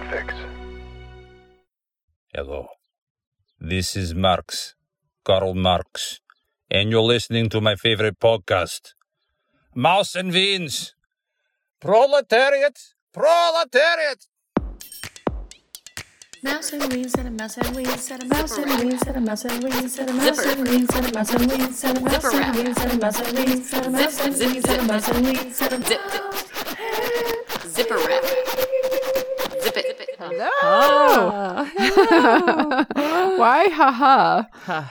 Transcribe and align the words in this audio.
Podfix. 0.00 0.34
Hello. 2.34 2.68
This 3.60 3.96
is 3.96 4.14
Marx, 4.14 4.74
Karl 5.24 5.54
Marx, 5.54 6.20
and 6.70 6.90
you're 6.90 7.02
listening 7.02 7.50
to 7.50 7.60
my 7.60 7.76
favorite 7.76 8.18
podcast, 8.18 8.94
Mouse 9.74 10.14
and 10.14 10.32
Beans. 10.32 10.94
Proletariat! 11.80 12.78
Proletariat! 13.12 14.24
Mouse 16.42 16.72
and 16.72 16.90
weeds 16.90 17.14
and 17.16 17.28
a 17.28 17.30
mouse 17.30 17.58
and 17.58 17.76
weeds 17.76 18.10
and 18.10 18.22
a 18.22 18.26
mouse 18.26 18.56
and 18.56 18.82
weeds 18.82 19.02
and 19.02 19.16
a 19.16 19.20
mouse 19.20 19.44
and 19.44 19.62
weeds 19.62 19.98
and 19.98 20.08
a 20.08 20.12
mouse 20.16 20.34
and 20.40 20.62
weeds 20.64 20.94
and 20.96 21.08
a 21.08 21.12
mouse 21.12 21.34
and 21.34 21.52
weeds 21.52 21.84
and 21.84 21.92
a 21.92 22.00
mouse 22.00 22.24
and 22.24 22.56
weeds 22.56 22.80
and 22.80 22.92
a 22.92 22.96
mouse 22.96 23.20
and 23.20 23.36
weeds 23.36 23.72
and 23.74 23.86
a 23.86 23.90
mouse 23.90 24.20
and 24.24 24.38
weeds 24.38 24.64
and 24.64 24.80
a 24.80 24.84
mouse 24.84 25.08
and 25.10 25.26
weeds 25.26 25.60
and 25.60 25.72
a 25.72 25.88
Zip, 25.88 26.00
zip. 26.10 26.24
Zipper 27.68 27.98
wrap. 27.98 28.24
Zip 28.24 28.58
it. 28.58 28.69
Oh. 30.62 31.66
Why? 33.38 33.68
Haha. 33.68 34.44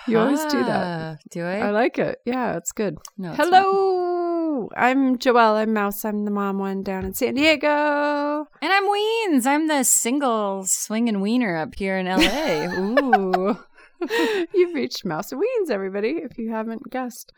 You 0.08 0.20
always 0.20 0.44
do 0.46 0.64
that. 0.64 1.20
Do 1.30 1.44
I? 1.44 1.60
I 1.60 1.70
like 1.72 1.98
it. 2.00 2.20
Yeah, 2.26 2.58
it's 2.58 2.72
good. 2.72 2.98
No, 3.18 3.30
it's 3.30 3.38
Hello. 3.38 4.70
I'm 4.76 5.18
Joelle. 5.18 5.56
I'm 5.56 5.74
Mouse. 5.74 6.04
I'm 6.04 6.26
the 6.26 6.32
mom 6.32 6.58
one 6.58 6.84
down 6.84 7.06
in 7.06 7.14
San 7.14 7.36
Diego. 7.36 8.48
and 8.62 8.72
I'm 8.74 8.84
Weens. 8.86 9.46
I'm 9.46 9.68
the 9.68 9.84
single 9.84 10.66
swinging 10.66 11.22
wiener 11.22 11.56
up 11.56 11.76
here 11.76 11.98
in 11.98 12.08
LA. 12.08 12.66
Ooh. 12.80 13.58
You've 14.54 14.74
reached 14.74 15.06
Mouse 15.06 15.32
and 15.32 15.42
Weens, 15.42 15.70
everybody, 15.70 16.20
if 16.24 16.38
you 16.38 16.52
haven't 16.52 16.90
guessed. 16.90 17.34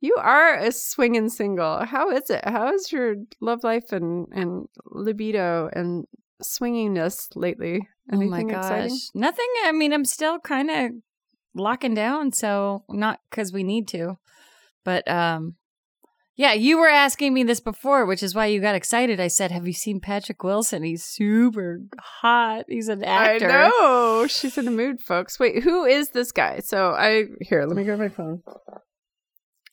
You 0.00 0.14
are 0.18 0.54
a 0.54 0.70
swinging 0.70 1.30
single. 1.30 1.84
How 1.84 2.10
is 2.10 2.28
it? 2.28 2.44
How 2.44 2.72
is 2.72 2.92
your 2.92 3.16
love 3.40 3.64
life 3.64 3.90
and, 3.90 4.28
and 4.32 4.68
libido 4.84 5.70
and 5.72 6.06
swinginess 6.42 7.28
lately? 7.34 7.88
Anything 8.12 8.28
oh 8.28 8.30
my 8.30 8.42
gosh. 8.42 8.64
exciting? 8.64 8.98
Nothing. 9.14 9.46
I 9.64 9.72
mean, 9.72 9.92
I'm 9.92 10.04
still 10.04 10.38
kind 10.38 10.70
of 10.70 10.90
locking 11.54 11.94
down, 11.94 12.32
so 12.32 12.84
not 12.88 13.20
because 13.30 13.52
we 13.52 13.62
need 13.62 13.88
to. 13.88 14.18
But 14.84 15.08
um 15.08 15.56
yeah, 16.36 16.52
you 16.52 16.78
were 16.78 16.88
asking 16.88 17.32
me 17.32 17.44
this 17.44 17.60
before, 17.60 18.06
which 18.06 18.20
is 18.20 18.34
why 18.34 18.46
you 18.46 18.60
got 18.60 18.74
excited. 18.74 19.20
I 19.20 19.28
said, 19.28 19.52
"Have 19.52 19.68
you 19.68 19.72
seen 19.72 20.00
Patrick 20.00 20.42
Wilson? 20.42 20.82
He's 20.82 21.04
super 21.04 21.78
hot. 21.96 22.64
He's 22.68 22.88
an 22.88 23.04
actor." 23.04 23.48
I 23.48 23.68
know. 23.68 24.26
She's 24.26 24.58
in 24.58 24.64
the 24.64 24.72
mood, 24.72 25.00
folks. 25.00 25.38
Wait, 25.38 25.62
who 25.62 25.84
is 25.84 26.08
this 26.10 26.32
guy? 26.32 26.58
So 26.58 26.90
I 26.90 27.26
here, 27.40 27.64
let 27.66 27.76
me 27.76 27.84
grab 27.84 28.00
my 28.00 28.08
phone. 28.08 28.42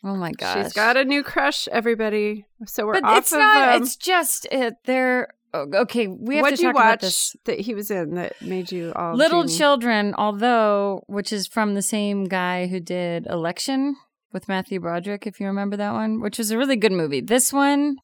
Oh 0.03 0.15
my 0.15 0.31
gosh. 0.33 0.63
She's 0.65 0.73
got 0.73 0.97
a 0.97 1.03
new 1.05 1.23
crush, 1.23 1.67
everybody. 1.67 2.45
So 2.67 2.85
we're 2.85 2.93
But 2.93 3.03
off 3.05 3.17
it's 3.19 3.31
of 3.33 3.39
not. 3.39 3.75
um, 3.75 3.81
it's 3.81 3.95
just 3.95 4.47
it. 4.51 4.75
they're 4.85 5.29
Oh, 5.53 5.67
okay. 5.73 6.07
We 6.07 6.37
have 6.37 6.43
what 6.43 6.55
to 6.55 6.61
you 6.61 6.67
talk 6.69 6.75
about 6.75 6.89
watch 6.91 7.01
this. 7.01 7.35
that 7.45 7.59
he 7.59 7.73
was 7.73 7.91
in 7.91 8.15
that 8.15 8.41
made 8.41 8.71
you 8.71 8.93
all 8.95 9.13
Little 9.15 9.43
dreamy? 9.43 9.57
Children, 9.57 10.15
although 10.17 11.03
which 11.07 11.33
is 11.33 11.47
from 11.47 11.73
the 11.73 11.81
same 11.81 12.25
guy 12.25 12.67
who 12.67 12.79
did 12.79 13.27
Election 13.27 13.95
with 14.31 14.47
Matthew 14.47 14.79
Broderick, 14.79 15.27
if 15.27 15.39
you 15.41 15.47
remember 15.47 15.75
that 15.77 15.91
one, 15.91 16.21
which 16.21 16.37
was 16.37 16.51
a 16.51 16.57
really 16.57 16.77
good 16.77 16.93
movie. 16.93 17.19
This 17.19 17.51
one 17.51 17.97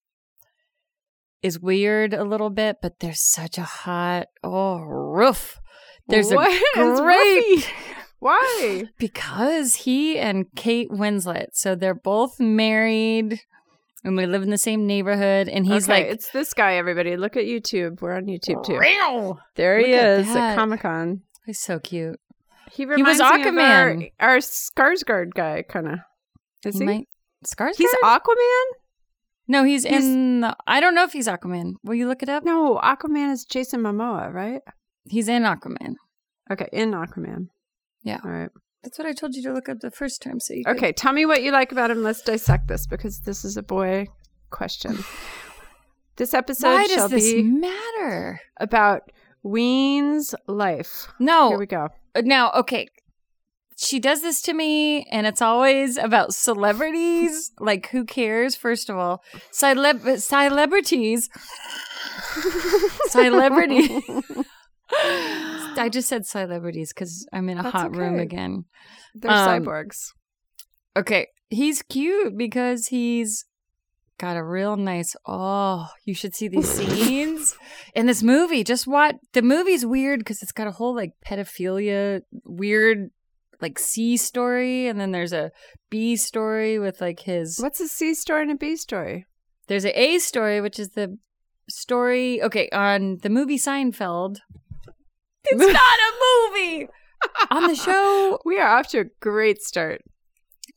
is 1.41 1.59
weird 1.59 2.13
a 2.13 2.23
little 2.25 2.49
bit, 2.49 2.77
but 2.81 2.99
there's 2.99 3.21
such 3.21 3.57
a 3.57 3.63
hot 3.63 4.27
oh 4.43 4.79
roof. 4.79 5.59
There's 6.09 6.31
What 6.31 6.51
a 6.75 7.01
great 7.01 7.71
Why? 8.19 8.85
because 8.97 9.75
he 9.75 10.17
and 10.17 10.47
Kate 10.55 10.89
Winslet, 10.89 11.49
so 11.53 11.75
they're 11.75 11.93
both 11.93 12.39
married 12.39 13.41
and 14.07 14.17
we 14.17 14.25
live 14.25 14.41
in 14.41 14.49
the 14.49 14.57
same 14.57 14.87
neighborhood, 14.87 15.47
and 15.49 15.65
he's 15.65 15.83
okay, 15.89 16.03
like 16.03 16.11
it's 16.13 16.29
this 16.31 16.53
guy. 16.53 16.75
Everybody, 16.75 17.17
look 17.17 17.37
at 17.37 17.43
YouTube. 17.45 18.01
We're 18.01 18.13
on 18.15 18.25
YouTube 18.25 18.63
too. 18.65 18.79
There 19.55 19.77
he 19.79 19.91
Look 19.91 20.01
at 20.01 20.19
is 20.21 20.27
at 20.29 20.33
that. 20.33 20.55
Comic 20.55 20.81
Con. 20.81 21.21
He's 21.45 21.59
so 21.59 21.79
cute. 21.79 22.19
He 22.71 22.85
was 22.85 22.97
reminds 22.97 23.19
me 23.19 23.25
of 23.25 23.57
our, 23.57 23.91
Aquaman. 23.93 24.11
our 24.19 24.37
Skarsgård 24.37 25.33
guy, 25.33 25.63
kind 25.67 25.87
of. 25.87 25.99
Is 26.65 26.75
He 26.75 26.79
he? 26.79 26.85
might 26.85 27.07
Skarsgård? 27.45 27.77
He's 27.77 27.93
Aquaman. 28.03 28.63
No, 29.47 29.63
he's, 29.63 29.83
He's- 29.83 30.03
in 30.03 30.41
the. 30.41 30.55
I 30.67 30.79
don't 30.79 30.93
know 30.95 31.03
if 31.03 31.13
he's 31.13 31.27
Aquaman. 31.27 31.73
Will 31.83 31.95
you 31.95 32.07
look 32.07 32.21
it 32.23 32.29
up? 32.29 32.43
No, 32.43 32.77
Aquaman 32.83 33.31
is 33.31 33.45
Jason 33.45 33.81
Momoa, 33.81 34.33
right? 34.33 34.61
He's 35.09 35.27
in 35.29 35.43
Aquaman. 35.43 35.95
Okay, 36.51 36.67
in 36.73 36.91
Aquaman. 36.91 37.47
Yeah. 38.03 38.19
All 38.23 38.31
right. 38.31 38.49
That's 38.87 38.97
what 38.97 39.05
I 39.05 39.11
told 39.11 39.35
you 39.35 39.43
to 39.43 39.51
look 39.51 39.67
up 39.67 39.81
the 39.81 39.91
first 39.91 40.21
time. 40.21 40.39
So 40.39 40.53
you 40.53 40.63
could- 40.63 40.77
Okay, 40.77 40.93
tell 40.93 41.11
me 41.11 41.25
what 41.25 41.43
you 41.43 41.51
like 41.51 41.73
about 41.73 41.91
him. 41.91 42.03
Let's 42.03 42.21
dissect 42.21 42.69
this 42.69 42.87
because 42.87 43.19
this 43.19 43.43
is 43.43 43.57
a 43.57 43.63
boy 43.63 44.07
question. 44.49 44.97
This 46.15 46.33
episode 46.33 46.69
Why 46.69 46.87
shall 46.87 47.09
does 47.09 47.21
this 47.21 47.31
be 47.33 47.43
matter? 47.43 48.39
about 48.59 49.11
Ween's 49.43 50.33
life. 50.47 51.09
No. 51.19 51.49
Here 51.49 51.59
we 51.59 51.67
go. 51.67 51.89
Uh, 52.15 52.21
Now, 52.25 52.51
okay. 52.53 52.87
She 53.77 53.99
does 53.99 54.23
this 54.23 54.41
to 54.43 54.53
me, 54.53 55.03
and 55.11 55.27
it's 55.27 55.43
always 55.43 55.95
about 55.97 56.33
celebrities. 56.33 57.51
like, 57.59 57.89
who 57.89 58.03
cares? 58.03 58.55
First 58.55 58.89
of 58.89 58.97
all, 58.97 59.21
Celeb- 59.53 60.19
celebrities. 60.19 61.29
Celebrity. 63.09 64.01
I 65.77 65.89
just 65.89 66.09
said 66.09 66.25
celebrities 66.25 66.93
because 66.93 67.27
I'm 67.33 67.49
in 67.49 67.57
a 67.57 67.63
That's 67.63 67.73
hot 67.73 67.95
room 67.95 68.19
again. 68.19 68.65
They're 69.15 69.31
Um, 69.31 69.63
cyborgs. 69.63 69.97
Okay, 70.95 71.27
he's 71.49 71.81
cute 71.83 72.37
because 72.37 72.87
he's 72.87 73.45
got 74.17 74.35
a 74.37 74.43
real 74.43 74.75
nice. 74.77 75.15
Oh, 75.27 75.87
you 76.05 76.13
should 76.15 76.35
see 76.35 76.47
these 76.47 76.69
scenes 76.77 77.55
in 77.93 78.05
this 78.07 78.23
movie. 78.23 78.63
Just 78.63 78.87
what 78.87 79.15
the 79.33 79.41
movie's 79.41 79.85
weird 79.85 80.19
because 80.19 80.41
it's 80.41 80.51
got 80.51 80.67
a 80.67 80.71
whole 80.71 80.95
like 80.95 81.11
pedophilia, 81.25 82.21
weird 82.45 83.09
like 83.61 83.79
C 83.79 84.17
story, 84.17 84.87
and 84.87 84.99
then 84.99 85.11
there's 85.11 85.33
a 85.33 85.51
B 85.89 86.15
story 86.15 86.79
with 86.79 86.99
like 87.01 87.21
his. 87.21 87.59
What's 87.59 87.79
a 87.79 87.87
C 87.87 88.13
story 88.13 88.43
and 88.43 88.51
a 88.51 88.55
B 88.55 88.75
story? 88.75 89.25
There's 89.67 89.85
a 89.85 89.99
A 89.99 90.19
story, 90.19 90.61
which 90.61 90.79
is 90.79 90.89
the 90.91 91.17
story. 91.69 92.41
Okay, 92.41 92.69
on 92.69 93.17
the 93.21 93.29
movie 93.29 93.57
Seinfeld. 93.57 94.37
It's 95.51 95.73
not 95.73 95.99
a 95.99 96.11
movie. 96.51 96.87
on 97.51 97.67
the 97.67 97.75
show, 97.75 98.39
We 98.45 98.59
are 98.59 98.67
off 98.77 98.87
to 98.89 98.99
a 98.99 99.05
great 99.21 99.61
start. 99.61 100.01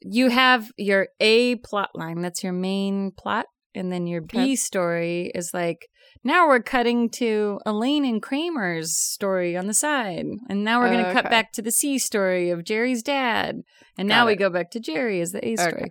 you 0.01 0.31
have 0.31 0.71
your 0.79 1.09
A 1.21 1.57
plot 1.57 1.91
line, 1.95 2.21
that's 2.23 2.43
your 2.43 2.53
main 2.53 3.13
plot. 3.17 3.47
And 3.75 3.93
then 3.93 4.09
your 4.09 4.21
B 4.21 4.57
story 4.57 5.31
is 5.33 5.55
like, 5.55 5.87
now 6.25 6.49
we're 6.49 6.61
cutting 6.63 7.09
to 7.11 7.61
Elaine 7.65 8.05
and 8.05 8.21
Kramer's 8.21 8.97
story 8.99 9.57
on 9.57 9.69
the 9.69 9.75
side. 9.75 10.27
And 10.49 10.65
now 10.65 10.81
we're 10.81 10.91
going 10.91 11.05
to 11.05 11.13
cut 11.13 11.31
back 11.31 11.53
to 11.53 11.63
the 11.63 11.71
C 11.71 11.97
story 11.99 12.51
of 12.51 12.65
Jerry's 12.65 13.03
dad. 13.05 13.61
And 13.97 14.09
Got 14.09 14.15
now 14.17 14.27
we 14.27 14.35
go 14.35 14.51
back 14.51 14.73
to 14.73 14.81
Jerry 14.81 15.21
as 15.21 15.31
the 15.31 15.47
A 15.47 15.55
story. 15.57 15.73
Okay. 15.83 15.89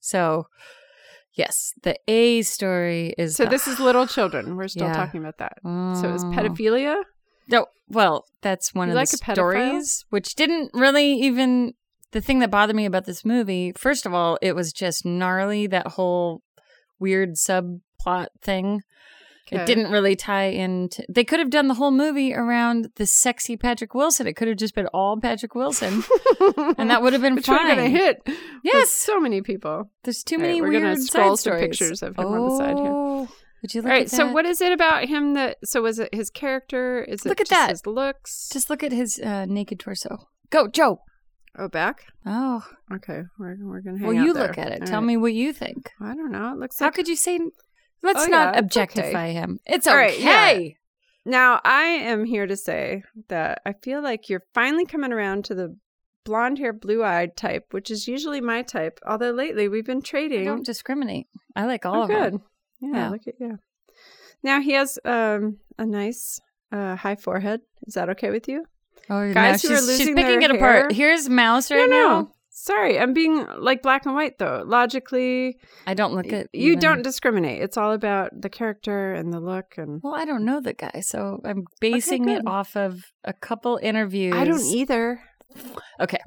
So, 0.00 0.46
yes, 1.34 1.74
the 1.82 1.96
A 2.08 2.40
story 2.42 3.14
is. 3.18 3.36
So 3.36 3.44
the- 3.44 3.50
this 3.50 3.68
is 3.68 3.78
little 3.78 4.06
children. 4.06 4.56
We're 4.56 4.68
still 4.68 4.86
Yeah. 4.88 4.94
talking 4.94 5.20
about 5.20 5.36
that. 5.38 5.58
So 6.00 6.14
it's 6.14 6.24
Oh. 6.24 6.30
pedophilia. 6.34 7.02
No, 7.48 7.66
well, 7.88 8.26
that's 8.42 8.74
one 8.74 8.88
You 8.88 8.92
of 8.92 8.96
like 8.96 9.10
the 9.10 9.16
stories, 9.16 10.04
which 10.10 10.34
didn't 10.34 10.70
really 10.74 11.12
even. 11.14 11.74
The 12.12 12.20
thing 12.22 12.38
that 12.38 12.50
bothered 12.50 12.74
me 12.76 12.86
about 12.86 13.04
this 13.04 13.22
movie, 13.24 13.72
first 13.76 14.06
of 14.06 14.14
all, 14.14 14.38
it 14.40 14.54
was 14.54 14.72
just 14.72 15.04
gnarly. 15.04 15.66
That 15.66 15.88
whole 15.88 16.42
weird 16.98 17.34
subplot 17.34 18.28
thing. 18.40 18.82
Okay. 19.50 19.62
It 19.62 19.66
didn't 19.66 19.90
really 19.90 20.14
tie 20.14 20.44
into. 20.48 21.04
They 21.08 21.24
could 21.24 21.38
have 21.38 21.48
done 21.48 21.68
the 21.68 21.74
whole 21.74 21.90
movie 21.90 22.34
around 22.34 22.90
the 22.96 23.06
sexy 23.06 23.56
Patrick 23.56 23.94
Wilson. 23.94 24.26
It 24.26 24.34
could 24.36 24.46
have 24.48 24.58
just 24.58 24.74
been 24.74 24.88
all 24.88 25.18
Patrick 25.18 25.54
Wilson, 25.54 26.02
and 26.76 26.90
that 26.90 27.00
would 27.02 27.14
have 27.14 27.22
been 27.22 27.34
Which 27.34 27.48
would 27.48 27.56
fine. 27.56 27.68
have 27.68 27.76
been 27.78 27.86
a 27.86 27.88
hit. 27.88 28.20
with 28.26 28.38
Yes. 28.62 28.90
so 28.90 29.18
many 29.18 29.40
people. 29.40 29.90
There's 30.04 30.22
too 30.22 30.36
All 30.36 30.42
right, 30.42 30.48
many 30.48 30.60
we're 30.60 30.68
weird 30.68 30.82
gonna 30.82 30.96
scroll 31.00 31.36
side 31.36 31.42
some 31.52 31.52
stories. 31.58 31.60
pictures 31.78 32.02
of 32.02 32.18
him 32.18 32.26
on 32.26 32.48
the 32.48 32.56
side 32.58 32.76
here. 32.76 32.86
Oh. 32.92 33.28
Would 33.62 33.74
you 33.74 33.82
look 33.82 33.90
All 33.90 33.96
right. 33.96 34.02
at 34.06 34.10
So 34.10 34.30
what 34.30 34.46
is 34.46 34.60
it 34.60 34.72
about 34.72 35.06
him 35.06 35.34
that? 35.34 35.58
So 35.64 35.82
was 35.82 35.98
it 35.98 36.14
his 36.14 36.30
character? 36.30 37.02
Is 37.02 37.24
it 37.24 37.28
Look 37.28 37.40
at 37.40 37.48
just 37.48 37.60
that. 37.60 37.70
his 37.70 37.86
looks? 37.86 38.48
Just 38.52 38.70
look 38.70 38.82
at 38.82 38.92
his 38.92 39.18
uh, 39.18 39.46
naked 39.46 39.80
torso. 39.80 40.28
Go, 40.50 40.68
Joe. 40.68 41.00
oh, 41.58 41.68
back. 41.68 42.04
Oh, 42.24 42.64
Okay, 42.94 43.22
we're 43.38 43.56
we're 43.60 43.80
gonna 43.80 43.98
hang. 43.98 44.06
well, 44.06 44.16
out 44.16 44.24
you 44.24 44.32
there. 44.32 44.46
look 44.48 44.58
at 44.58 44.68
it. 44.72 44.80
All 44.82 44.86
Tell 44.86 45.00
right. 45.00 45.06
me 45.06 45.16
what 45.16 45.34
you 45.34 45.52
think. 45.52 45.90
I 46.00 46.14
don't 46.14 46.30
know. 46.32 46.52
It 46.52 46.58
looks 46.58 46.78
How 46.78 46.86
like. 46.86 46.94
could 46.94 47.08
you 47.08 47.16
say? 47.16 47.40
Let's 48.02 48.24
Oh, 48.24 48.26
not 48.28 48.54
yeah, 48.54 48.58
it's 48.58 48.60
objectify 48.60 49.32
him. 49.32 49.58
It's 49.66 49.86
All 49.86 49.94
okay. 49.94 50.02
right, 50.02 50.18
yeah. 50.20 50.68
Now 51.24 51.60
I 51.64 51.82
am 51.84 52.24
here 52.24 52.46
to 52.46 52.56
say 52.56 53.02
that 53.28 53.60
I 53.66 53.72
feel 53.74 54.00
like 54.02 54.28
you're 54.30 54.44
finally 54.54 54.86
coming 54.86 55.12
around 55.12 55.44
to 55.46 55.54
the 55.54 55.76
blonde 56.24 56.58
hair, 56.58 56.72
blue 56.72 57.02
eyed 57.04 57.36
type, 57.36 57.66
which 57.72 57.90
is 57.90 58.06
usually 58.08 58.40
my 58.40 58.62
type. 58.62 58.98
Although 59.06 59.32
lately 59.32 59.68
we've 59.68 59.84
been 59.84 60.00
trading. 60.02 60.42
I 60.42 60.44
don't 60.44 60.64
discriminate. 60.64 61.26
I 61.56 61.66
like 61.66 61.84
all 61.84 61.96
oh, 61.96 62.02
of 62.04 62.08
good. 62.08 62.32
them. 62.34 62.42
Yeah, 62.80 62.90
Yeah. 62.94 63.08
look 63.10 63.26
at 63.26 63.34
yeah. 63.40 63.56
Now 64.42 64.60
he 64.60 64.72
has 64.72 64.98
um 65.04 65.58
a 65.78 65.86
nice 65.86 66.40
uh 66.72 66.96
high 66.96 67.16
forehead. 67.16 67.60
Is 67.86 67.94
that 67.94 68.08
okay 68.10 68.30
with 68.30 68.48
you? 68.48 68.64
Oh, 69.10 69.32
Guys 69.32 69.64
no, 69.64 69.70
who 69.70 69.74
are 69.74 69.78
she's, 69.78 69.88
she's 69.88 69.98
losing 69.98 70.16
picking 70.16 70.42
it 70.42 70.50
apart. 70.50 70.92
Here's 70.92 71.28
Mouse 71.28 71.70
right 71.70 71.88
no, 71.88 71.96
now. 71.96 72.20
no. 72.20 72.32
Sorry, 72.50 72.98
I'm 72.98 73.12
being 73.14 73.46
like 73.58 73.82
black 73.82 74.04
and 74.04 74.14
white 74.16 74.38
though. 74.38 74.64
Logically, 74.66 75.58
I 75.86 75.94
don't 75.94 76.12
look 76.14 76.32
at 76.32 76.48
you 76.52 76.72
even- 76.72 76.80
don't 76.80 77.02
discriminate. 77.02 77.62
It's 77.62 77.76
all 77.76 77.92
about 77.92 78.30
the 78.38 78.48
character 78.50 79.14
and 79.14 79.32
the 79.32 79.38
look 79.40 79.74
and 79.76 80.00
Well, 80.02 80.14
I 80.16 80.24
don't 80.24 80.44
know 80.44 80.60
the 80.60 80.74
guy, 80.74 81.00
so 81.00 81.40
I'm 81.44 81.64
basing 81.80 82.28
it 82.28 82.42
off 82.46 82.76
of 82.76 83.00
a 83.24 83.32
couple 83.32 83.78
interviews. 83.80 84.34
I 84.34 84.44
don't 84.44 84.64
either. 84.64 85.20
Okay. 86.00 86.18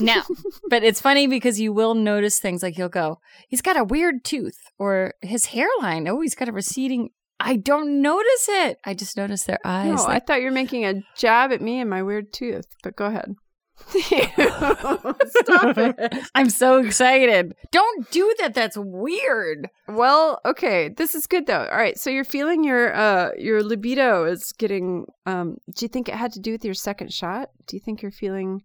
Now, 0.00 0.22
but 0.70 0.82
it's 0.82 1.00
funny 1.00 1.26
because 1.26 1.60
you 1.60 1.72
will 1.72 1.94
notice 1.94 2.38
things 2.38 2.62
like 2.62 2.78
you'll 2.78 2.88
go, 2.88 3.20
he's 3.48 3.62
got 3.62 3.76
a 3.76 3.84
weird 3.84 4.24
tooth 4.24 4.58
or 4.78 5.14
his 5.22 5.46
hairline. 5.46 6.08
Oh, 6.08 6.20
he's 6.20 6.34
got 6.34 6.48
a 6.48 6.52
receding. 6.52 7.10
I 7.40 7.56
don't 7.56 8.02
notice 8.02 8.48
it. 8.48 8.78
I 8.84 8.94
just 8.94 9.16
notice 9.16 9.44
their 9.44 9.60
eyes. 9.64 9.86
No, 9.86 10.06
I 10.06 10.18
thought 10.18 10.40
you 10.40 10.46
were 10.46 10.52
making 10.52 10.84
a 10.84 11.02
jab 11.16 11.52
at 11.52 11.60
me 11.60 11.80
and 11.80 11.88
my 11.88 12.02
weird 12.02 12.32
tooth, 12.32 12.66
but 12.82 12.96
go 12.96 13.06
ahead. 13.06 13.34
Stop 13.88 15.78
it. 15.78 16.14
I'm 16.34 16.50
so 16.50 16.78
excited. 16.78 17.54
Don't 17.70 18.10
do 18.10 18.34
that. 18.40 18.54
That's 18.54 18.76
weird. 18.76 19.68
Well, 19.86 20.40
okay, 20.44 20.88
this 20.88 21.14
is 21.14 21.26
good 21.26 21.46
though. 21.46 21.66
All 21.70 21.78
right, 21.78 21.98
so 21.98 22.10
you're 22.10 22.24
feeling 22.24 22.64
your 22.64 22.94
uh 22.94 23.30
your 23.38 23.62
libido 23.62 24.24
is 24.24 24.52
getting 24.58 25.06
um 25.26 25.58
do 25.74 25.84
you 25.84 25.88
think 25.88 26.08
it 26.08 26.14
had 26.14 26.32
to 26.32 26.40
do 26.40 26.52
with 26.52 26.64
your 26.64 26.74
second 26.74 27.12
shot? 27.12 27.50
Do 27.66 27.76
you 27.76 27.80
think 27.80 28.02
you're 28.02 28.10
feeling 28.10 28.62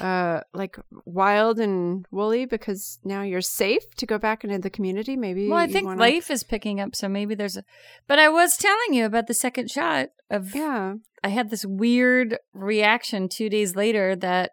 uh 0.00 0.40
like 0.52 0.76
wild 1.04 1.58
and 1.60 2.06
woolly 2.10 2.44
because 2.46 2.98
now 3.04 3.22
you're 3.22 3.40
safe 3.40 3.94
to 3.96 4.06
go 4.06 4.18
back 4.18 4.44
into 4.44 4.58
the 4.58 4.70
community? 4.70 5.16
Maybe 5.16 5.48
Well, 5.48 5.58
I 5.58 5.66
think 5.66 5.86
wanna- 5.86 6.00
life 6.00 6.30
is 6.30 6.42
picking 6.42 6.80
up, 6.80 6.94
so 6.96 7.08
maybe 7.08 7.34
there's 7.34 7.56
a. 7.56 7.64
But 8.06 8.18
I 8.18 8.28
was 8.28 8.56
telling 8.56 8.92
you 8.94 9.04
about 9.04 9.26
the 9.26 9.34
second 9.34 9.70
shot 9.70 10.08
of. 10.30 10.54
Yeah. 10.54 10.94
I 11.24 11.28
had 11.28 11.50
this 11.50 11.64
weird 11.64 12.38
reaction 12.52 13.28
two 13.28 13.48
days 13.48 13.74
later 13.74 14.14
that 14.16 14.52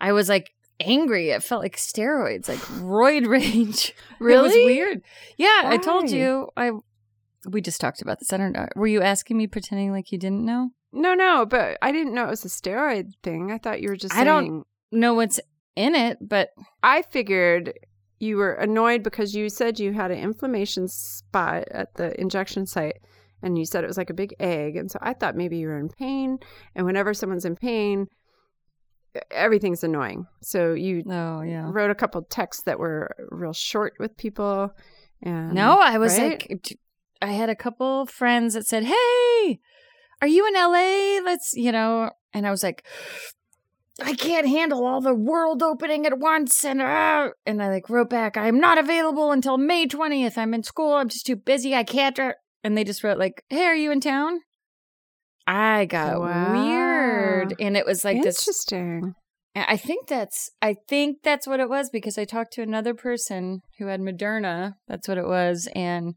I 0.00 0.12
was 0.12 0.28
like 0.28 0.52
angry. 0.78 1.30
It 1.30 1.42
felt 1.42 1.62
like 1.62 1.76
steroids, 1.76 2.48
like 2.48 2.58
roid 2.58 3.26
rage. 3.36 3.88
It 3.90 3.94
was 4.20 4.26
Really? 4.52 4.64
weird. 4.64 5.02
Yeah, 5.36 5.62
I 5.64 5.76
told 5.78 6.10
you. 6.10 6.50
I 6.56 6.70
we 7.48 7.60
just 7.60 7.80
talked 7.80 8.00
about 8.00 8.20
this. 8.20 8.32
I 8.32 8.36
don't 8.36 8.52
know. 8.52 8.66
Were 8.76 8.86
you 8.86 9.02
asking 9.02 9.36
me 9.36 9.46
pretending 9.46 9.92
like 9.92 10.12
you 10.12 10.18
didn't 10.18 10.44
know? 10.44 10.70
No, 10.94 11.14
no, 11.14 11.44
but 11.44 11.76
I 11.82 11.90
didn't 11.92 12.14
know 12.14 12.24
it 12.26 12.30
was 12.30 12.44
a 12.44 12.48
steroid 12.48 13.12
thing. 13.22 13.50
I 13.50 13.58
thought 13.58 13.82
you 13.82 13.88
were 13.88 13.96
just 13.96 14.14
I 14.14 14.24
don't- 14.24 14.64
Know 14.92 15.14
what's 15.14 15.40
in 15.74 15.96
it, 15.96 16.18
but 16.20 16.50
I 16.82 17.02
figured 17.02 17.72
you 18.20 18.36
were 18.36 18.52
annoyed 18.52 19.02
because 19.02 19.34
you 19.34 19.48
said 19.48 19.80
you 19.80 19.92
had 19.92 20.12
an 20.12 20.18
inflammation 20.18 20.86
spot 20.86 21.64
at 21.72 21.92
the 21.96 22.18
injection 22.20 22.64
site 22.64 22.98
and 23.42 23.58
you 23.58 23.66
said 23.66 23.82
it 23.82 23.88
was 23.88 23.96
like 23.98 24.08
a 24.10 24.14
big 24.14 24.34
egg. 24.38 24.76
And 24.76 24.88
so 24.88 25.00
I 25.02 25.12
thought 25.14 25.34
maybe 25.34 25.56
you 25.58 25.66
were 25.66 25.78
in 25.80 25.88
pain. 25.88 26.38
And 26.76 26.86
whenever 26.86 27.12
someone's 27.12 27.44
in 27.44 27.56
pain, 27.56 28.06
everything's 29.30 29.84
annoying. 29.84 30.26
So 30.42 30.72
you 30.74 31.02
oh 31.10 31.42
yeah. 31.42 31.68
wrote 31.72 31.90
a 31.90 31.94
couple 31.94 32.22
texts 32.22 32.62
that 32.64 32.78
were 32.78 33.14
real 33.30 33.52
short 33.52 33.94
with 33.98 34.16
people. 34.16 34.70
And 35.22 35.52
No, 35.54 35.78
I 35.80 35.98
was 35.98 36.16
right? 36.18 36.48
like, 36.50 36.78
I 37.22 37.28
had 37.32 37.48
a 37.48 37.56
couple 37.56 38.06
friends 38.06 38.54
that 38.54 38.66
said, 38.66 38.84
"Hey, 38.84 39.60
are 40.20 40.28
you 40.28 40.46
in 40.46 40.54
LA? 40.54 41.20
Let's, 41.24 41.54
you 41.54 41.72
know." 41.72 42.10
And 42.32 42.46
I 42.46 42.50
was 42.50 42.62
like, 42.62 42.84
"I 44.02 44.14
can't 44.14 44.48
handle 44.48 44.84
all 44.86 45.00
the 45.00 45.14
world 45.14 45.62
opening 45.62 46.06
at 46.06 46.18
once," 46.18 46.64
and 46.64 46.80
uh, 46.82 47.30
and 47.46 47.62
I 47.62 47.68
like 47.68 47.88
wrote 47.90 48.10
back, 48.10 48.36
"I'm 48.36 48.58
not 48.60 48.78
available 48.78 49.30
until 49.32 49.58
May 49.58 49.86
twentieth. 49.86 50.36
I'm 50.38 50.54
in 50.54 50.62
school. 50.62 50.94
I'm 50.94 51.08
just 51.08 51.26
too 51.26 51.36
busy. 51.36 51.74
I 51.74 51.84
can't." 51.84 52.16
dr-" 52.16 52.36
And 52.62 52.76
they 52.76 52.84
just 52.84 53.04
wrote 53.04 53.18
like, 53.18 53.44
"Hey, 53.48 53.64
are 53.64 53.74
you 53.74 53.90
in 53.92 54.00
town?" 54.00 54.40
I 55.46 55.84
got 55.84 56.20
Wow. 56.20 56.52
weird, 56.52 57.54
and 57.58 57.76
it 57.76 57.86
was 57.86 58.04
like 58.04 58.16
Interesting. 58.16 59.14
I 59.54 59.64
I 59.74 59.76
think 59.76 60.08
that's 60.08 60.50
I 60.62 60.74
think 60.88 61.18
that's 61.22 61.46
what 61.46 61.60
it 61.60 61.68
was 61.68 61.90
because 61.90 62.18
I 62.18 62.24
talked 62.24 62.52
to 62.54 62.62
another 62.62 62.94
person 62.94 63.60
who 63.78 63.86
had 63.86 64.00
Moderna. 64.00 64.74
That's 64.88 65.06
what 65.06 65.18
it 65.18 65.26
was, 65.26 65.68
and 65.74 66.14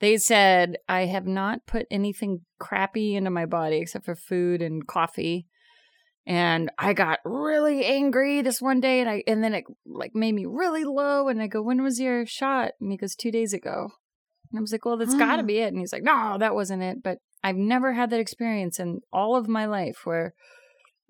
they 0.00 0.16
said 0.16 0.76
I 0.88 1.06
have 1.06 1.26
not 1.26 1.66
put 1.66 1.86
anything 1.90 2.40
crappy 2.58 3.14
into 3.14 3.30
my 3.30 3.46
body 3.46 3.76
except 3.78 4.04
for 4.04 4.14
food 4.14 4.62
and 4.62 4.86
coffee. 4.86 5.46
And 6.26 6.70
I 6.78 6.94
got 6.94 7.18
really 7.24 7.84
angry 7.84 8.40
this 8.40 8.60
one 8.62 8.80
day, 8.80 9.00
and 9.00 9.10
I 9.10 9.22
and 9.26 9.44
then 9.44 9.52
it 9.54 9.64
like 9.84 10.14
made 10.14 10.34
me 10.34 10.46
really 10.46 10.84
low. 10.84 11.28
And 11.28 11.42
I 11.42 11.46
go, 11.46 11.60
"When 11.62 11.82
was 11.82 12.00
your 12.00 12.24
shot?" 12.24 12.72
And 12.80 12.90
he 12.90 12.96
goes, 12.96 13.14
two 13.14 13.30
days 13.30 13.52
ago." 13.52 13.90
And 14.50 14.58
I 14.58 14.60
was 14.62 14.72
like, 14.72 14.86
"Well, 14.86 14.96
that's 14.96 15.14
got 15.14 15.36
to 15.36 15.42
be 15.42 15.58
it." 15.58 15.68
And 15.68 15.78
he's 15.78 15.92
like, 15.92 16.02
"No, 16.02 16.36
that 16.38 16.54
wasn't 16.54 16.82
it." 16.82 17.02
But 17.02 17.18
I've 17.42 17.56
never 17.56 17.92
had 17.92 18.08
that 18.10 18.20
experience 18.20 18.80
in 18.80 19.00
all 19.12 19.36
of 19.36 19.48
my 19.48 19.66
life 19.66 20.06
where. 20.06 20.32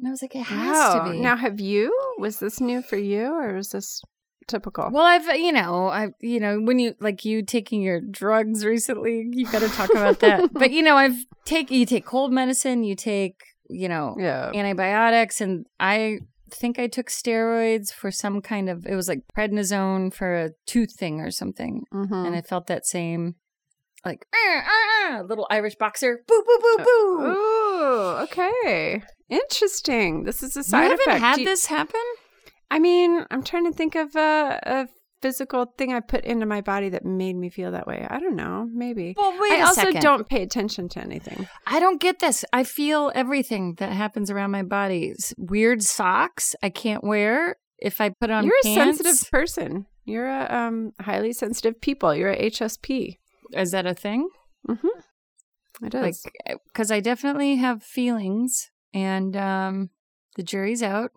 And 0.00 0.08
I 0.08 0.10
was 0.10 0.20
like, 0.20 0.34
"It 0.34 0.42
has 0.42 0.76
Wow. 0.76 1.04
to 1.04 1.12
be." 1.12 1.20
Now, 1.20 1.36
have 1.36 1.60
you? 1.60 1.96
Was 2.18 2.40
this 2.40 2.60
new 2.60 2.82
for 2.82 2.96
you 2.96 3.26
or 3.26 3.54
was 3.54 3.70
this 3.70 4.02
typical? 4.46 4.90
Well, 4.90 5.04
I've 5.04 5.26
you 5.36 5.52
know, 5.52 5.88
I 5.88 6.08
you 6.20 6.40
know, 6.40 6.60
when 6.60 6.78
you 6.78 6.94
like 7.00 7.24
you 7.24 7.42
taking 7.42 7.82
your 7.82 8.00
drugs 8.00 8.64
recently, 8.64 9.26
you 9.32 9.46
got 9.50 9.60
to 9.62 9.68
talk 9.68 9.90
about 9.90 10.20
that. 10.20 10.52
but 10.52 10.70
you 10.70 10.82
know, 10.82 10.96
I've 10.96 11.16
take 11.44 11.70
you 11.70 11.86
take 11.86 12.04
cold 12.04 12.32
medicine, 12.32 12.84
you 12.84 12.94
take 12.96 13.36
you 13.68 13.88
know 13.88 14.16
yeah. 14.18 14.50
antibiotics, 14.54 15.40
and 15.40 15.66
I 15.80 16.20
think 16.50 16.78
I 16.78 16.86
took 16.86 17.08
steroids 17.08 17.92
for 17.92 18.10
some 18.10 18.40
kind 18.40 18.68
of 18.68 18.86
it 18.86 18.94
was 18.94 19.08
like 19.08 19.22
prednisone 19.36 20.12
for 20.14 20.34
a 20.34 20.50
tooth 20.66 20.92
thing 20.92 21.20
or 21.20 21.30
something, 21.30 21.82
Mhm. 21.92 22.26
and 22.26 22.36
I 22.36 22.42
felt 22.42 22.66
that 22.68 22.86
same 22.86 23.34
like 24.04 24.26
"Ah, 24.34 24.62
ah, 24.66 24.70
ah," 25.18 25.20
little 25.26 25.46
Irish 25.50 25.76
boxer, 25.76 26.22
boo 26.28 26.42
boo 26.46 26.58
boo 26.60 26.84
boo. 26.84 27.26
Ooh, 27.26 28.00
okay. 28.24 29.02
Interesting. 29.30 30.24
This 30.24 30.42
is 30.42 30.56
a 30.56 30.62
side 30.62 30.84
you 30.84 30.90
haven't 30.90 31.00
effect. 31.08 31.20
had 31.20 31.38
you- 31.40 31.44
this 31.46 31.66
happen? 31.66 32.00
I 32.74 32.80
mean, 32.80 33.24
I'm 33.30 33.44
trying 33.44 33.70
to 33.70 33.72
think 33.72 33.94
of 33.94 34.16
a, 34.16 34.58
a 34.64 34.88
physical 35.22 35.66
thing 35.78 35.92
I 35.92 36.00
put 36.00 36.24
into 36.24 36.44
my 36.44 36.60
body 36.60 36.88
that 36.88 37.04
made 37.04 37.36
me 37.36 37.48
feel 37.48 37.70
that 37.70 37.86
way. 37.86 38.04
I 38.10 38.18
don't 38.18 38.34
know. 38.34 38.68
Maybe. 38.68 39.14
Well, 39.16 39.32
wait 39.38 39.52
I 39.52 39.56
a 39.58 39.66
also 39.66 39.82
second. 39.82 40.02
don't 40.02 40.28
pay 40.28 40.42
attention 40.42 40.88
to 40.88 41.00
anything. 41.00 41.48
I 41.68 41.78
don't 41.78 42.00
get 42.00 42.18
this. 42.18 42.44
I 42.52 42.64
feel 42.64 43.12
everything 43.14 43.74
that 43.74 43.92
happens 43.92 44.28
around 44.28 44.50
my 44.50 44.64
body. 44.64 45.14
Weird 45.38 45.84
socks 45.84 46.56
I 46.64 46.68
can't 46.68 47.04
wear 47.04 47.58
if 47.78 48.00
I 48.00 48.08
put 48.08 48.32
on 48.32 48.44
You're 48.44 48.56
a 48.64 48.66
pants. 48.66 48.98
sensitive 48.98 49.30
person. 49.30 49.86
You're 50.04 50.28
a 50.28 50.52
um, 50.52 50.94
highly 51.00 51.32
sensitive 51.32 51.80
people. 51.80 52.12
You're 52.12 52.32
a 52.32 52.50
HSP. 52.50 53.18
Is 53.52 53.70
that 53.70 53.86
a 53.86 53.94
thing? 53.94 54.28
Mm-hmm. 54.68 55.86
It 55.86 55.94
is. 55.94 56.26
Like, 56.26 56.58
because 56.66 56.90
I 56.90 56.98
definitely 56.98 57.54
have 57.54 57.84
feelings, 57.84 58.72
and 58.92 59.36
um, 59.36 59.90
the 60.34 60.42
jury's 60.42 60.82
out 60.82 61.12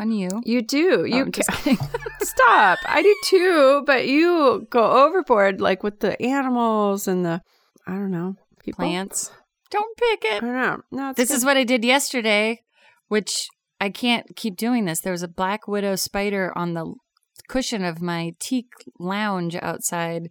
on 0.00 0.10
you. 0.10 0.28
you 0.44 0.62
do. 0.62 1.00
Oh, 1.02 1.04
You 1.04 1.22
I'm 1.24 1.32
just 1.32 1.48
ca- 1.48 1.56
kidding. 1.62 1.78
stop. 2.22 2.78
I 2.86 3.02
do 3.02 3.16
too, 3.26 3.82
but 3.86 4.06
you 4.08 4.66
go 4.70 5.06
overboard, 5.06 5.60
like 5.60 5.82
with 5.82 6.00
the 6.00 6.20
animals 6.22 7.06
and 7.06 7.24
the 7.24 7.42
I 7.86 7.92
don't 7.92 8.10
know 8.10 8.36
people. 8.62 8.84
plants. 8.84 9.30
Don't 9.70 9.96
pick 9.96 10.24
it. 10.24 10.32
I 10.32 10.36
it. 10.36 10.40
don't 10.40 10.54
know. 10.54 10.80
No, 10.90 11.12
This 11.12 11.28
good. 11.28 11.36
is 11.36 11.44
what 11.44 11.56
I 11.56 11.64
did 11.64 11.84
yesterday, 11.84 12.60
which 13.08 13.46
I 13.80 13.90
can't 13.90 14.34
keep 14.36 14.56
doing 14.56 14.84
this. 14.84 15.00
There 15.00 15.12
was 15.12 15.22
a 15.22 15.28
black 15.28 15.68
widow 15.68 15.94
spider 15.96 16.52
on 16.56 16.74
the 16.74 16.92
cushion 17.48 17.84
of 17.84 18.00
my 18.02 18.32
teak 18.40 18.66
lounge 18.98 19.56
outside, 19.60 20.30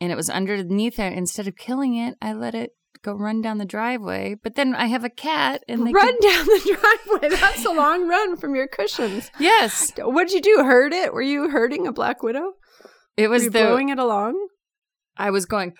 and 0.00 0.12
it 0.12 0.16
was 0.16 0.30
underneath 0.30 0.96
there. 0.96 1.10
Instead 1.10 1.48
of 1.48 1.56
killing 1.56 1.96
it, 1.96 2.14
I 2.22 2.32
let 2.32 2.54
it 2.54 2.70
go 3.04 3.12
run 3.14 3.42
down 3.42 3.58
the 3.58 3.64
driveway. 3.64 4.34
But 4.42 4.54
then 4.56 4.74
I 4.74 4.86
have 4.86 5.04
a 5.04 5.10
cat, 5.10 5.62
and 5.68 5.86
they 5.86 5.92
run 5.92 6.14
could- 6.14 6.22
down 6.22 6.44
the 6.46 6.78
driveway. 7.20 7.36
That's 7.38 7.64
a 7.64 7.72
long 7.72 8.08
run 8.08 8.36
from 8.36 8.54
your 8.56 8.66
cushions. 8.66 9.30
yes, 9.38 9.92
What'd 9.98 10.32
you 10.32 10.40
do? 10.40 10.64
Hurt 10.64 10.92
it? 10.92 11.12
Were 11.12 11.22
you 11.22 11.50
hurting 11.50 11.86
a 11.86 11.92
black 11.92 12.22
widow? 12.22 12.54
it 13.16 13.28
was 13.28 13.44
you 13.44 13.50
the. 13.50 13.60
blowing 13.60 13.90
it 13.90 13.98
along? 13.98 14.48
I 15.16 15.30
was 15.30 15.44
going, 15.46 15.74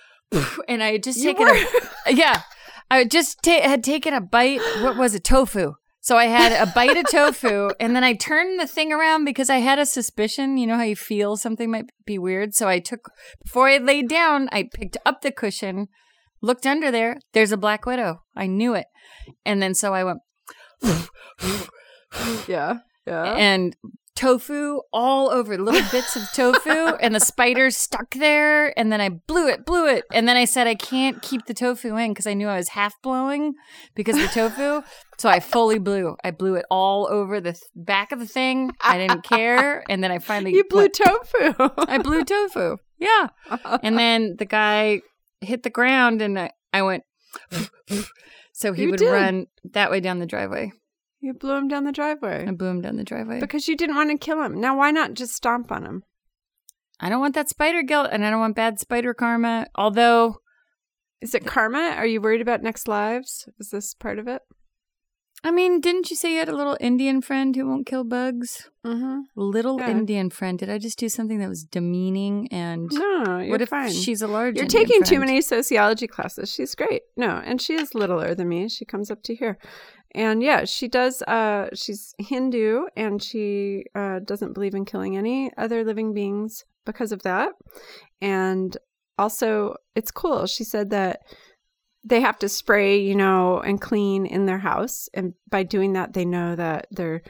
and 0.68 0.82
I 0.82 0.92
had 0.92 1.02
just 1.02 1.18
You 1.18 1.34
taken 1.34 1.48
a 1.48 2.12
yeah, 2.12 2.42
I 2.90 3.04
just 3.04 3.42
ta- 3.42 3.62
had 3.62 3.82
taken 3.82 4.14
a 4.14 4.20
bite. 4.20 4.60
What 4.82 4.96
was 4.96 5.14
it? 5.14 5.24
Tofu. 5.24 5.72
So 6.00 6.18
I 6.18 6.26
had 6.26 6.52
a 6.52 6.70
bite 6.70 6.98
of 6.98 7.06
tofu, 7.10 7.70
and 7.80 7.96
then 7.96 8.04
I 8.04 8.12
turned 8.12 8.60
the 8.60 8.66
thing 8.66 8.92
around 8.92 9.24
because 9.24 9.48
I 9.48 9.56
had 9.56 9.78
a 9.78 9.86
suspicion. 9.86 10.58
You 10.58 10.66
know 10.66 10.76
how 10.76 10.82
you 10.82 10.94
feel 10.96 11.36
something 11.38 11.70
might 11.70 11.86
be 12.04 12.18
weird. 12.18 12.54
So 12.54 12.68
I 12.68 12.78
took 12.78 13.10
before 13.42 13.68
I 13.70 13.78
laid 13.78 14.06
down, 14.10 14.50
I 14.52 14.68
picked 14.72 14.98
up 15.06 15.22
the 15.22 15.32
cushion, 15.32 15.88
looked 16.44 16.66
under 16.66 16.90
there. 16.90 17.18
There's 17.32 17.52
a 17.52 17.56
black 17.56 17.86
widow. 17.86 18.22
I 18.36 18.46
knew 18.46 18.74
it, 18.74 18.86
and 19.44 19.60
then 19.62 19.74
so 19.74 19.94
I 19.94 20.04
went 20.04 20.20
Yeah. 22.46 22.78
Yeah. 23.06 23.34
and 23.34 23.76
tofu 24.16 24.80
all 24.92 25.28
over 25.28 25.58
little 25.58 25.82
bits 25.90 26.14
of 26.16 26.22
tofu 26.32 26.70
and 27.02 27.14
the 27.14 27.20
spider 27.20 27.68
stuck 27.70 28.14
there 28.14 28.72
and 28.78 28.92
then 28.92 29.00
i 29.00 29.08
blew 29.08 29.48
it 29.48 29.66
blew 29.66 29.88
it 29.88 30.04
and 30.12 30.28
then 30.28 30.36
i 30.36 30.44
said 30.44 30.68
i 30.68 30.74
can't 30.76 31.20
keep 31.20 31.44
the 31.46 31.52
tofu 31.52 31.96
in 31.96 32.12
because 32.12 32.26
i 32.28 32.32
knew 32.32 32.46
i 32.46 32.56
was 32.56 32.68
half 32.68 32.94
blowing 33.02 33.54
because 33.96 34.14
of 34.16 34.22
the 34.22 34.28
tofu 34.28 34.82
so 35.18 35.28
i 35.28 35.40
fully 35.40 35.80
blew 35.80 36.14
i 36.22 36.30
blew 36.30 36.54
it 36.54 36.64
all 36.70 37.08
over 37.10 37.40
the 37.40 37.52
th- 37.52 37.62
back 37.74 38.12
of 38.12 38.20
the 38.20 38.26
thing 38.26 38.70
i 38.80 38.96
didn't 38.96 39.24
care 39.24 39.82
and 39.90 40.02
then 40.02 40.12
i 40.12 40.18
finally 40.20 40.54
you 40.54 40.62
blew 40.70 40.82
went- 40.82 40.94
tofu. 40.94 41.52
i 41.88 41.98
blew 41.98 42.24
tofu 42.24 42.76
yeah 43.00 43.26
and 43.82 43.98
then 43.98 44.36
the 44.38 44.46
guy 44.46 45.00
hit 45.44 45.62
the 45.62 45.70
ground 45.70 46.20
and 46.22 46.38
i, 46.38 46.50
I 46.72 46.82
went 46.82 47.04
mm, 47.52 47.70
mm. 47.90 48.06
so 48.52 48.72
he 48.72 48.82
You 48.84 48.90
would 48.90 48.98
did. 48.98 49.10
run 49.12 49.46
that 49.72 49.90
way 49.90 50.00
down 50.00 50.18
the 50.18 50.26
driveway 50.26 50.72
You 51.20 51.34
blew 51.34 51.54
him 51.56 51.68
down 51.68 51.84
the 51.84 51.92
driveway 51.92 52.46
I 52.46 52.50
blew 52.52 52.68
him 52.68 52.80
down 52.80 52.96
the 52.96 53.04
driveway. 53.04 53.40
because 53.40 53.68
you 53.68 53.76
didn't 53.76 53.96
want 53.96 54.10
to 54.10 54.18
kill 54.18 54.42
him. 54.42 54.60
Now, 54.60 54.76
why 54.76 54.90
not 54.90 55.14
just 55.14 55.34
stomp 55.34 55.70
on 55.72 55.84
him? 55.84 56.02
I 57.00 57.08
don't 57.08 57.20
want 57.20 57.34
that 57.34 57.48
spider 57.48 57.82
guilt 57.82 58.08
and 58.12 58.24
I 58.24 58.30
don't 58.30 58.40
want 58.40 58.54
bad 58.56 58.78
spider 58.78 59.14
karma. 59.14 59.66
Although, 59.74 60.36
Is 61.20 61.34
it 61.34 61.44
karma? 61.46 61.94
Are 61.96 62.06
you 62.06 62.20
worried 62.20 62.40
about 62.42 62.62
next 62.62 62.86
lives? 62.86 63.48
Is 63.58 63.70
this 63.70 63.94
part 63.94 64.18
of 64.18 64.28
it? 64.28 64.42
I 65.46 65.50
mean, 65.50 65.80
didn't 65.82 66.08
you 66.10 66.16
say 66.16 66.32
you 66.32 66.38
had 66.38 66.48
a 66.48 66.56
little 66.56 66.76
Indian 66.80 67.20
friend 67.20 67.54
who 67.54 67.66
won't 67.68 67.86
kill 67.86 68.02
bugs? 68.02 68.70
Mm-hmm. 68.84 69.20
Little 69.36 69.78
Yeah. 69.78 69.90
Indian 69.90 70.30
friend. 70.30 70.58
Did 70.58 70.70
I 70.70 70.78
just 70.78 70.98
do 70.98 71.10
something 71.10 71.38
that 71.38 71.50
was 71.50 71.64
demeaning? 71.64 72.48
And 72.50 72.90
No, 72.90 73.38
you're 73.40 73.50
what 73.50 73.60
if 73.60 73.68
fine. 73.68 73.92
she's 73.92 74.22
a 74.22 74.26
large? 74.26 74.56
You're 74.56 74.64
Indian 74.64 74.86
taking 74.86 75.02
too 75.02 75.20
many 75.20 75.42
sociology 75.42 76.06
classes. 76.06 76.50
She's 76.50 76.74
great. 76.74 77.02
No, 77.16 77.42
and 77.44 77.60
she 77.60 77.74
is 77.74 77.94
littler 77.94 78.34
than 78.34 78.48
me. 78.48 78.68
She 78.70 78.86
comes 78.86 79.10
up 79.10 79.22
to 79.24 79.34
here. 79.34 79.58
And 80.14 80.42
yeah, 80.42 80.64
she 80.64 80.88
does 80.88 81.20
uh 81.22 81.68
she's 81.74 82.14
Hindu 82.18 82.86
and 82.96 83.22
she 83.22 83.84
uh 83.94 84.20
doesn't 84.20 84.54
believe 84.54 84.74
in 84.74 84.84
killing 84.86 85.14
any 85.16 85.50
other 85.58 85.84
living 85.84 86.14
beings 86.14 86.64
because 86.86 87.12
of 87.12 87.22
that. 87.22 87.50
And 88.22 88.76
also 89.18 89.74
it's 89.94 90.10
cool. 90.10 90.46
She 90.46 90.64
said 90.64 90.90
that 90.90 91.20
they 92.04 92.20
have 92.20 92.38
to 92.40 92.48
spray, 92.48 92.98
you 93.00 93.14
know, 93.14 93.60
and 93.60 93.80
clean 93.80 94.26
in 94.26 94.46
their 94.46 94.58
house 94.58 95.08
and 95.14 95.34
by 95.48 95.62
doing 95.62 95.94
that 95.94 96.12
they 96.12 96.24
know 96.24 96.54
that 96.54 96.86
they're 96.90 97.22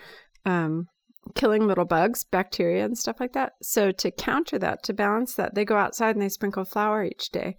um 0.44 0.86
killing 1.34 1.66
little 1.66 1.84
bugs, 1.86 2.24
bacteria 2.24 2.84
and 2.84 2.98
stuff 2.98 3.16
like 3.20 3.32
that. 3.32 3.52
So 3.62 3.90
to 3.92 4.10
counter 4.10 4.58
that, 4.58 4.82
to 4.84 4.92
balance 4.92 5.34
that, 5.36 5.54
they 5.54 5.64
go 5.64 5.76
outside 5.78 6.14
and 6.16 6.22
they 6.22 6.28
sprinkle 6.28 6.64
flour 6.66 7.02
each 7.04 7.30
day. 7.30 7.56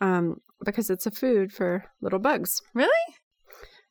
Um, 0.00 0.36
because 0.64 0.88
it's 0.88 1.04
a 1.06 1.10
food 1.10 1.52
for 1.52 1.84
little 2.00 2.18
bugs. 2.18 2.62
Really? 2.72 3.14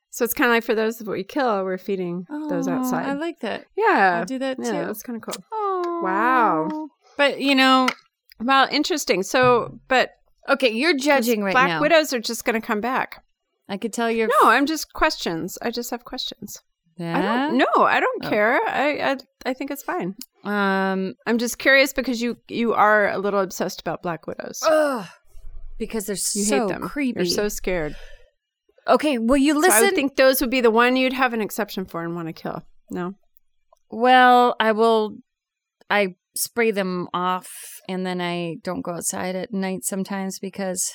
So 0.10 0.26
it's 0.26 0.34
kind 0.34 0.50
of 0.50 0.56
like 0.56 0.64
for 0.64 0.74
those 0.76 0.98
that 0.98 1.08
we 1.08 1.24
kill, 1.24 1.64
we're 1.64 1.78
feeding 1.78 2.26
those 2.50 2.68
Oh, 2.68 2.74
outside. 2.74 3.06
I 3.06 3.14
like 3.14 3.40
that. 3.42 3.66
yeah. 3.78 4.18
I'll 4.20 4.26
do 4.26 4.40
that 4.40 4.58
too. 4.58 4.64
Yeah, 4.64 4.86
that's 4.86 5.04
kind 5.04 5.18
of 5.18 5.22
cool. 5.22 5.44
Oh, 5.52 6.02
Wow. 6.04 6.90
But 7.18 7.40
you 7.42 7.54
know, 7.56 7.88
Well, 8.40 8.68
interesting. 8.72 9.22
So, 9.24 9.80
but 9.88 10.12
okay, 10.50 10.70
you're 10.72 10.96
judging 10.98 11.44
right 11.44 11.54
Black 11.54 11.68
now. 11.68 11.80
Black 11.80 11.92
widows 11.92 12.14
are 12.14 12.20
just 12.20 12.46
going 12.46 12.60
to 12.60 12.66
come 12.66 12.82
back. 12.82 13.24
I 13.70 13.78
could 13.78 13.94
tell 13.94 14.10
you're. 14.12 14.28
No, 14.42 14.50
I'm 14.50 14.66
just 14.66 14.92
questions. 14.94 15.58
I 15.62 15.72
just 15.72 15.92
have 15.92 16.04
questions. 16.04 16.62
I 17.00 17.04
Yeah. 17.04 17.22
don't. 17.48 17.58
No, 17.58 17.66
I 17.84 18.00
don't 18.00 18.26
Oh. 18.26 18.30
care. 18.30 18.60
I, 18.68 19.12
I 19.12 19.18
I 19.46 19.54
think 19.54 19.72
it's 19.72 19.84
fine. 19.84 20.16
Um. 20.44 21.14
I'm 21.26 21.38
just 21.38 21.58
curious 21.58 21.94
because 21.94 22.22
you 22.22 22.38
you 22.48 22.74
are 22.74 23.10
a 23.10 23.18
little 23.18 23.40
obsessed 23.40 23.80
about 23.82 24.04
black 24.04 24.28
widows. 24.28 24.62
Ugh. 24.68 25.06
Because 25.78 26.06
they're 26.06 26.14
you 26.16 26.44
so 26.46 26.68
hate 26.68 26.74
them. 26.74 26.82
creepy. 26.82 27.20
You're 27.22 27.26
so 27.26 27.48
scared. 27.48 27.96
okay. 28.88 29.18
Well, 29.18 29.38
you 29.38 29.62
So 29.64 29.72
I 29.72 29.82
would 29.82 29.96
think 29.96 30.16
those 30.16 30.42
would 30.42 30.50
be 30.52 30.62
the 30.62 30.70
one 30.72 30.96
you'd 30.96 31.14
have 31.14 31.34
an 31.34 31.42
exception 31.42 31.86
for 31.86 32.04
and 32.04 32.14
want 32.16 32.28
to 32.28 32.34
kill. 32.34 32.64
No. 32.90 33.16
Well, 33.90 34.56
I 34.60 34.74
will. 34.74 35.18
I 35.90 36.16
spray 36.36 36.72
them 36.72 37.08
off, 37.14 37.50
and 37.88 38.06
then 38.06 38.22
I 38.22 38.56
don't 38.64 38.82
go 38.82 38.94
outside 38.94 39.36
at 39.36 39.54
night 39.54 39.84
sometimes 39.84 40.40
because. 40.40 40.94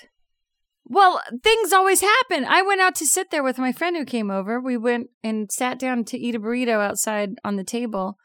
Well, 0.89 1.21
things 1.43 1.73
always 1.73 2.01
happen. 2.01 2.45
I 2.45 2.63
went 2.63 2.81
out 2.81 2.95
to 2.97 3.07
sit 3.07 3.31
there 3.33 3.43
with 3.43 3.59
my 3.59 3.73
friend 3.73 3.97
who 3.97 4.05
came 4.05 4.31
over. 4.31 4.61
We 4.61 4.77
went 4.77 5.09
and 5.23 5.51
sat 5.51 5.81
down 5.81 6.05
to 6.05 6.17
eat 6.19 6.37
a 6.37 6.41
burrito 6.41 6.81
outside 6.81 7.31
on 7.45 7.57
the 7.57 7.65
table, 7.65 8.19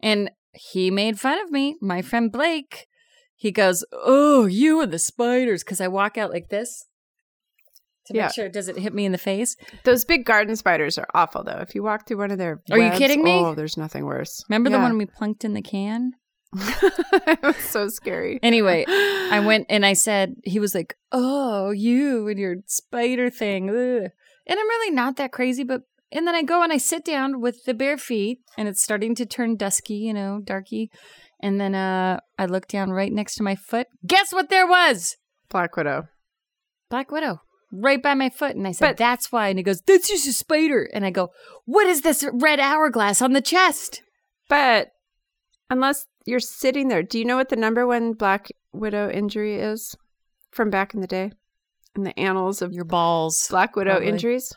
and 0.00 0.30
he 0.52 0.90
made 0.92 1.18
fun 1.18 1.40
of 1.40 1.50
me. 1.50 1.76
My 1.80 2.00
friend 2.00 2.30
Blake, 2.30 2.86
he 3.34 3.50
goes, 3.50 3.84
"Oh, 3.92 4.46
you 4.46 4.80
and 4.80 4.92
the 4.92 4.98
spiders," 5.00 5.64
because 5.64 5.80
I 5.80 5.88
walk 5.88 6.16
out 6.16 6.30
like 6.30 6.50
this 6.50 6.86
to 8.06 8.14
Yeah. 8.14 8.26
make 8.26 8.34
sure 8.34 8.46
it 8.46 8.52
doesn't 8.52 8.78
hit 8.78 8.94
me 8.94 9.04
in 9.04 9.10
the 9.10 9.18
face. 9.18 9.56
Those 9.82 10.04
big 10.04 10.24
garden 10.24 10.54
spiders 10.54 10.98
are 10.98 11.08
awful 11.14 11.42
though. 11.42 11.58
If 11.58 11.74
you 11.74 11.82
walk 11.82 12.06
through 12.06 12.18
one 12.18 12.30
of 12.30 12.38
their 12.38 12.62
Are 12.70 12.78
you 12.78 12.90
kidding 12.92 13.24
me? 13.24 13.32
Oh, 13.38 13.54
there's 13.56 13.76
nothing 13.76 14.04
worse. 14.04 14.44
Remember 14.48 14.70
the 14.70 14.78
one 14.78 14.98
we 14.98 15.06
plunked 15.06 15.44
in 15.44 15.54
the 15.54 15.62
can? 15.62 16.12
it 17.26 17.42
was 17.42 17.56
so 17.56 17.88
scary. 17.88 18.38
Anyway, 18.42 18.84
I 18.88 19.40
went 19.44 19.66
and 19.68 19.84
I 19.86 19.92
said, 19.94 20.34
he 20.44 20.58
was 20.58 20.74
like, 20.74 20.96
oh, 21.10 21.70
you 21.70 22.28
and 22.28 22.38
your 22.38 22.56
spider 22.66 23.30
thing. 23.30 23.70
ugh." 23.70 24.10
And 24.46 24.58
I'm 24.58 24.68
really 24.68 24.90
not 24.90 25.16
that 25.16 25.32
crazy, 25.32 25.62
but, 25.64 25.82
and 26.10 26.26
then 26.26 26.34
I 26.34 26.42
go 26.42 26.62
and 26.62 26.72
I 26.72 26.76
sit 26.78 27.04
down 27.04 27.40
with 27.40 27.64
the 27.64 27.74
bare 27.74 27.96
feet 27.96 28.40
and 28.58 28.68
it's 28.68 28.82
starting 28.82 29.14
to 29.14 29.26
turn 29.26 29.56
dusky, 29.56 29.94
you 29.94 30.12
know, 30.12 30.40
darky. 30.42 30.90
And 31.40 31.60
then 31.60 31.74
uh, 31.74 32.20
I 32.38 32.46
look 32.46 32.66
down 32.68 32.90
right 32.90 33.12
next 33.12 33.36
to 33.36 33.42
my 33.42 33.54
foot. 33.56 33.86
Guess 34.06 34.32
what 34.32 34.48
there 34.50 34.66
was? 34.66 35.16
Black 35.48 35.76
widow. 35.76 36.08
Black 36.90 37.10
Widow. 37.10 37.40
Right 37.72 38.02
by 38.02 38.12
my 38.12 38.28
foot. 38.28 38.54
And 38.54 38.68
I 38.68 38.72
said, 38.72 38.88
But- 38.90 38.96
that's 38.98 39.32
why. 39.32 39.48
And 39.48 39.58
he 39.58 39.62
goes, 39.62 39.80
that's 39.80 40.08
just 40.10 40.26
a 40.28 40.32
spider. 40.34 40.90
And 40.92 41.06
I 41.06 41.10
go, 41.10 41.30
what 41.64 41.86
is 41.86 42.02
this 42.02 42.22
red 42.30 42.60
hourglass 42.60 43.22
on 43.22 43.32
the 43.32 43.40
chest? 43.40 44.02
But 44.48 44.88
unless 45.70 46.04
you're 46.26 46.40
sitting 46.40 46.88
there, 46.88 47.02
do 47.02 47.18
you 47.18 47.24
know 47.24 47.36
what 47.36 47.48
the 47.48 47.56
number 47.56 47.86
one 47.86 48.12
black 48.12 48.48
widow 48.72 49.10
injury 49.10 49.56
is 49.56 49.96
from 50.50 50.70
back 50.70 50.94
in 50.94 51.00
the 51.00 51.06
day? 51.06 51.32
In 51.96 52.04
the 52.04 52.18
annals 52.18 52.62
of 52.62 52.72
Your 52.72 52.84
balls. 52.84 53.48
black 53.50 53.76
widow 53.76 53.92
probably. 53.92 54.08
injuries? 54.08 54.52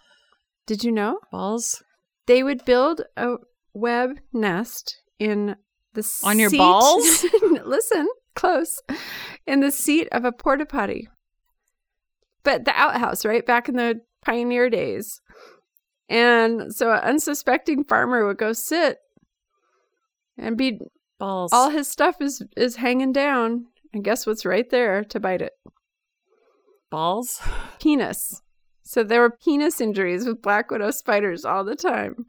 Did 0.67 0.84
you 0.84 0.91
know? 0.91 1.19
Balls? 1.31 1.84
They 2.27 2.43
would 2.43 2.63
build 2.65 3.01
a 3.17 3.36
web 3.74 4.19
nest 4.34 4.98
in 5.19 5.55
the 5.93 6.19
On 6.24 6.39
your 6.39 6.50
balls? 6.50 7.25
Listen, 7.65 8.07
close. 8.36 8.81
In 9.45 9.60
the 9.60 9.72
seat 9.72 10.07
of 10.12 10.24
a 10.25 10.31
porta 10.31 10.65
potty. 10.65 11.07
But 12.43 12.65
the 12.65 12.74
outhouse, 12.75 13.25
right? 13.25 13.45
Back 13.45 13.69
in 13.69 13.75
the 13.75 14.01
pioneer 14.24 14.69
days. 14.69 15.19
And 16.10 16.74
so 16.74 16.91
an 16.91 17.00
unsuspecting 17.00 17.84
farmer 17.84 18.25
would 18.25 18.38
go 18.38 18.53
sit 18.53 19.00
and 20.38 20.57
be 20.57 20.79
Balls. 21.19 21.51
all 21.53 21.69
his 21.69 21.88
stuff 21.88 22.17
is 22.22 22.43
is 22.57 22.77
hanging 22.77 23.12
down. 23.12 23.65
And 23.93 24.03
guess 24.03 24.27
what's 24.27 24.45
right 24.45 24.69
there 24.69 25.03
to 25.05 25.19
bite 25.19 25.41
it? 25.41 25.53
balls? 26.95 27.41
Penis. 27.81 28.41
So 28.84 29.03
there 29.03 29.19
were 29.19 29.31
penis 29.31 29.81
injuries 29.81 30.25
with 30.25 30.41
black 30.41 30.72
widow 30.72 30.91
spiders 30.91 31.43
all 31.43 31.63
the 31.63 31.75
time. 31.75 32.25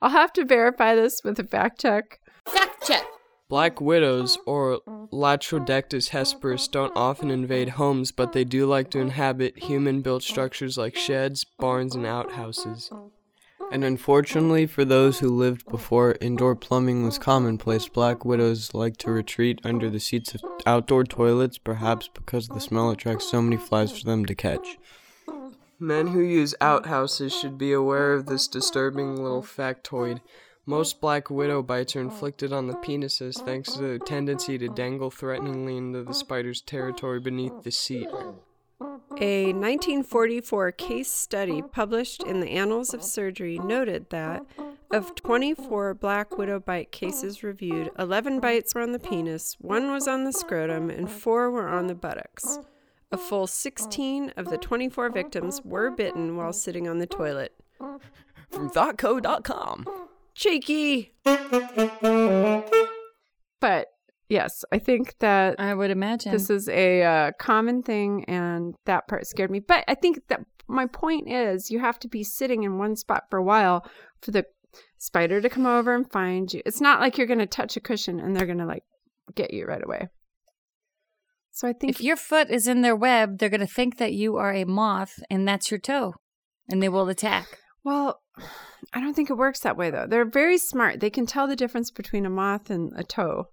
I'll 0.00 0.10
have 0.10 0.32
to 0.34 0.44
verify 0.44 0.94
this 0.94 1.22
with 1.24 1.38
a 1.38 1.44
fact 1.44 1.80
check. 1.80 2.20
Fact 2.46 2.86
check. 2.86 3.04
Black 3.48 3.80
widows, 3.80 4.38
or 4.46 4.80
Latrodectus 5.12 6.10
hesperus, 6.10 6.68
don't 6.68 6.96
often 6.96 7.30
invade 7.30 7.70
homes, 7.70 8.12
but 8.12 8.32
they 8.32 8.44
do 8.44 8.66
like 8.66 8.90
to 8.90 9.00
inhabit 9.00 9.64
human 9.64 10.00
built 10.00 10.22
structures 10.22 10.78
like 10.78 10.96
sheds, 10.96 11.44
barns, 11.58 11.94
and 11.94 12.06
outhouses. 12.06 12.90
And 13.72 13.84
unfortunately, 13.84 14.66
for 14.66 14.84
those 14.84 15.18
who 15.18 15.28
lived 15.28 15.66
before 15.66 16.16
indoor 16.20 16.54
plumbing 16.54 17.04
was 17.04 17.18
commonplace, 17.18 17.88
black 17.88 18.24
widows 18.24 18.72
like 18.72 18.96
to 18.98 19.10
retreat 19.10 19.60
under 19.64 19.90
the 19.90 19.98
seats 19.98 20.34
of 20.34 20.42
outdoor 20.64 21.04
toilets, 21.04 21.58
perhaps 21.58 22.08
because 22.12 22.48
the 22.48 22.60
smell 22.60 22.90
attracts 22.90 23.28
so 23.30 23.42
many 23.42 23.56
flies 23.56 23.98
for 23.98 24.04
them 24.04 24.24
to 24.26 24.34
catch. 24.34 24.78
Men 25.80 26.08
who 26.08 26.20
use 26.20 26.54
outhouses 26.60 27.34
should 27.34 27.58
be 27.58 27.72
aware 27.72 28.14
of 28.14 28.26
this 28.26 28.46
disturbing 28.46 29.16
little 29.16 29.42
factoid. 29.42 30.20
Most 30.66 31.00
black 31.00 31.28
widow 31.28 31.62
bites 31.62 31.94
are 31.96 32.00
inflicted 32.00 32.52
on 32.52 32.68
the 32.68 32.74
penises 32.74 33.42
thanks 33.44 33.72
to 33.72 33.80
their 33.80 33.98
tendency 33.98 34.56
to 34.56 34.68
dangle 34.68 35.10
threateningly 35.10 35.76
into 35.76 36.02
the 36.02 36.14
spider's 36.14 36.62
territory 36.62 37.20
beneath 37.20 37.64
the 37.64 37.70
seat. 37.70 38.08
A 38.80 39.52
1944 39.52 40.72
case 40.72 41.10
study 41.10 41.62
published 41.62 42.22
in 42.22 42.40
the 42.40 42.50
Annals 42.50 42.92
of 42.92 43.02
Surgery 43.02 43.58
noted 43.58 44.10
that 44.10 44.44
of 44.90 45.14
24 45.14 45.94
black 45.94 46.36
widow 46.36 46.60
bite 46.60 46.92
cases 46.92 47.42
reviewed, 47.42 47.90
11 47.98 48.40
bites 48.40 48.74
were 48.74 48.82
on 48.82 48.92
the 48.92 48.98
penis, 48.98 49.56
1 49.60 49.90
was 49.90 50.06
on 50.08 50.24
the 50.24 50.32
scrotum, 50.32 50.90
and 50.90 51.10
4 51.10 51.50
were 51.50 51.68
on 51.68 51.86
the 51.86 51.94
buttocks. 51.94 52.58
A 53.12 53.16
full 53.16 53.46
16 53.46 54.32
of 54.36 54.50
the 54.50 54.58
24 54.58 55.10
victims 55.10 55.62
were 55.64 55.90
bitten 55.90 56.36
while 56.36 56.52
sitting 56.52 56.88
on 56.88 56.98
the 56.98 57.06
toilet. 57.06 57.54
From 57.78 58.70
thoughtco.com. 58.70 59.86
Cheeky! 60.34 61.12
But 63.60 63.93
yes, 64.28 64.64
I 64.72 64.78
think 64.78 65.14
that 65.20 65.58
I 65.58 65.74
would 65.74 65.90
imagine. 65.90 66.32
this 66.32 66.50
is 66.50 66.68
a 66.68 67.02
uh, 67.02 67.32
common 67.38 67.82
thing, 67.82 68.24
and 68.26 68.74
that 68.86 69.08
part 69.08 69.26
scared 69.26 69.50
me. 69.50 69.60
But 69.60 69.84
I 69.88 69.94
think 69.94 70.28
that 70.28 70.40
my 70.66 70.86
point 70.86 71.28
is 71.28 71.70
you 71.70 71.80
have 71.80 71.98
to 72.00 72.08
be 72.08 72.24
sitting 72.24 72.62
in 72.62 72.78
one 72.78 72.96
spot 72.96 73.24
for 73.30 73.38
a 73.38 73.44
while 73.44 73.86
for 74.20 74.30
the 74.30 74.46
spider 74.98 75.40
to 75.40 75.48
come 75.48 75.66
over 75.66 75.94
and 75.94 76.10
find 76.10 76.52
you. 76.52 76.62
It's 76.64 76.80
not 76.80 77.00
like 77.00 77.18
you're 77.18 77.26
going 77.26 77.38
to 77.38 77.46
touch 77.46 77.76
a 77.76 77.80
cushion 77.80 78.18
and 78.20 78.34
they're 78.34 78.46
going 78.46 78.58
to 78.58 78.66
like 78.66 78.84
get 79.34 79.52
you 79.52 79.66
right 79.66 79.84
away. 79.84 80.08
So 81.50 81.68
I 81.68 81.72
think 81.72 81.92
if 81.92 82.00
your 82.00 82.16
foot 82.16 82.50
is 82.50 82.66
in 82.66 82.80
their 82.80 82.96
web, 82.96 83.38
they're 83.38 83.48
going 83.48 83.60
to 83.60 83.66
think 83.66 83.98
that 83.98 84.12
you 84.12 84.36
are 84.36 84.52
a 84.52 84.64
moth 84.64 85.22
and 85.30 85.46
that's 85.46 85.70
your 85.70 85.78
toe, 85.78 86.14
and 86.68 86.82
they 86.82 86.88
will 86.88 87.08
attack. 87.08 87.46
Well, 87.84 88.20
I 88.92 89.00
don't 89.00 89.14
think 89.14 89.30
it 89.30 89.34
works 89.34 89.60
that 89.60 89.76
way 89.76 89.90
though. 89.90 90.06
They're 90.08 90.28
very 90.28 90.58
smart. 90.58 91.00
They 91.00 91.10
can 91.10 91.26
tell 91.26 91.46
the 91.46 91.56
difference 91.56 91.90
between 91.90 92.26
a 92.26 92.30
moth 92.30 92.70
and 92.70 92.92
a 92.96 93.04
toe. 93.04 93.48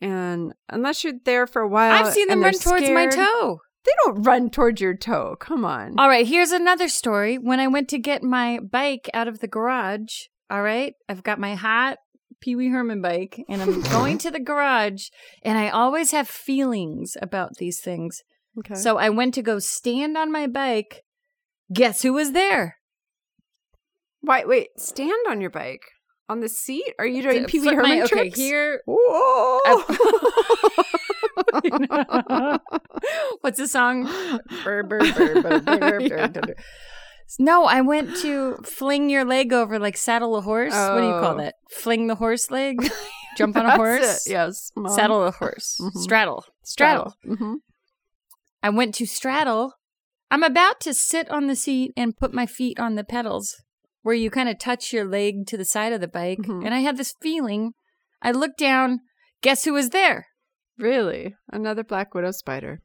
And 0.00 0.52
unless 0.68 1.04
you're 1.04 1.14
there 1.24 1.46
for 1.46 1.62
a 1.62 1.68
while, 1.68 1.92
I've 1.92 2.12
seen 2.12 2.28
them 2.28 2.42
run 2.42 2.52
they're 2.52 2.60
towards 2.60 2.90
my 2.90 3.06
toe. 3.06 3.60
They 3.84 3.92
don't 4.04 4.22
run 4.22 4.50
towards 4.50 4.80
your 4.80 4.96
toe. 4.96 5.36
Come 5.38 5.64
on. 5.64 5.98
All 5.98 6.08
right, 6.08 6.26
here's 6.26 6.50
another 6.50 6.88
story. 6.88 7.36
When 7.38 7.60
I 7.60 7.68
went 7.68 7.88
to 7.90 7.98
get 7.98 8.22
my 8.22 8.58
bike 8.58 9.08
out 9.14 9.28
of 9.28 9.38
the 9.38 9.46
garage, 9.46 10.24
All 10.50 10.62
right. 10.62 10.94
I've 11.08 11.22
got 11.22 11.38
my 11.38 11.54
hot 11.54 11.98
Pee 12.40 12.56
Wee 12.56 12.68
Herman 12.68 13.00
bike 13.00 13.42
and 13.48 13.62
I'm 13.62 13.80
going 13.82 14.18
to 14.18 14.30
the 14.30 14.40
garage 14.52 15.08
and 15.42 15.56
I 15.56 15.68
always 15.68 16.10
have 16.10 16.28
feelings 16.28 17.16
about 17.22 17.54
these 17.58 17.80
things. 17.80 18.22
Okay. 18.58 18.74
So 18.74 18.98
I 18.98 19.08
went 19.08 19.34
to 19.34 19.42
go 19.42 19.58
stand 19.58 20.16
on 20.16 20.32
my 20.32 20.46
bike. 20.46 21.02
Guess 21.72 22.02
who 22.02 22.12
was 22.12 22.32
there? 22.32 22.76
wait, 24.22 24.48
wait, 24.48 24.68
stand 24.76 25.26
on 25.28 25.40
your 25.40 25.50
bike 25.50 25.82
on 26.28 26.40
the 26.40 26.48
seat. 26.48 26.94
Are 26.98 27.06
you 27.06 27.22
doing 27.22 27.44
Pee 27.46 27.58
Wee 27.60 27.64
flip 27.66 27.76
my- 27.76 27.82
Herman 27.88 28.02
okay, 28.04 28.08
tricks? 28.30 28.38
here. 28.38 28.82
Whoa! 28.86 29.82
What's 33.40 33.58
the 33.58 33.68
song? 33.68 34.04
No, 37.38 37.64
I 37.64 37.80
went 37.80 38.16
to 38.18 38.56
fling 38.64 39.10
your 39.10 39.24
leg 39.24 39.52
over 39.52 39.78
like 39.78 39.96
saddle 39.96 40.36
a 40.36 40.40
horse. 40.40 40.72
What 40.72 41.00
do 41.00 41.06
you 41.06 41.12
call 41.20 41.34
Oh. 41.34 41.38
that? 41.38 41.54
Fling 41.70 42.06
the 42.06 42.14
horse 42.14 42.50
leg? 42.50 42.88
Jump 43.36 43.56
on 43.56 43.66
a 43.66 43.76
horse? 43.76 44.26
it, 44.26 44.30
Yes. 44.30 44.70
Mom. 44.76 44.92
Saddle 44.94 45.24
a 45.24 45.30
horse. 45.30 45.76
Mhm. 45.80 45.92
Straddle. 45.96 46.44
Straddle. 46.64 47.14
hmm 47.24 47.54
I 48.62 48.70
went 48.70 48.94
to 48.96 49.06
straddle. 49.06 49.74
I'm 50.30 50.42
about 50.42 50.80
to 50.80 50.94
sit 50.94 51.30
on 51.30 51.46
the 51.46 51.56
seat 51.56 51.92
and 51.96 52.16
put 52.16 52.32
my 52.32 52.46
feet 52.46 52.80
on 52.80 52.94
the 52.94 53.04
pedals 53.04 53.56
where 54.06 54.14
you 54.14 54.30
kind 54.30 54.48
of 54.48 54.56
touch 54.56 54.92
your 54.92 55.04
leg 55.04 55.48
to 55.48 55.56
the 55.56 55.64
side 55.64 55.92
of 55.92 56.00
the 56.00 56.06
bike. 56.06 56.38
Mhm. 56.38 56.64
And 56.64 56.72
I 56.72 56.78
had 56.78 56.96
this 56.96 57.12
feeling. 57.20 57.72
I 58.22 58.30
looked 58.30 58.56
down. 58.56 59.00
Guess 59.42 59.64
who 59.64 59.72
was 59.72 59.90
there? 59.90 60.28
Really? 60.78 61.34
Another 61.50 61.82
black 61.82 62.14
widow 62.14 62.30
spider. 62.30 62.82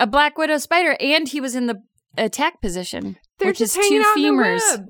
A 0.00 0.06
black 0.06 0.38
widow 0.38 0.56
spider. 0.56 0.96
And 1.00 1.28
he 1.28 1.38
was 1.38 1.54
in 1.54 1.66
the 1.66 1.82
attack 2.16 2.62
position. 2.62 3.18
They're 3.38 3.48
which 3.48 3.58
just 3.58 3.74
two 3.74 3.80
out 4.02 4.16
in 4.16 4.22
the 4.22 4.42
femurs. 4.42 4.86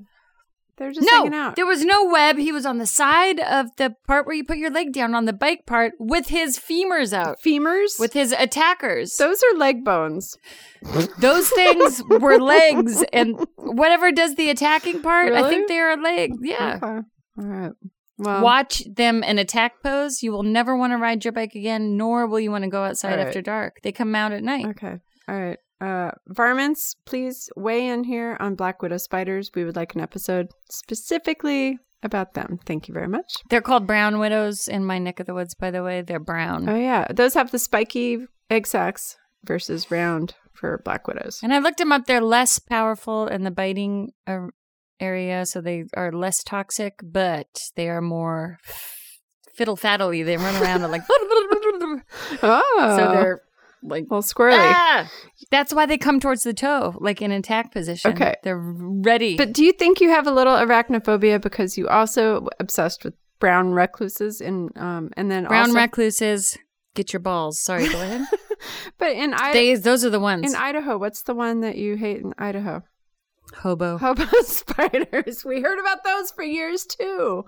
They're 0.77 0.91
just 0.91 1.09
hanging 1.09 1.31
no, 1.31 1.37
out. 1.37 1.55
there 1.55 1.65
was 1.65 1.85
no 1.85 2.05
web. 2.05 2.37
He 2.37 2.51
was 2.51 2.65
on 2.65 2.79
the 2.79 2.85
side 2.85 3.39
of 3.39 3.67
the 3.77 3.95
part 4.07 4.25
where 4.25 4.35
you 4.35 4.43
put 4.43 4.57
your 4.57 4.69
leg 4.69 4.91
down 4.91 5.15
on 5.15 5.25
the 5.25 5.33
bike 5.33 5.65
part 5.65 5.93
with 5.99 6.27
his 6.27 6.59
femurs 6.59 7.13
out, 7.13 7.37
Femurs? 7.41 7.97
with 7.97 8.13
his 8.13 8.33
attackers. 8.33 9.15
Those 9.15 9.41
are 9.41 9.57
leg 9.57 9.85
bones. 9.85 10.37
Those 11.19 11.49
things 11.49 12.03
were 12.09 12.39
legs, 12.41 13.03
and 13.13 13.45
whatever 13.55 14.11
does 14.11 14.35
the 14.35 14.49
attacking 14.49 15.01
part, 15.01 15.31
I 15.31 15.49
think 15.49 15.69
they 15.69 15.79
are 15.79 15.95
legs. 15.95 16.37
Yeah. 16.41 16.79
Okay. 16.83 17.07
All 17.37 17.45
right. 17.45 17.71
Well, 18.17 18.41
Watch 18.41 18.83
them 18.85 19.23
in 19.23 19.39
attack 19.39 19.83
pose. 19.83 20.23
You 20.23 20.31
will 20.31 20.43
never 20.43 20.77
want 20.77 20.91
to 20.91 20.97
ride 20.97 21.25
your 21.25 21.33
bike 21.33 21.55
again, 21.55 21.97
nor 21.97 22.27
will 22.27 22.39
you 22.39 22.51
want 22.51 22.63
to 22.63 22.69
go 22.69 22.83
outside 22.83 23.17
right. 23.17 23.27
after 23.27 23.41
dark. 23.41 23.79
They 23.83 23.91
come 23.91 24.15
out 24.15 24.31
at 24.31 24.43
night. 24.43 24.65
Okay. 24.67 24.99
All 25.27 25.39
right. 25.39 25.57
Uh, 25.81 26.11
varmints, 26.27 26.95
please 27.05 27.49
weigh 27.55 27.87
in 27.87 28.03
here 28.03 28.37
on 28.39 28.55
black 28.55 28.81
widow 28.81 28.97
spiders. 28.97 29.51
We 29.53 29.65
would 29.65 29.75
like 29.75 29.93
an 29.95 30.01
episode 30.01 30.47
specifically 30.69 31.79
about 32.01 32.33
them. 32.33 32.59
Thank 32.65 32.87
you 32.87 32.93
very 32.93 33.07
much. 33.07 33.33
They're 33.49 33.61
called 33.61 33.87
brown 33.87 34.19
widows 34.19 34.67
in 34.67 34.85
my 34.85 34.99
neck 34.99 35.19
of 35.19 35.25
the 35.25 35.33
woods, 35.33 35.53
by 35.55 35.71
the 35.71 35.83
way. 35.83 36.01
They're 36.01 36.19
brown. 36.19 36.69
Oh 36.69 36.77
yeah, 36.77 37.07
those 37.09 37.33
have 37.33 37.51
the 37.51 37.59
spiky 37.59 38.25
egg 38.49 38.67
sacs 38.67 39.17
versus 39.43 39.91
round 39.91 40.35
for 40.53 40.81
black 40.85 41.07
widows. 41.07 41.39
And 41.43 41.53
I 41.53 41.59
looked 41.59 41.79
them 41.79 41.91
up. 41.91 42.05
They're 42.05 42.21
less 42.21 42.59
powerful 42.59 43.27
in 43.27 43.43
the 43.43 43.51
biting 43.51 44.13
uh, 44.25 44.47
area, 44.99 45.45
so 45.45 45.59
they 45.59 45.85
are 45.97 46.11
less 46.11 46.43
toxic, 46.43 46.99
but 47.03 47.47
they 47.75 47.89
are 47.89 48.01
more 48.01 48.59
fiddle 49.53 49.75
faddly. 49.75 50.23
They 50.23 50.37
run 50.37 50.61
around 50.61 50.83
and 50.83 50.91
like, 50.91 51.03
Oh, 52.43 52.95
so 52.97 53.11
they're 53.11 53.41
like, 53.83 54.05
well 54.09 54.21
squirrely. 54.23 54.57
ah! 54.57 55.09
That's 55.51 55.73
why 55.73 55.85
they 55.85 55.97
come 55.97 56.19
towards 56.19 56.43
the 56.43 56.53
toe, 56.53 56.95
like 56.99 57.21
in 57.21 57.31
attack 57.31 57.71
position. 57.71 58.11
Okay. 58.13 58.35
They're 58.43 58.57
ready. 58.59 59.37
But 59.37 59.53
do 59.53 59.63
you 59.63 59.71
think 59.71 60.01
you 60.01 60.09
have 60.09 60.27
a 60.27 60.31
little 60.31 60.53
arachnophobia 60.55 61.41
because 61.41 61.77
you 61.77 61.87
also 61.87 62.47
obsessed 62.59 63.03
with 63.03 63.13
brown 63.39 63.71
recluses 63.71 64.39
and 64.41 64.71
um 64.77 65.11
and 65.17 65.29
then 65.29 65.45
brown 65.45 65.67
also, 65.69 65.75
recluses, 65.75 66.57
get 66.95 67.11
your 67.13 67.19
balls. 67.19 67.59
Sorry, 67.59 67.87
go 67.89 68.01
ahead. 68.01 68.21
But 68.97 69.11
in 69.11 69.33
I- 69.33 69.51
they, 69.53 69.75
those 69.75 70.05
are 70.05 70.09
the 70.09 70.19
ones. 70.19 70.49
in 70.51 70.55
Idaho, 70.57 70.97
what's 70.97 71.23
the 71.23 71.35
one 71.35 71.59
that 71.59 71.75
you 71.75 71.97
hate 71.97 72.21
in 72.21 72.33
Idaho? 72.37 72.83
Hobo. 73.57 73.97
Hobo 73.97 74.25
spiders. 74.41 75.43
We 75.45 75.61
heard 75.61 75.77
about 75.77 76.03
those 76.05 76.31
for 76.31 76.43
years 76.43 76.85
too. 76.85 77.43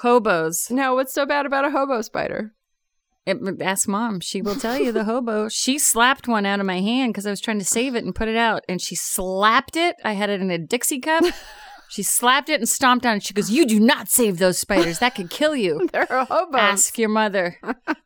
Hobos. 0.00 0.70
No, 0.70 0.94
what's 0.94 1.12
so 1.12 1.26
bad 1.26 1.44
about 1.46 1.64
a 1.66 1.70
hobo 1.70 2.00
spider? 2.02 2.54
It, 3.28 3.62
ask 3.62 3.86
mom. 3.86 4.20
She 4.20 4.40
will 4.40 4.54
tell 4.56 4.78
you 4.78 4.90
the 4.90 5.04
hobo. 5.12 5.48
She 5.48 5.78
slapped 5.78 6.26
one 6.26 6.46
out 6.46 6.60
of 6.60 6.66
my 6.66 6.80
hand 6.80 7.12
because 7.12 7.26
I 7.26 7.30
was 7.30 7.40
trying 7.40 7.58
to 7.58 7.64
save 7.64 7.94
it 7.94 8.04
and 8.04 8.14
put 8.14 8.28
it 8.28 8.36
out, 8.36 8.64
and 8.68 8.80
she 8.80 8.94
slapped 8.94 9.76
it. 9.76 9.96
I 10.04 10.12
had 10.12 10.30
it 10.30 10.40
in 10.40 10.50
a 10.50 10.58
Dixie 10.58 11.00
cup. 11.00 11.24
She 11.90 12.02
slapped 12.02 12.50
it 12.50 12.60
and 12.60 12.68
stomped 12.68 13.06
on 13.06 13.16
it. 13.16 13.22
She 13.22 13.32
goes, 13.32 13.50
"You 13.50 13.64
do 13.64 13.80
not 13.80 14.10
save 14.10 14.36
those 14.36 14.58
spiders. 14.58 14.98
That 14.98 15.14
could 15.14 15.30
kill 15.30 15.56
you." 15.56 15.88
They're 15.92 16.04
hobos. 16.06 16.60
Ask 16.60 16.98
your 16.98 17.08
mother. 17.08 17.58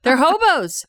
They're 0.03 0.19
hobos. 0.19 0.87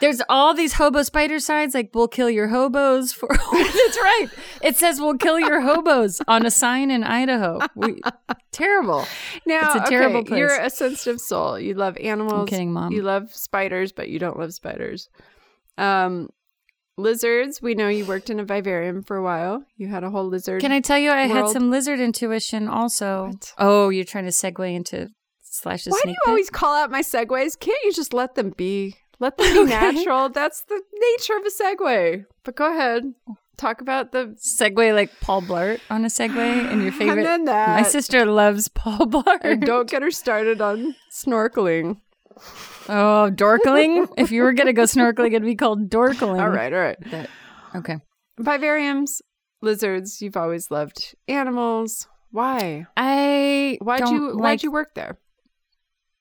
There's 0.00 0.22
all 0.28 0.54
these 0.54 0.74
hobo 0.74 1.02
spider 1.02 1.38
signs 1.38 1.74
like 1.74 1.90
"We'll 1.94 2.08
kill 2.08 2.30
your 2.30 2.48
hobos." 2.48 3.12
For 3.12 3.28
that's 3.30 3.48
right. 3.52 4.26
It 4.62 4.76
says 4.76 5.00
"We'll 5.00 5.18
kill 5.18 5.38
your 5.38 5.60
hobos" 5.60 6.20
on 6.26 6.46
a 6.46 6.50
sign 6.50 6.90
in 6.90 7.04
Idaho. 7.04 7.60
We, 7.74 8.00
terrible. 8.52 9.06
Now, 9.46 9.72
It's 9.74 9.86
a 9.86 9.90
terrible 9.90 10.20
okay, 10.20 10.28
place. 10.28 10.38
You're 10.38 10.60
a 10.60 10.70
sensitive 10.70 11.20
soul. 11.20 11.58
You 11.58 11.74
love 11.74 11.96
animals. 11.98 12.40
I'm 12.40 12.46
kidding, 12.46 12.72
Mom. 12.72 12.92
You 12.92 13.02
love 13.02 13.34
spiders, 13.34 13.92
but 13.92 14.08
you 14.08 14.18
don't 14.18 14.38
love 14.38 14.54
spiders. 14.54 15.08
Um, 15.78 16.28
lizards. 16.96 17.60
We 17.60 17.74
know 17.74 17.88
you 17.88 18.04
worked 18.04 18.30
in 18.30 18.38
a 18.40 18.44
vivarium 18.44 19.02
for 19.02 19.16
a 19.16 19.22
while. 19.22 19.64
You 19.76 19.88
had 19.88 20.04
a 20.04 20.10
whole 20.10 20.26
lizard. 20.26 20.60
Can 20.60 20.72
I 20.72 20.80
tell 20.80 20.98
you, 20.98 21.10
I 21.10 21.26
had 21.26 21.48
some 21.48 21.70
lizard 21.70 22.00
intuition 22.00 22.68
also. 22.68 23.28
What? 23.28 23.54
Oh, 23.58 23.88
you're 23.88 24.04
trying 24.04 24.24
to 24.24 24.30
segue 24.30 24.74
into 24.74 25.10
Slash's 25.42 25.92
Why 25.92 26.00
do 26.04 26.10
you 26.10 26.16
always 26.26 26.50
call 26.50 26.74
out 26.74 26.90
my 26.90 27.02
segues? 27.02 27.58
Can't 27.58 27.78
you 27.84 27.92
just 27.92 28.12
let 28.12 28.34
them 28.34 28.50
be? 28.56 28.96
Let 29.20 29.36
them 29.36 29.52
be 29.54 29.60
Okay. 29.74 29.92
natural. 29.92 30.28
That's 30.30 30.62
the 30.62 30.80
nature 30.92 31.36
of 31.36 31.44
a 31.44 31.50
segue. 31.50 32.24
But 32.42 32.56
go 32.56 32.70
ahead. 32.70 33.04
Talk 33.58 33.82
about 33.82 34.12
the 34.12 34.34
segue 34.42 34.94
like 34.94 35.10
Paul 35.20 35.42
Blart 35.42 35.80
on 35.90 36.04
a 36.04 36.08
segue 36.08 36.36
and 36.38 36.82
your 36.82 36.92
favorite? 37.00 37.26
And. 37.26 37.44
My 37.44 37.82
sister 37.82 38.24
loves 38.24 38.68
Paul 38.68 39.00
Blart. 39.06 39.40
and 39.42 39.60
don't 39.62 39.88
get 39.90 40.00
her 40.02 40.10
started 40.10 40.60
on 40.62 40.94
snorkeling. 41.12 41.98
oh, 42.88 43.30
dorkling. 43.32 44.08
if 44.16 44.32
you 44.32 44.42
were 44.42 44.54
gonna 44.54 44.72
go 44.72 44.84
snorkeling, 44.84 45.28
it'd 45.28 45.42
be 45.42 45.54
called 45.56 45.90
dorkling. 45.90 46.40
All 46.40 46.48
right, 46.48 46.72
all 46.72 46.80
right. 46.80 46.96
That- 47.10 47.28
okay. 47.76 47.98
Vivariums, 48.40 49.20
lizards. 49.60 50.22
You've 50.22 50.38
always 50.38 50.70
loved 50.70 51.14
animals. 51.28 52.08
Why? 52.30 52.86
I 52.96 53.76
Why'd 53.82 54.08
you 54.08 54.32
like 54.32 54.40
Why'd 54.42 54.62
you 54.62 54.70
work 54.72 54.94
there? 54.94 55.18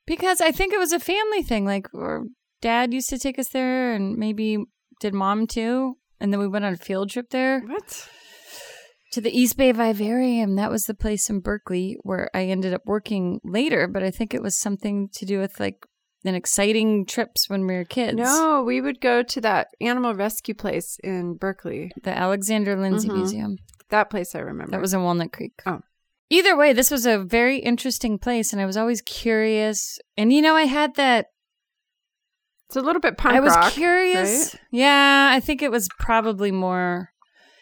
because 0.05 0.41
I 0.41 0.51
think 0.51 0.73
it 0.73 0.79
was 0.79 0.91
a 0.91 0.99
family 0.99 1.41
thing. 1.43 1.63
Like, 1.65 1.87
or 1.93 2.25
dad 2.61 2.93
used 2.93 3.09
to 3.09 3.19
take 3.19 3.39
us 3.39 3.49
there, 3.49 3.93
and 3.93 4.17
maybe 4.17 4.57
did 4.99 5.13
mom 5.13 5.47
too. 5.47 5.97
And 6.19 6.33
then 6.33 6.39
we 6.39 6.47
went 6.47 6.65
on 6.65 6.73
a 6.73 6.77
field 6.77 7.09
trip 7.09 7.29
there. 7.29 7.61
What? 7.61 8.07
to 9.11 9.21
the 9.21 9.35
East 9.35 9.57
Bay 9.57 9.71
Vivarium. 9.71 10.55
That 10.55 10.69
was 10.69 10.85
the 10.85 10.93
place 10.93 11.29
in 11.29 11.39
Berkeley 11.39 11.97
where 12.03 12.29
I 12.33 12.43
ended 12.45 12.73
up 12.73 12.83
working 12.85 13.39
later, 13.43 13.87
but 13.87 14.03
I 14.03 14.11
think 14.11 14.33
it 14.33 14.43
was 14.43 14.59
something 14.59 15.09
to 15.13 15.25
do 15.25 15.39
with 15.39 15.59
like 15.59 15.85
an 16.25 16.35
exciting 16.35 17.05
trips 17.05 17.49
when 17.49 17.65
we 17.65 17.73
were 17.75 17.85
kids. 17.85 18.17
No, 18.17 18.61
we 18.61 18.81
would 18.81 19.01
go 19.01 19.23
to 19.23 19.41
that 19.41 19.69
animal 19.81 20.13
rescue 20.13 20.53
place 20.53 20.99
in 21.03 21.35
Berkeley. 21.37 21.91
The 22.03 22.15
Alexander 22.15 22.75
Lindsay 22.75 23.07
Mhm. 23.09 23.15
Museum. 23.17 23.57
That 23.89 24.11
place 24.11 24.35
I 24.35 24.39
remember. 24.39 24.71
That 24.71 24.81
was 24.81 24.93
in 24.93 25.01
Walnut 25.01 25.33
Creek. 25.33 25.53
Oh. 25.65 25.79
Either 26.29 26.55
way, 26.55 26.73
this 26.73 26.91
was 26.91 27.07
a 27.07 27.17
very 27.17 27.57
interesting 27.57 28.19
place 28.19 28.53
and 28.53 28.61
I 28.61 28.67
was 28.67 28.77
always 28.77 29.01
curious. 29.01 29.97
And 30.15 30.31
you 30.31 30.41
know, 30.43 30.55
I 30.55 30.65
had 30.65 30.93
that 30.95 31.27
It's 32.69 32.75
a 32.75 32.81
little 32.81 33.01
bit 33.01 33.17
punk 33.17 33.35
I 33.35 33.39
was 33.39 33.55
rock, 33.55 33.71
curious. 33.73 34.55
Yeah, 34.71 35.31
I 35.33 35.39
think 35.39 35.63
it 35.63 35.71
was 35.71 35.89
probably 35.97 36.51
more, 36.51 37.09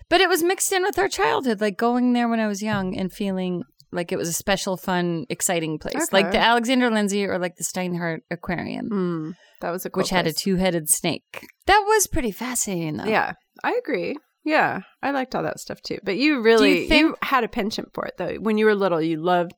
but 0.09 0.19
it 0.19 0.27
was 0.27 0.43
mixed 0.43 0.71
in 0.73 0.83
with 0.83 0.99
our 0.99 1.07
childhood, 1.07 1.61
like 1.61 1.77
going 1.77 2.11
there 2.11 2.27
when 2.27 2.41
I 2.41 2.47
was 2.47 2.61
young 2.61 2.93
and 2.97 3.11
feeling 3.11 3.63
like 3.93 4.11
it 4.11 4.17
was 4.17 4.27
a 4.27 4.33
special, 4.33 4.75
fun, 4.75 5.25
exciting 5.29 5.79
place, 5.79 6.11
like 6.11 6.31
the 6.31 6.39
Alexander 6.39 6.91
Lindsay 6.91 7.25
or 7.25 7.39
like 7.39 7.55
the 7.55 7.63
Steinhardt 7.63 8.19
Aquarium, 8.29 8.89
Mm, 8.91 9.35
that 9.61 9.71
was 9.71 9.85
a 9.85 9.89
cool 9.89 10.01
which 10.01 10.09
had 10.09 10.27
a 10.27 10.33
two-headed 10.33 10.89
snake. 10.89 11.45
That 11.67 11.83
was 11.87 12.05
pretty 12.07 12.31
fascinating, 12.31 12.97
though. 12.97 13.05
Yeah, 13.05 13.31
I 13.63 13.75
agree. 13.81 14.17
Yeah, 14.43 14.81
I 15.01 15.11
liked 15.11 15.35
all 15.35 15.43
that 15.43 15.59
stuff 15.59 15.81
too. 15.81 15.99
But 16.03 16.17
you 16.17 16.41
really 16.41 16.83
you, 16.83 16.87
think- 16.89 17.23
had 17.23 17.43
a 17.45 17.49
penchant 17.49 17.93
for 17.93 18.05
it 18.05 18.15
though. 18.17 18.35
When 18.35 18.57
you 18.57 18.65
were 18.65 18.75
little, 18.75 19.01
you 19.01 19.21
loved 19.21 19.53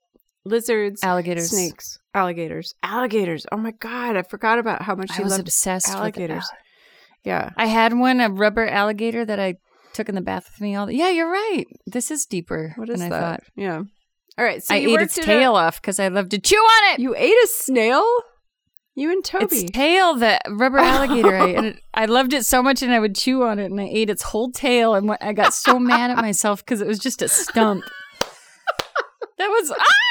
lizards, 0.45 1.03
alligators. 1.03 1.49
snakes, 1.49 1.99
alligators, 2.13 2.73
alligators. 2.83 3.45
Oh 3.51 3.57
my 3.57 3.71
god, 3.71 4.17
I 4.17 4.23
forgot 4.23 4.59
about 4.59 4.81
how 4.81 4.95
much 4.95 5.11
I 5.11 5.17
you 5.17 5.23
was 5.23 5.31
loved 5.33 5.47
obsessed 5.47 5.89
alligators. 5.89 6.43
with 6.51 6.59
it. 6.59 6.65
Yeah. 7.29 7.51
I 7.57 7.65
had 7.65 7.93
one, 7.93 8.21
a 8.21 8.29
rubber 8.29 8.67
alligator 8.67 9.25
that 9.25 9.39
I 9.39 9.55
took 9.93 10.09
in 10.09 10.15
the 10.15 10.21
bath 10.21 10.49
with 10.51 10.61
me 10.61 10.75
all 10.75 10.85
the. 10.85 10.95
Yeah, 10.95 11.09
you're 11.09 11.31
right. 11.31 11.65
This 11.85 12.11
is 12.11 12.25
deeper 12.25 12.73
What 12.75 12.89
is 12.89 12.99
than 12.99 13.09
that? 13.09 13.15
I 13.15 13.19
thought. 13.19 13.43
Yeah. 13.55 13.83
All 14.37 14.45
right. 14.45 14.63
So 14.63 14.73
I 14.73 14.77
ate 14.77 15.01
its 15.01 15.15
tail 15.15 15.55
off 15.55 15.81
because 15.81 15.99
I 15.99 16.07
love 16.07 16.29
to 16.29 16.39
chew 16.39 16.55
on 16.55 16.93
it. 16.93 17.01
You 17.01 17.15
ate 17.15 17.35
a 17.43 17.47
snail? 17.47 18.05
You 18.95 19.11
and 19.11 19.23
Toby. 19.23 19.45
Its 19.45 19.71
tail, 19.71 20.15
the 20.15 20.39
rubber 20.49 20.79
alligator. 20.79 21.37
I, 21.37 21.75
I 21.93 22.05
loved 22.05 22.33
it 22.33 22.45
so 22.45 22.61
much, 22.61 22.81
and 22.81 22.91
I 22.91 22.99
would 22.99 23.15
chew 23.15 23.43
on 23.43 23.57
it, 23.57 23.71
and 23.71 23.79
I 23.79 23.85
ate 23.85 24.09
its 24.09 24.23
whole 24.23 24.51
tail, 24.51 24.93
and 24.93 25.15
I 25.21 25.31
got 25.31 25.53
so 25.53 25.79
mad 25.79 26.11
at 26.11 26.17
myself 26.17 26.65
because 26.65 26.81
it 26.81 26.87
was 26.87 26.99
just 26.99 27.21
a 27.21 27.29
stump. 27.29 27.83
that 29.37 29.47
was 29.47 29.71
ah, 29.71 29.75
we 29.77 29.83
saw 29.83 29.85
your 29.85 30.08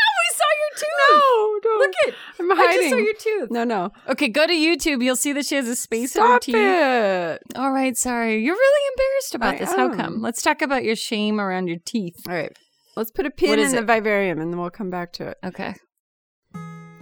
tooth. 0.80 0.88
No, 1.10 1.58
no. 1.64 1.78
Look 1.78 1.92
at. 2.06 2.14
I'm 2.40 2.52
I 2.52 2.54
just 2.54 2.66
hiding. 2.68 2.90
saw 2.90 2.96
your 2.96 3.14
tooth. 3.14 3.50
no, 3.50 3.64
no. 3.64 3.92
Okay, 4.08 4.28
go 4.28 4.46
to 4.46 4.52
YouTube. 4.52 5.02
You'll 5.02 5.16
see 5.16 5.32
that 5.32 5.46
she 5.46 5.54
has 5.56 5.68
a 5.68 5.76
space 5.76 6.14
in 6.16 6.22
her 6.22 6.28
Stop 6.28 6.42
teeth. 6.42 6.54
it. 6.56 7.42
All 7.56 7.72
right, 7.72 7.96
sorry. 7.96 8.42
You're 8.44 8.54
really 8.54 8.92
embarrassed 8.94 9.34
about 9.34 9.54
I 9.54 9.58
this. 9.58 9.70
How 9.74 9.94
come? 9.94 10.20
Let's 10.22 10.42
talk 10.42 10.62
about 10.62 10.84
your 10.84 10.96
shame 10.96 11.40
around 11.40 11.68
your 11.68 11.78
teeth. 11.84 12.16
All 12.28 12.34
right. 12.34 12.56
Let's 12.96 13.10
put 13.10 13.26
a 13.26 13.30
pin 13.30 13.54
in 13.54 13.58
is 13.60 13.72
the 13.72 13.78
it? 13.78 13.84
vivarium 13.84 14.40
and 14.40 14.52
then 14.52 14.58
we'll 14.60 14.70
come 14.70 14.90
back 14.90 15.12
to 15.14 15.28
it. 15.28 15.38
Okay. 15.44 15.74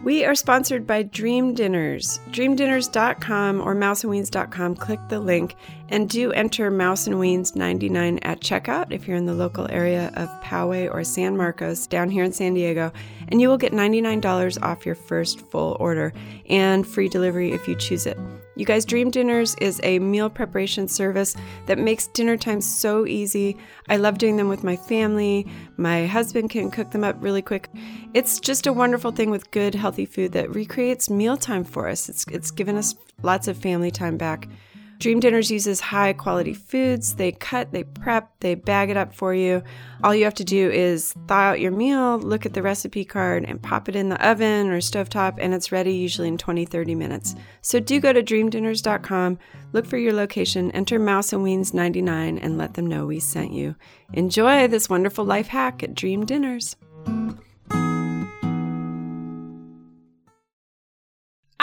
We 0.05 0.25
are 0.25 0.35
sponsored 0.37 0.87
by 0.87 1.03
Dream 1.03 1.55
Dinners. 1.55 2.21
DreamDinners.com 2.31 3.61
or 3.61 3.75
mouseandweens.com. 3.75 4.77
Click 4.77 5.01
the 5.09 5.19
link 5.19 5.57
and 5.88 6.09
do 6.09 6.33
enter 6.33 6.70
Mouse 6.70 7.07
and 7.07 7.16
Weens 7.16 7.55
99 7.55 8.18
at 8.22 8.40
checkout 8.40 8.92
if 8.92 9.07
you're 9.07 9.16
in 9.16 9.27
the 9.27 9.35
local 9.35 9.70
area 9.70 10.12
of 10.14 10.29
Poway 10.42 10.92
or 10.92 11.05
San 11.05 11.37
Marcos 11.37 11.87
down 11.87 12.11
here 12.11 12.25
in 12.25 12.33
San 12.33 12.55
Diego. 12.55 12.92
And 13.29 13.40
you 13.40 13.49
will 13.49 13.59
get 13.59 13.72
$99 13.72 14.62
off 14.62 14.87
your 14.87 14.94
first 14.94 15.40
full 15.40 15.77
order 15.81 16.12
and 16.49 16.87
free 16.87 17.09
delivery 17.09 17.53
if 17.53 17.66
you 17.68 17.75
choose 17.75 18.07
it. 18.07 18.18
You 18.57 18.64
guys, 18.64 18.87
Dream 18.87 19.11
Dinners 19.11 19.55
is 19.61 19.81
a 19.83 19.99
meal 19.99 20.31
preparation 20.31 20.88
service 20.88 21.37
that 21.66 21.79
makes 21.79 22.07
dinner 22.07 22.38
time 22.38 22.62
so 22.62 23.07
easy. 23.07 23.57
I 23.90 23.96
love 23.96 24.16
doing 24.16 24.38
them 24.38 24.49
with 24.49 24.64
my 24.64 24.77
family. 24.77 25.46
My 25.77 26.07
husband 26.07 26.49
can 26.49 26.70
cook 26.70 26.90
them 26.90 27.05
up 27.05 27.16
really 27.20 27.42
quick. 27.42 27.68
It's 28.14 28.40
just 28.40 28.66
a 28.66 28.72
wonderful 28.72 29.12
thing 29.12 29.31
with 29.31 29.51
good, 29.51 29.75
healthy 29.75 30.07
food 30.07 30.33
that 30.33 30.55
recreates 30.55 31.11
mealtime 31.11 31.64
for 31.64 31.87
us. 31.87 32.09
It's, 32.09 32.25
it's 32.29 32.51
given 32.51 32.77
us 32.77 32.94
lots 33.22 33.46
of 33.46 33.59
family 33.59 33.90
time 33.90 34.16
back. 34.16 34.49
Dream 34.98 35.20
Dinners 35.20 35.50
uses 35.50 35.80
high 35.80 36.12
quality 36.12 36.54
foods. 36.54 37.16
They 37.16 37.32
cut, 37.32 37.72
they 37.72 37.85
prep, 37.85 38.30
they 38.40 38.54
bag 38.54 38.90
it 38.90 38.96
up 38.96 39.14
for 39.14 39.35
you. 39.35 39.62
All 40.02 40.14
you 40.14 40.24
have 40.24 40.35
to 40.35 40.44
do 40.44 40.70
is 40.70 41.12
thaw 41.26 41.50
out 41.50 41.61
your 41.61 41.72
meal, 41.72 42.18
look 42.18 42.46
at 42.46 42.54
the 42.54 42.62
recipe 42.62 43.04
card, 43.04 43.44
and 43.44 43.62
pop 43.62 43.88
it 43.88 43.96
in 43.96 44.09
the 44.09 44.26
oven 44.26 44.68
or 44.68 44.78
stovetop, 44.78 45.37
and 45.38 45.54
it's 45.54 45.72
ready 45.72 45.92
usually 45.92 46.28
in 46.28 46.38
20, 46.38 46.64
30 46.64 46.94
minutes. 46.94 47.35
So 47.61 47.78
do 47.78 48.00
go 48.00 48.12
to 48.12 48.22
dreamdinners.com, 48.22 49.38
look 49.72 49.87
for 49.87 49.98
your 49.98 50.12
location, 50.12 50.70
enter 50.72 50.98
Mouse 50.98 51.32
and 51.32 51.44
Weens 51.44 51.74
99, 51.74 52.38
and 52.38 52.56
let 52.56 52.74
them 52.74 52.87
know 52.87 53.06
we 53.06 53.20
sent 53.20 53.52
you. 53.52 53.76
Enjoy 54.12 54.66
this 54.66 54.88
wonderful 54.88 55.24
life 55.24 55.48
hack 55.48 55.82
at 55.82 55.94
Dream 55.94 56.24
Dinners. 56.24 56.76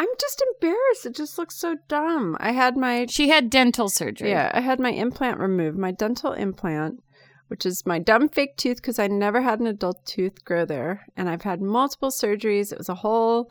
I'm 0.04 0.16
just 0.20 0.44
embarrassed. 0.54 1.06
It 1.06 1.16
just 1.16 1.38
looks 1.38 1.56
so 1.56 1.78
dumb. 1.88 2.36
I 2.40 2.52
had 2.52 2.76
my 2.76 3.06
She 3.10 3.30
had 3.30 3.50
dental 3.50 3.88
surgery. 3.90 4.32
yeah, 4.32 4.52
I 4.54 4.60
had 4.60 4.80
my 4.80 4.92
implant 4.92 5.40
removed, 5.40 5.78
my 5.78 5.92
dental 5.92 6.34
implant, 6.34 7.02
which 7.48 7.66
is 7.66 7.86
my 7.86 8.00
dumb 8.00 8.28
fake 8.28 8.58
tooth 8.58 8.78
because 8.78 9.00
I 9.00 9.08
never 9.08 9.42
had 9.42 9.60
an 9.62 9.68
adult 9.68 10.06
tooth 10.06 10.44
grow 10.44 10.66
there. 10.66 11.06
And 11.16 11.30
I've 11.30 11.44
had 11.44 11.62
multiple 11.62 12.10
surgeries. 12.10 12.72
It 12.74 12.78
was 12.78 12.90
a 12.90 12.96
whole 12.96 13.50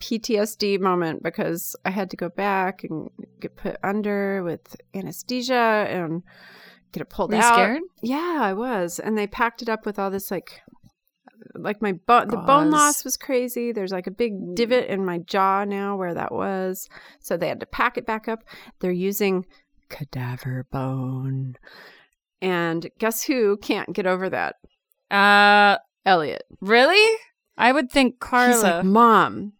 PTSD 0.00 0.78
moment 0.80 1.22
because 1.22 1.76
I 1.84 1.90
had 1.90 2.10
to 2.10 2.16
go 2.16 2.28
back 2.28 2.84
and 2.84 3.08
get 3.40 3.56
put 3.56 3.76
under 3.82 4.42
with 4.42 4.76
anesthesia 4.94 5.86
and 5.88 6.22
get 6.92 7.00
it 7.02 7.08
pulled 7.08 7.30
Were 7.30 7.36
you 7.36 7.42
out. 7.42 7.54
scared? 7.54 7.82
Yeah, 8.02 8.38
I 8.42 8.52
was. 8.52 8.98
And 8.98 9.16
they 9.16 9.26
packed 9.26 9.62
it 9.62 9.68
up 9.68 9.86
with 9.86 9.98
all 9.98 10.10
this 10.10 10.30
like 10.30 10.60
like 11.54 11.82
my 11.82 11.92
bone 11.92 12.28
the 12.28 12.36
bone 12.36 12.70
loss 12.70 13.04
was 13.04 13.16
crazy. 13.16 13.72
There's 13.72 13.92
like 13.92 14.06
a 14.06 14.12
big 14.12 14.54
divot 14.54 14.88
in 14.88 15.04
my 15.04 15.18
jaw 15.18 15.64
now 15.64 15.96
where 15.96 16.14
that 16.14 16.32
was. 16.32 16.88
So 17.20 17.36
they 17.36 17.48
had 17.48 17.60
to 17.60 17.66
pack 17.66 17.96
it 17.96 18.06
back 18.06 18.28
up. 18.28 18.44
They're 18.80 18.90
using 18.90 19.46
cadaver 19.88 20.66
bone. 20.70 21.56
And 22.40 22.90
guess 22.98 23.22
who 23.24 23.56
can't 23.58 23.92
get 23.92 24.06
over 24.06 24.28
that? 24.30 24.56
Uh, 25.10 25.78
Elliot. 26.04 26.42
really? 26.60 27.18
I 27.56 27.70
would 27.70 27.90
think 27.90 28.18
Carla 28.18 28.54
He's 28.54 28.62
like, 28.62 28.84
"Mom, 28.84 29.52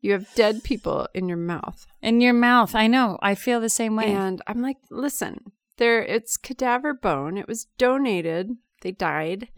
you 0.00 0.12
have 0.12 0.32
dead 0.34 0.62
people 0.62 1.08
in 1.12 1.28
your 1.28 1.36
mouth." 1.36 1.86
in 2.00 2.20
your 2.20 2.32
mouth. 2.32 2.74
I 2.74 2.86
know. 2.86 3.18
I 3.20 3.34
feel 3.34 3.60
the 3.60 3.68
same 3.68 3.96
way. 3.96 4.12
And 4.12 4.40
I'm 4.46 4.62
like, 4.62 4.76
"Listen, 4.90 5.52
there 5.76 6.02
it's 6.02 6.36
cadaver 6.36 6.94
bone. 6.94 7.36
It 7.36 7.48
was 7.48 7.66
donated. 7.78 8.52
They 8.82 8.92
died. 8.92 9.48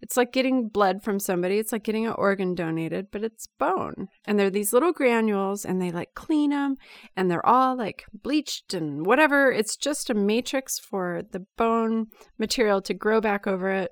It's 0.00 0.16
like 0.16 0.32
getting 0.32 0.68
blood 0.68 1.02
from 1.02 1.18
somebody. 1.18 1.58
It's 1.58 1.72
like 1.72 1.82
getting 1.82 2.06
an 2.06 2.14
organ 2.16 2.54
donated, 2.54 3.08
but 3.10 3.24
it's 3.24 3.48
bone. 3.58 4.08
And 4.26 4.38
they're 4.38 4.50
these 4.50 4.72
little 4.72 4.92
granules 4.92 5.64
and 5.64 5.82
they 5.82 5.90
like 5.90 6.14
clean 6.14 6.50
them 6.50 6.76
and 7.16 7.30
they're 7.30 7.44
all 7.44 7.76
like 7.76 8.04
bleached 8.12 8.74
and 8.74 9.04
whatever. 9.04 9.50
It's 9.50 9.76
just 9.76 10.10
a 10.10 10.14
matrix 10.14 10.78
for 10.78 11.22
the 11.32 11.44
bone 11.56 12.06
material 12.38 12.80
to 12.82 12.94
grow 12.94 13.20
back 13.20 13.46
over 13.46 13.70
it. 13.70 13.90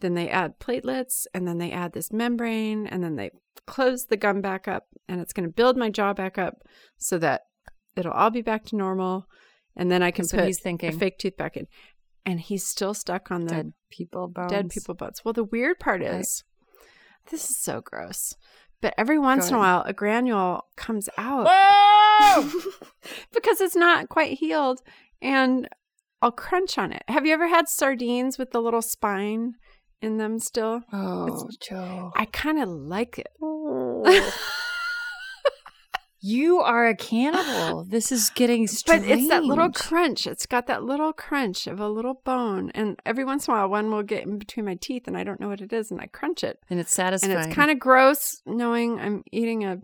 Then 0.00 0.14
they 0.14 0.28
add 0.28 0.58
platelets 0.60 1.24
and 1.32 1.48
then 1.48 1.58
they 1.58 1.72
add 1.72 1.92
this 1.92 2.12
membrane 2.12 2.86
and 2.86 3.02
then 3.02 3.16
they 3.16 3.30
close 3.66 4.06
the 4.06 4.16
gum 4.16 4.42
back 4.42 4.68
up 4.68 4.84
and 5.08 5.20
it's 5.20 5.32
going 5.32 5.48
to 5.48 5.54
build 5.54 5.76
my 5.76 5.88
jaw 5.90 6.12
back 6.12 6.36
up 6.36 6.56
so 6.98 7.16
that 7.18 7.42
it'll 7.96 8.12
all 8.12 8.30
be 8.30 8.42
back 8.42 8.64
to 8.66 8.76
normal. 8.76 9.26
And 9.74 9.90
then 9.90 10.02
I 10.02 10.10
can 10.10 10.24
That's 10.24 10.32
put 10.32 10.44
he's 10.46 10.60
thinking. 10.60 10.88
a 10.88 10.92
fake 10.92 11.18
tooth 11.18 11.36
back 11.36 11.56
in. 11.56 11.66
And 12.26 12.40
he's 12.40 12.66
still 12.66 12.92
stuck 12.92 13.30
on 13.30 13.44
the 13.44 13.54
dead 13.54 13.72
people 13.90 14.26
bones. 14.26 14.50
dead 14.50 14.68
people 14.68 14.94
bones. 14.94 15.24
Well, 15.24 15.32
the 15.32 15.44
weird 15.44 15.78
part 15.78 16.00
Right. 16.02 16.20
is 16.20 16.42
this 17.30 17.48
is 17.48 17.56
so 17.56 17.80
gross. 17.80 18.34
But 18.82 18.94
every 18.98 19.18
once 19.18 19.48
in 19.48 19.54
a 19.54 19.58
while, 19.58 19.82
a 19.86 19.92
granule 19.94 20.66
comes 20.76 21.08
out 21.16 21.46
because 23.32 23.60
it's 23.60 23.76
not 23.76 24.08
quite 24.08 24.38
healed, 24.38 24.82
and 25.22 25.66
I'll 26.20 26.30
crunch 26.32 26.76
on 26.78 26.92
it. 26.92 27.02
Have 27.08 27.24
you 27.26 27.32
ever 27.32 27.48
had 27.48 27.68
sardines 27.68 28.36
with 28.38 28.50
the 28.50 28.60
little 28.60 28.82
spine 28.82 29.54
in 30.02 30.18
them 30.18 30.38
still? 30.38 30.82
oh, 30.92 31.48
Joe. 31.60 32.12
I 32.16 32.26
kind 32.26 32.60
of 32.62 32.68
like 32.68 33.18
it. 33.18 33.28
Oh. 33.40 34.04
You 36.26 36.58
are 36.58 36.88
a 36.88 36.96
cannibal. 36.96 37.84
This 37.88 38.10
is 38.10 38.30
getting 38.30 38.66
strange. 38.66 39.02
But 39.02 39.10
it's 39.10 39.28
that 39.28 39.44
little 39.44 39.70
crunch. 39.70 40.26
It's 40.26 40.44
got 40.44 40.66
that 40.66 40.82
little 40.82 41.12
crunch 41.12 41.68
of 41.68 41.78
a 41.78 41.88
little 41.88 42.20
bone. 42.24 42.70
And 42.74 42.98
every 43.06 43.24
once 43.24 43.46
in 43.46 43.54
a 43.54 43.56
while, 43.56 43.68
one 43.68 43.90
will 43.90 44.02
get 44.02 44.24
in 44.26 44.38
between 44.38 44.66
my 44.66 44.74
teeth, 44.74 45.06
and 45.06 45.16
I 45.16 45.22
don't 45.22 45.38
know 45.38 45.48
what 45.48 45.60
it 45.60 45.72
is, 45.72 45.90
and 45.92 46.00
I 46.00 46.06
crunch 46.06 46.42
it. 46.42 46.58
and 46.68 46.80
it's 46.80 46.92
satisfying. 46.92 47.36
And 47.36 47.46
it's 47.46 47.54
kind 47.54 47.70
of 47.70 47.78
gross 47.78 48.42
knowing 48.44 48.98
I'm 48.98 49.22
eating 49.30 49.64
a 49.64 49.78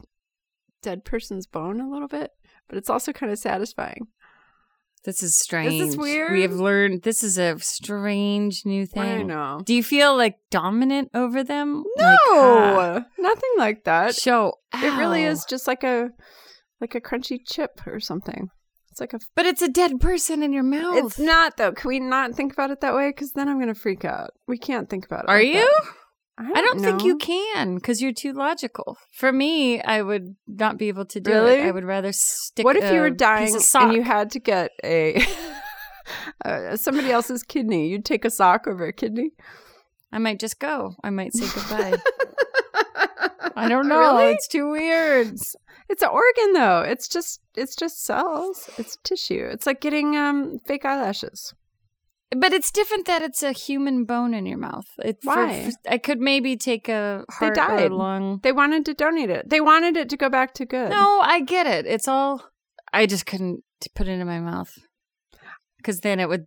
dead 0.83 1.05
person's 1.05 1.46
bone 1.46 1.81
a 1.81 1.88
little 1.88 2.09
bit, 2.09 2.33
but 2.68 2.76
it's 2.76 2.90
also 2.90 3.12
kind 3.12 3.31
of 3.31 3.38
satisfying. 3.38 4.09
This 5.05 5.23
is 5.23 5.37
strange. 5.37 5.97
weird? 5.97 6.33
We 6.33 6.43
have 6.43 6.53
learned 6.53 7.03
this 7.03 7.25
is 7.25 7.37
a 7.38 7.59
strange 7.59 8.65
new 8.65 8.87
thing. 8.87 9.03
I 9.03 9.23
know. 9.23 9.61
Do 9.65 9.75
you 9.75 9.83
feel 9.83 10.17
like 10.17 10.37
dominant 10.51 11.11
over 11.12 11.43
them? 11.43 11.85
No, 11.97 12.05
Like, 12.05 12.19
ah, 12.31 13.05
nothing 13.19 13.51
like 13.59 13.85
that. 13.85 14.15
show. 14.15 14.55
It 14.75 14.97
really 14.99 15.25
is 15.25 15.45
just 15.45 15.67
like 15.67 15.83
a 15.85 16.11
like 16.81 16.95
a 16.95 17.01
crunchy 17.01 17.38
chip 17.45 17.81
or 17.87 18.01
something. 18.01 18.49
It's 18.91 19.01
like 19.01 19.15
a. 19.15 19.21
But 19.35 19.47
it's 19.47 19.62
a 19.62 19.69
dead 19.69 20.01
person 20.01 20.43
in 20.43 20.53
your 20.53 20.62
mouth. 20.62 20.97
It's 20.99 21.19
not 21.19 21.57
though. 21.57 21.73
Can 21.73 21.88
we 21.88 21.99
not 21.99 22.35
think 22.35 22.53
about 22.53 22.71
it 22.71 22.81
that 22.83 22.95
way? 22.95 23.09
Because 23.09 23.33
then 23.33 23.49
I'm 23.49 23.59
gonna 23.59 23.75
freak 23.75 24.05
out. 24.05 24.31
We 24.47 24.59
can't 24.59 24.88
think 24.91 25.07
about 25.07 25.25
it. 25.25 25.31
Are 25.31 25.38
like 25.38 25.47
you? 25.49 25.55
that. 25.55 25.93
I 26.38 26.62
don't 26.62 26.81
think 26.81 27.05
you 27.05 27.16
can 27.18 27.75
because 27.77 28.01
you're 28.01 28.12
too 28.12 28.33
logical. 28.33 28.97
For 29.12 29.31
me, 29.33 29.81
I 29.83 30.03
would 30.03 30.35
not 30.47 30.79
be 30.79 30.88
able 30.88 31.05
to 31.07 31.21
do 31.21 31.31
Really? 31.31 31.55
it. 31.61 31.66
I 31.66 31.71
would 31.71 31.85
rather 31.85 32.12
stick. 32.12 32.64
What 32.64 32.77
if 32.77 32.92
you 32.92 33.01
were 33.01 33.11
dying 33.11 33.55
and 33.75 33.92
you 33.92 34.03
had 34.03 34.31
to 34.33 34.40
get 34.40 34.71
a 34.83 35.25
uh, 36.45 36.77
somebody 36.77 37.11
else's 37.11 37.42
kidney? 37.42 37.88
You'd 37.88 38.05
take 38.05 38.25
a 38.25 38.31
sock 38.31 38.66
over 38.66 38.87
a 38.87 38.92
kidney. 38.92 39.33
I 40.11 40.18
might 40.18 40.40
just 40.40 40.59
go. 40.59 40.95
I 41.05 41.11
might 41.11 41.35
say 41.35 41.47
goodbye. 41.55 41.99
I 43.57 43.68
don't 43.68 43.88
know. 43.88 43.99
Really? 43.99 44.33
It's 44.33 44.49
too 44.49 44.71
weird. 44.71 45.29
It's, 45.29 45.55
it's 45.88 46.03
an 46.03 46.09
organ 46.09 46.53
though. 46.55 46.81
It's 46.81 47.09
just 47.09 47.40
it's 47.55 47.77
just 47.77 48.05
cells. 48.05 48.71
It's 48.79 48.97
tissue. 49.05 49.47
It's 49.51 49.66
like 49.66 49.81
getting 49.81 50.16
um 50.16 50.59
fake 50.66 50.85
eyelashes. 50.85 51.55
But 52.37 52.53
it's 52.53 52.71
different 52.71 53.07
that 53.07 53.23
it's 53.23 53.42
a 53.42 53.53
human 53.53 54.05
bone 54.05 54.33
in 54.35 54.47
your 54.47 54.59
mouth. 54.59 54.87
It, 54.99 55.18
for- 55.23 55.35
Why? 55.37 55.71
for- 55.71 55.92
I 55.92 55.99
could 55.99 56.21
maybe 56.21 56.57
take 56.57 56.88
a 56.88 57.25
They 57.40 57.47
heart 57.47 57.55
died. 57.55 57.90
or 57.90 57.95
lung. 57.95 58.40
They 58.42 58.53
wanted 58.53 58.85
to 58.87 58.95
donate 58.95 59.31
it. 59.31 59.49
They 59.49 59.61
wanted 59.61 59.97
it 59.97 60.09
to 60.11 60.16
go 60.16 60.29
back 60.29 60.55
to 60.55 60.64
good. 60.66 60.90
No, 60.90 61.21
I 61.21 61.40
get 61.40 61.66
it. 61.66 61.87
It's 61.87 62.09
all. 62.09 62.42
I 62.92 63.07
just 63.07 63.27
couldn't 63.27 63.62
put 63.95 64.09
it 64.09 64.12
in 64.18 64.27
my 64.27 64.40
mouth 64.40 64.71
because 65.79 66.01
then 66.01 66.21
it 66.21 66.29
would 66.29 66.47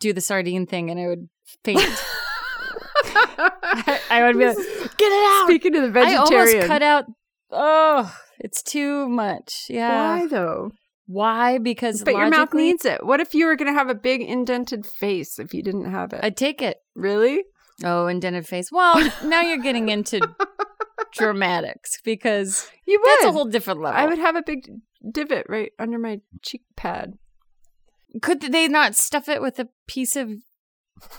do 0.00 0.12
the 0.12 0.20
sardine 0.20 0.66
thing 0.66 0.90
and 0.90 0.98
I 0.98 1.06
would 1.08 1.28
faint. 1.64 1.80
I, 3.04 4.00
I 4.10 4.22
would 4.24 4.38
be 4.38 4.46
like, 4.46 4.56
get 4.56 5.12
it 5.12 5.40
out. 5.42 5.46
Speaking 5.46 5.72
to 5.72 5.80
the 5.80 5.90
vegetarian, 5.90 6.20
I 6.20 6.36
almost 6.56 6.66
cut 6.68 6.82
out. 6.82 7.04
Oh, 7.50 8.14
it's 8.38 8.62
too 8.62 9.08
much. 9.08 9.66
Yeah. 9.68 10.18
why 10.18 10.26
though? 10.26 10.70
Why? 11.12 11.58
Because 11.58 12.04
But 12.04 12.14
your 12.14 12.30
mouth 12.30 12.54
needs 12.54 12.84
it. 12.84 13.04
What 13.04 13.18
if 13.18 13.34
you 13.34 13.46
were 13.46 13.56
going 13.56 13.66
to 13.72 13.76
have 13.76 13.88
a 13.88 13.96
big 13.96 14.22
indented 14.22 14.86
face 14.86 15.40
if 15.40 15.52
you 15.52 15.60
didn't 15.60 15.90
have 15.90 16.12
it? 16.12 16.20
I'd 16.22 16.36
take 16.36 16.62
it. 16.62 16.76
really? 16.94 17.42
Oh, 17.82 18.06
indented 18.06 18.46
face. 18.46 18.70
Well, 18.70 18.94
now 19.24 19.40
you're 19.40 19.58
getting 19.58 19.88
into 19.88 20.20
dramatics 21.12 22.00
because 22.04 22.70
You 22.86 23.00
would. 23.00 23.08
that's 23.08 23.24
a 23.24 23.32
whole 23.32 23.46
different 23.46 23.80
level. 23.80 23.98
I 23.98 24.06
would 24.06 24.18
have 24.18 24.36
a 24.36 24.42
big 24.42 24.68
divot 25.10 25.46
right 25.48 25.72
under 25.78 25.98
my 25.98 26.20
cheek 26.42 26.62
pad. 26.76 27.14
Could 28.22 28.40
they 28.40 28.68
not 28.68 28.94
stuff 28.94 29.28
it 29.28 29.40
with 29.42 29.58
a 29.58 29.68
piece 29.88 30.14
of 30.16 30.30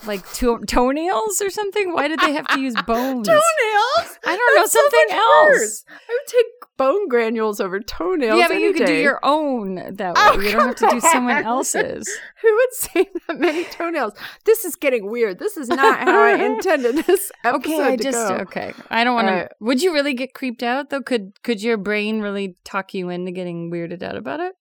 like 0.05 0.31
to- 0.33 0.59
toenails 0.67 1.41
or 1.41 1.49
something? 1.49 1.93
Why 1.93 2.07
did 2.07 2.19
they 2.19 2.33
have 2.33 2.47
to 2.49 2.59
use 2.59 2.75
bones? 2.87 3.27
Toenails? 3.27 4.17
I 4.25 4.35
don't 4.37 4.55
know 4.55 4.61
That's 4.61 4.71
so 4.71 4.79
something 4.79 5.05
much 5.09 5.17
else. 5.17 5.49
worse. 5.59 5.85
I 5.89 6.11
would 6.11 6.27
take 6.27 6.45
bone 6.77 7.07
granules 7.07 7.59
over 7.59 7.79
toenails. 7.79 8.39
Yeah, 8.39 8.47
but 8.47 8.57
you 8.59 8.73
could 8.73 8.85
do 8.85 8.93
your 8.93 9.19
own 9.23 9.75
that 9.95 10.15
way. 10.15 10.21
Oh, 10.23 10.39
you 10.39 10.51
don't 10.51 10.67
have 10.67 10.75
to 10.77 10.87
do 10.91 10.99
someone 10.99 11.43
else's. 11.43 12.07
Who 12.41 12.53
would 12.53 12.73
say 12.73 13.07
that 13.27 13.39
many 13.39 13.63
toenails? 13.65 14.13
This 14.45 14.65
is 14.65 14.75
getting 14.75 15.09
weird. 15.09 15.39
This 15.39 15.57
is 15.57 15.67
not 15.67 15.99
how 15.99 16.21
I 16.21 16.33
intended 16.45 17.05
this 17.05 17.31
episode 17.43 17.59
Okay, 17.73 17.81
I 17.93 17.95
to 17.95 18.03
just 18.03 18.27
go. 18.29 18.35
okay. 18.41 18.73
I 18.89 19.03
don't 19.03 19.15
want 19.15 19.27
to. 19.27 19.31
Uh, 19.31 19.35
Alright. 19.35 19.51
Would 19.59 19.81
you 19.81 19.93
really 19.93 20.13
get 20.13 20.33
creeped 20.33 20.63
out 20.63 20.89
though? 20.89 21.01
Could 21.01 21.41
could 21.43 21.61
your 21.61 21.77
brain 21.77 22.21
really 22.21 22.55
talk 22.63 22.93
you 22.93 23.09
into 23.09 23.31
getting 23.31 23.71
weirded 23.71 24.03
out 24.03 24.15
about 24.15 24.39
it? 24.39 24.53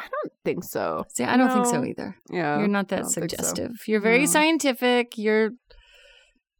I 0.00 0.08
don't 0.08 0.32
think 0.44 0.64
so. 0.64 1.04
See, 1.14 1.24
I 1.24 1.36
don't 1.36 1.50
think 1.52 1.66
so 1.66 1.84
either. 1.84 2.16
Yeah, 2.30 2.58
You're 2.58 2.68
not 2.68 2.88
that 2.88 3.02
don't 3.02 3.10
so. 3.10 3.20
suggestive. 3.20 3.70
You're 3.86 4.00
very 4.00 4.20
No. 4.20 4.26
scientific. 4.26 5.16
You're. 5.16 5.50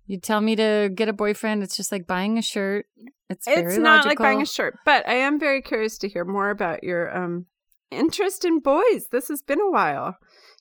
You 0.07 0.19
tell 0.19 0.41
me 0.41 0.57
to 0.57 0.91
get 0.93 1.09
a 1.09 1.13
boyfriend. 1.13 1.63
It's 1.63 1.77
just 1.77 1.93
like 1.93 2.07
buying 2.07 2.37
a 2.37 2.43
shirt. 2.43 2.87
It's 3.29 3.47
very 3.47 3.75
It's 3.75 3.79
not 3.79 4.07
like 4.07 4.19
buying 4.19 4.43
a 4.43 4.47
shirt, 4.47 4.77
but 4.85 5.09
I 5.09 5.15
am 5.15 5.39
very 5.39 5.63
curious 5.63 5.97
to 5.99 6.09
hear 6.09 6.25
more 6.25 6.51
about 6.51 6.83
your 6.83 7.17
um 7.17 7.47
interest 7.93 8.45
in 8.45 8.59
boys. 8.61 9.07
This 9.13 9.29
has 9.29 9.41
been 9.43 9.61
a 9.61 9.71
while. 9.71 10.17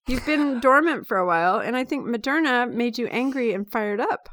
You've 0.07 0.25
been 0.25 0.59
dormant 0.67 1.07
for 1.07 1.17
a 1.17 1.25
while, 1.25 1.57
and 1.57 1.75
I 1.75 1.83
think 1.83 2.05
Moderna 2.07 2.71
made 2.71 2.97
you 2.99 3.07
angry 3.07 3.51
and 3.53 3.69
fired 3.71 3.99
up. 3.99 4.29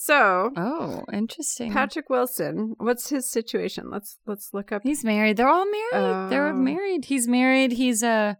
So, 0.00 0.52
Oh, 0.56 1.02
interesting. 1.12 1.72
Patrick 1.72 2.08
Wilson, 2.08 2.74
what's 2.78 3.10
his 3.10 3.28
situation? 3.28 3.90
Let's 3.90 4.16
let's 4.26 4.50
look 4.54 4.70
up. 4.70 4.82
He's 4.84 5.02
married. 5.04 5.36
They're 5.36 5.48
all 5.48 5.66
married. 5.68 6.30
They're 6.30 6.48
Oh. 6.50 6.54
married. 6.54 7.06
He's 7.06 7.26
married. 7.26 7.72
He's 7.72 8.04
uh 8.04 8.34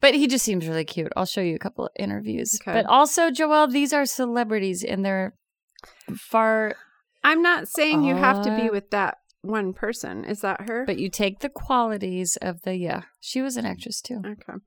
but 0.00 0.14
he 0.14 0.28
just 0.28 0.44
seems 0.44 0.68
really 0.68 0.84
cute. 0.84 1.10
I'll 1.16 1.26
show 1.26 1.40
you 1.40 1.56
a 1.56 1.58
couple 1.58 1.86
of 1.86 1.92
interviews. 1.98 2.56
Okay. 2.62 2.72
But 2.72 2.86
also, 2.86 3.30
Joelle, 3.30 3.68
these 3.72 3.92
are 3.92 4.06
celebrities 4.06 4.84
and 4.84 5.04
they're 5.04 5.34
far 6.16 6.76
I'm 7.24 7.42
not 7.42 7.66
saying 7.66 8.04
you 8.04 8.14
have 8.14 8.42
to 8.44 8.54
be 8.54 8.68
Uh, 8.68 8.72
with 8.72 8.90
that 8.90 9.18
one 9.42 9.72
person. 9.72 10.24
Is 10.24 10.40
that 10.42 10.68
her? 10.68 10.84
but 10.86 10.98
you 11.00 11.10
take 11.10 11.40
the 11.40 11.48
qualities 11.48 12.36
of 12.40 12.62
the 12.62 12.76
yeah. 12.76 13.02
She 13.20 13.42
was 13.42 13.56
an 13.56 13.66
actress 13.66 14.00
too. 14.00 14.20
Okay. 14.24 14.58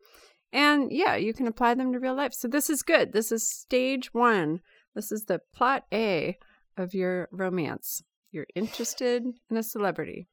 And 0.52 0.92
yeah, 0.92 1.16
you 1.16 1.34
can 1.34 1.48
apply 1.48 1.76
them 1.76 1.94
to 1.94 2.00
real 2.00 2.16
life. 2.16 2.34
So 2.34 2.50
this 2.50 2.70
is 2.70 2.82
good. 2.84 3.14
This 3.14 3.32
is 3.32 3.50
stage 3.50 4.14
one. 4.14 4.60
This 4.96 5.12
is 5.12 5.26
the 5.26 5.42
plot 5.54 5.86
A 5.94 6.38
of 6.78 6.94
your 6.94 7.30
romance. 7.32 8.02
You're 8.32 8.48
interested 8.56 9.24
in 9.50 9.58
a 9.58 9.64
celebrity. 9.64 10.28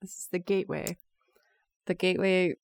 This 0.00 0.10
is 0.12 0.28
the 0.30 0.38
gateway. 0.38 0.96
The 1.86 1.94
gateway 1.94 2.54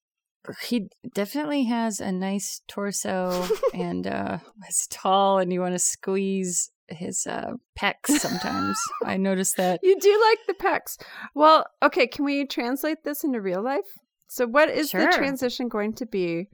he 0.63 0.89
definitely 1.13 1.65
has 1.65 1.99
a 2.01 2.13
nice 2.13 2.61
torso 2.69 3.49
and 3.75 4.07
uh 4.07 4.39
is 4.69 4.87
tall 4.89 5.39
and 5.39 5.53
you 5.53 5.61
want 5.61 5.75
to 5.75 5.79
squeeze 5.81 6.71
his 6.89 7.27
uh 7.27 7.53
pecs 7.79 7.95
sometimes. 8.19 8.79
I 9.05 9.17
noticed 9.17 9.57
that. 9.57 9.81
You 9.83 9.99
do 9.99 10.25
like 10.31 10.39
the 10.47 10.55
pecs. 10.65 10.99
Well, 11.35 11.67
okay, 11.83 12.07
can 12.07 12.25
we 12.25 12.47
translate 12.47 12.99
this 13.05 13.25
into 13.25 13.41
real 13.41 13.63
life? 13.63 13.81
So 14.29 14.47
what 14.47 14.69
is 14.71 14.91
Sure. 14.91 15.01
the 15.11 15.17
transition 15.17 15.69
going 15.69 15.95
to 15.95 16.07
be 16.07 16.49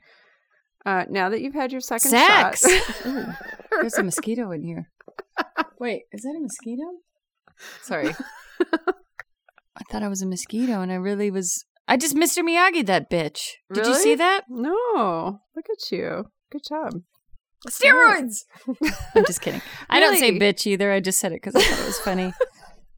uh, 0.84 1.04
now 1.08 1.28
that 1.28 1.40
you've 1.42 1.54
had 1.54 1.70
your 1.70 1.80
second 1.80 2.10
Sex. 2.10 2.60
shot? 2.62 3.36
There's 3.80 3.98
a 3.98 4.02
mosquito 4.02 4.50
in 4.52 4.62
here. 4.62 4.90
Wait, 5.78 6.02
is 6.12 6.22
that 6.22 6.34
a 6.36 6.40
mosquito? 6.40 6.82
Sorry. 7.82 8.14
I 9.76 9.82
thought 9.90 10.02
I 10.02 10.08
was 10.08 10.22
a 10.22 10.26
mosquito 10.26 10.80
and 10.80 10.92
I 10.92 10.96
really 10.96 11.30
was. 11.30 11.64
I 11.88 11.96
just 11.96 12.14
Mr. 12.14 12.42
Miyagi 12.42 12.86
that 12.86 13.10
bitch. 13.10 13.40
Did 13.72 13.86
you 13.86 13.94
see 13.94 14.14
that? 14.14 14.44
no. 14.48 15.40
Look 15.56 15.66
at 15.70 15.90
you. 15.90 16.26
Good 16.50 16.62
job. 16.68 17.02
Steroids! 17.68 18.44
I'm 19.14 19.24
just 19.24 19.40
kidding. 19.40 19.62
I 19.90 20.00
don't 20.00 20.18
say 20.18 20.32
Really? 20.32 20.40
bitch 20.40 20.66
either. 20.66 20.92
I 20.92 20.98
just 21.00 21.20
said 21.20 21.32
it 21.32 21.36
because 21.42 21.54
I 21.54 21.60
thought 21.62 21.80
it 21.82 21.86
was 21.86 21.98
funny. 22.00 22.32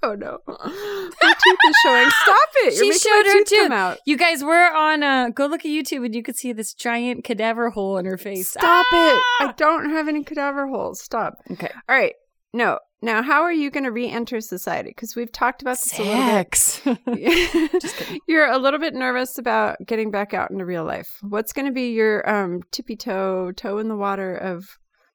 Oh 0.06 0.14
no. 0.14 0.38
Her 0.46 0.58
tooth 0.58 1.58
is 1.68 1.76
showing. 1.82 2.10
Stop 2.10 2.48
it. 2.56 2.64
You're 2.64 2.72
She 2.72 2.88
making 2.90 2.98
showed 2.98 3.26
my 3.26 3.32
her 3.32 3.44
tooth 3.44 3.58
come 3.62 3.72
out. 3.72 3.98
You 4.04 4.16
guys 4.18 4.44
were 4.44 4.74
on, 4.74 5.02
uh, 5.02 5.30
go 5.30 5.46
look 5.46 5.64
at 5.64 5.70
YouTube 5.70 6.04
and 6.04 6.14
you 6.14 6.22
could 6.22 6.36
see 6.36 6.52
this 6.52 6.74
giant 6.74 7.24
cadaver 7.24 7.70
hole 7.70 7.96
in 7.98 8.04
her 8.04 8.18
face. 8.18 8.50
Stop 8.50 8.86
it. 8.92 9.22
Ah! 9.40 9.48
I 9.48 9.52
don't 9.56 9.88
have 9.90 10.06
any 10.08 10.22
cadaver 10.22 10.66
holes. 10.68 11.00
Stop. 11.00 11.34
Okay. 11.50 11.70
All 11.88 11.96
right. 11.96 12.12
No. 12.52 12.78
Now, 13.02 13.22
how 13.22 13.42
are 13.42 13.52
you 13.52 13.70
going 13.70 13.84
to 13.84 13.90
re 13.92 14.08
enter 14.08 14.40
society? 14.40 14.90
Because 14.90 15.14
we've 15.16 15.32
talked 15.32 15.60
about 15.62 15.76
this 15.78 15.92
a 15.92 15.96
Sex. 16.04 16.86
little 16.86 17.14
bit. 17.14 18.20
You're 18.28 18.46
a 18.50 18.58
little 18.58 18.80
bit 18.80 18.94
nervous 18.94 19.36
about 19.38 19.76
getting 19.86 20.10
back 20.10 20.32
out 20.34 20.50
into 20.50 20.64
real 20.64 20.84
life. 20.84 21.18
What's 21.22 21.52
going 21.52 21.66
to 21.66 21.72
be 21.72 21.92
your 21.92 22.28
um, 22.28 22.60
tippy 22.72 22.96
toe, 22.96 23.52
toe 23.52 23.78
in 23.78 23.88
the 23.88 23.96
water 23.96 24.34
of 24.36 24.66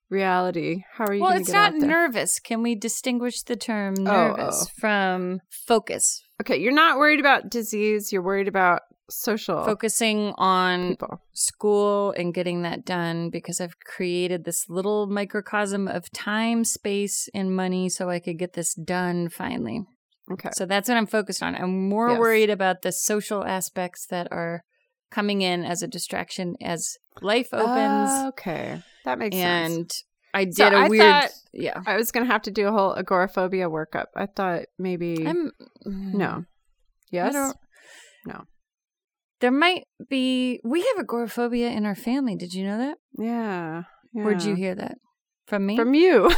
reality? 0.10 0.84
How 0.93 1.06
are 1.06 1.13
you 1.13 1.22
well, 1.22 1.38
it's 1.38 1.52
get 1.52 1.54
not 1.54 1.74
nervous. 1.76 2.39
Can 2.39 2.62
we 2.63 2.76
distinguish 2.76 3.41
the 3.43 3.56
term 3.56 3.95
Oh, 4.00 4.04
nervous 4.04 4.65
oh. 4.67 4.72
from 4.80 5.41
focus? 5.50 6.22
okay, 6.41 6.58
you're 6.58 6.72
not 6.74 6.98
worried 6.98 7.19
about 7.19 7.50
disease. 7.50 8.12
You're 8.12 8.22
worried 8.22 8.48
about 8.48 8.82
social 9.12 9.63
Focusing 9.65 10.34
on 10.38 10.89
people. 10.89 11.19
school 11.34 12.12
and 12.15 12.32
getting 12.34 12.62
that 12.62 12.86
done 12.86 13.30
because 13.32 13.60
I've 13.60 13.80
created 13.80 14.45
this 14.45 14.69
little 14.69 15.08
microcosm 15.08 15.88
of 15.88 16.12
time, 16.12 16.63
space, 16.63 17.28
and 17.34 17.56
money 17.56 17.89
so 17.89 18.10
I 18.10 18.19
could 18.19 18.38
get 18.38 18.54
this 18.54 18.74
done 18.76 19.30
finally. 19.30 19.82
Okay. 20.32 20.50
So 20.54 20.67
that's 20.67 20.88
what 20.88 20.95
I'm 20.98 21.08
focused 21.08 21.41
on. 21.41 21.56
I'm 21.56 21.89
more 21.89 22.10
Yes. 22.12 22.19
worried 22.19 22.50
about 22.52 22.84
the 22.84 22.91
social 22.91 23.43
aspects 23.43 24.06
that 24.12 24.28
are 24.32 24.63
coming 25.12 25.41
in 25.41 25.63
as 25.65 25.82
a 25.84 25.88
distraction 25.88 26.56
as 26.62 26.98
life 27.22 27.50
opens. 27.54 27.69
Ah, 28.12 28.28
okay. 28.30 28.82
That 29.06 29.17
makes 29.19 29.36
sense. 29.36 29.74
and 29.74 29.91
I 30.34 30.45
did 30.45 30.56
So 30.56 30.67
a 30.67 30.72
I 30.72 30.88
weird. 30.88 31.02
thought- 31.04 31.32
yeah. 31.54 31.82
I 31.88 31.95
was 31.95 32.12
going 32.12 32.26
to 32.26 32.32
have 32.32 32.43
to 32.43 32.52
do 32.52 32.67
a 32.67 32.72
whole 32.72 32.93
agoraphobia 32.95 33.69
workup. 33.69 34.06
I 34.15 34.28
thought 34.28 34.63
maybe. 34.78 35.26
I'm 35.28 35.52
no. 35.86 36.28
Mm, 36.28 36.45
yes? 37.12 37.34
don't- 37.34 37.58
No. 38.26 38.43
There 39.41 39.52
might 39.52 39.86
be. 40.10 40.60
We 40.63 40.82
have 40.82 41.00
agoraphobia 41.00 41.69
in 41.69 41.86
our 41.86 41.95
family. 41.95 42.36
Did 42.36 42.54
you 42.54 42.65
know 42.65 42.78
that? 42.78 42.98
Yeah. 43.17 43.84
Where'd 44.12 44.43
you 44.43 44.54
hear 44.56 44.76
that? 44.76 44.98
From 45.48 45.65
me? 45.65 45.76
From 45.78 45.93
you. 45.93 46.30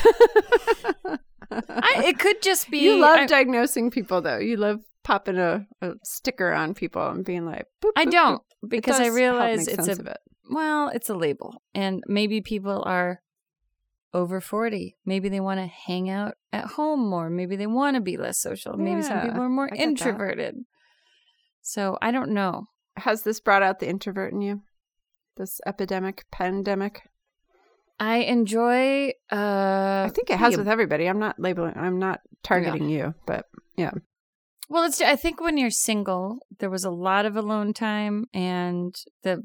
I, 1.51 2.03
it 2.05 2.19
could 2.19 2.41
just 2.41 2.69
be. 2.71 2.77
you 2.79 2.99
love 3.01 3.19
I, 3.19 3.25
diagnosing 3.25 3.91
people, 3.91 4.21
though. 4.21 4.37
You 4.37 4.55
love 4.57 4.79
popping 5.03 5.37
a, 5.37 5.65
a 5.81 5.93
sticker 6.03 6.51
on 6.51 6.73
people 6.73 7.05
and 7.07 7.25
being 7.25 7.45
like, 7.45 7.65
boop, 7.83 7.91
I 7.95 8.05
boop, 8.05 8.11
don't 8.11 8.41
boop. 8.63 8.69
Because 8.69 8.99
I 8.99 9.07
realize 9.07 9.67
it's 9.67 9.87
a 9.87 9.91
it. 9.91 10.17
well, 10.49 10.89
it's 10.89 11.09
a 11.09 11.15
label, 11.15 11.61
and 11.73 12.03
maybe 12.07 12.41
people 12.41 12.83
are 12.85 13.21
over 14.13 14.41
forty. 14.41 14.97
Maybe 15.05 15.29
they 15.29 15.39
want 15.39 15.59
to 15.59 15.65
hang 15.67 16.09
out 16.09 16.35
at 16.51 16.65
home 16.65 17.09
more. 17.09 17.29
Maybe 17.29 17.55
they 17.55 17.67
want 17.67 17.95
to 17.95 18.01
be 18.01 18.17
less 18.17 18.39
social. 18.39 18.77
Maybe 18.77 19.01
some 19.01 19.21
people 19.21 19.41
are 19.41 19.49
more 19.49 19.65
I 19.65 19.69
get 19.69 19.77
that. 19.77 19.83
introverted. 19.83 20.55
So 21.61 21.97
I 22.01 22.11
don't 22.11 22.31
know. 22.31 22.65
Has 22.97 23.23
this 23.23 23.39
brought 23.39 23.63
out 23.63 23.79
the 23.79 23.87
introvert 23.89 24.33
in 24.33 24.41
you? 24.41 24.61
This 25.37 25.61
epidemic, 25.65 26.25
pandemic? 26.31 27.03
I 27.99 28.17
enjoy. 28.17 29.09
uh 29.31 30.05
I 30.05 30.11
think 30.13 30.29
it 30.29 30.37
has 30.37 30.57
with 30.57 30.67
everybody. 30.67 31.07
I'm 31.07 31.19
not 31.19 31.39
labeling, 31.39 31.77
I'm 31.77 31.99
not 31.99 32.21
targeting 32.43 32.89
you, 32.89 33.13
but 33.25 33.45
yeah. 33.77 33.91
Well, 34.71 34.85
it's. 34.85 35.01
I 35.01 35.17
think 35.17 35.41
when 35.41 35.57
you're 35.57 35.69
single, 35.69 36.39
there 36.59 36.69
was 36.69 36.85
a 36.85 36.89
lot 36.91 37.25
of 37.25 37.35
alone 37.35 37.73
time, 37.73 38.25
and 38.33 38.95
the. 39.23 39.43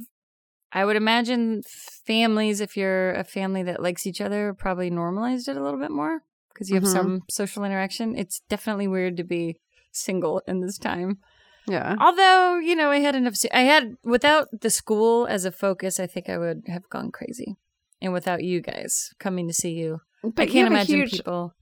I 0.72 0.84
would 0.84 0.96
imagine 0.96 1.62
families, 2.06 2.60
if 2.60 2.76
you're 2.76 3.12
a 3.12 3.24
family 3.24 3.62
that 3.64 3.82
likes 3.82 4.06
each 4.06 4.20
other, 4.20 4.54
probably 4.54 4.90
normalized 4.90 5.48
it 5.48 5.56
a 5.56 5.62
little 5.62 5.80
bit 5.80 5.90
more 5.90 6.20
because 6.52 6.68
you 6.68 6.74
have 6.76 6.84
Mhm. 6.84 6.92
some 6.92 7.20
social 7.30 7.64
interaction. 7.64 8.16
It's 8.16 8.40
definitely 8.48 8.86
weird 8.86 9.16
to 9.16 9.24
be 9.24 9.56
single 9.92 10.42
in 10.46 10.60
this 10.60 10.78
time. 10.78 11.18
Yeah. 11.66 11.96
Although 11.98 12.58
you 12.58 12.76
know, 12.76 12.90
I 12.90 12.98
had 13.00 13.14
enough. 13.16 13.34
I 13.52 13.62
had 13.62 13.96
without 14.04 14.48
the 14.60 14.70
school 14.70 15.26
as 15.26 15.44
a 15.44 15.50
focus, 15.50 15.98
I 15.98 16.06
think 16.06 16.28
I 16.28 16.38
would 16.38 16.62
have 16.68 16.88
gone 16.88 17.10
crazy, 17.10 17.56
and 18.00 18.12
without 18.12 18.44
you 18.44 18.60
guys 18.60 19.10
coming 19.18 19.48
to 19.48 19.54
see 19.54 19.72
you, 19.72 20.00
But 20.22 20.42
I 20.42 20.46
can't 20.46 20.68
a 20.68 20.72
imagine 20.72 20.96
huge- 21.00 21.12
people. 21.18 21.54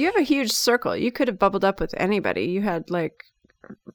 You 0.00 0.06
have 0.06 0.16
a 0.16 0.22
huge 0.22 0.50
circle. 0.52 0.96
You 0.96 1.12
could 1.12 1.28
have 1.28 1.38
bubbled 1.38 1.64
up 1.64 1.78
with 1.80 1.94
anybody. 1.96 2.44
You 2.46 2.62
had 2.62 2.90
like 2.90 3.24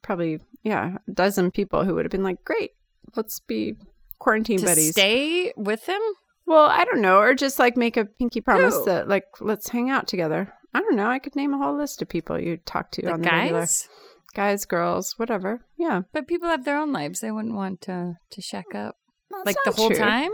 probably, 0.02 0.40
yeah, 0.64 0.98
a 1.08 1.12
dozen 1.12 1.52
people 1.52 1.84
who 1.84 1.96
would 1.96 2.06
have 2.06 2.12
been 2.12 2.24
like, 2.24 2.44
great, 2.46 2.72
let's 3.16 3.40
be 3.40 3.76
quarantine 4.20 4.60
To 4.60 4.66
buddies. 4.66 4.92
stay 4.92 5.52
with 5.58 5.86
them, 5.86 6.02
Well, 6.46 6.66
I 6.70 6.86
don't 6.86 7.02
know, 7.02 7.18
or 7.20 7.34
just 7.34 7.60
like 7.60 7.76
make 7.76 7.98
a 7.98 8.06
pinky 8.06 8.42
promise 8.42 8.76
Who? 8.76 8.86
that 8.86 9.08
like 9.08 9.26
let's 9.42 9.70
hang 9.70 9.90
out 9.90 10.08
together. 10.08 10.54
I 10.74 10.82
don't 10.82 10.96
know. 10.96 11.08
I 11.08 11.20
could 11.20 11.36
name 11.36 11.54
a 11.54 11.58
whole 11.58 11.78
list 11.78 12.02
of 12.02 12.10
people 12.10 12.40
you 12.40 12.58
talk 12.58 12.92
to 12.92 13.02
the 13.02 13.12
on 13.14 13.22
the 13.22 13.30
regular. 13.30 13.62
guys. 13.62 13.90
guys, 14.34 14.66
girls, 14.66 15.14
whatever. 15.18 15.66
Yeah, 15.78 16.02
But 16.14 16.28
people 16.28 16.50
have 16.50 16.66
their 16.66 16.78
own 16.78 16.92
lives. 16.94 17.20
They 17.22 17.32
wouldn't 17.32 17.56
want 17.56 17.82
to 17.88 18.16
to 18.30 18.42
shack 18.42 18.76
up 18.76 18.98
That's 19.32 19.46
like 19.46 19.56
the 19.66 19.72
whole 19.72 19.90
true. 19.90 19.98
time. 19.98 20.32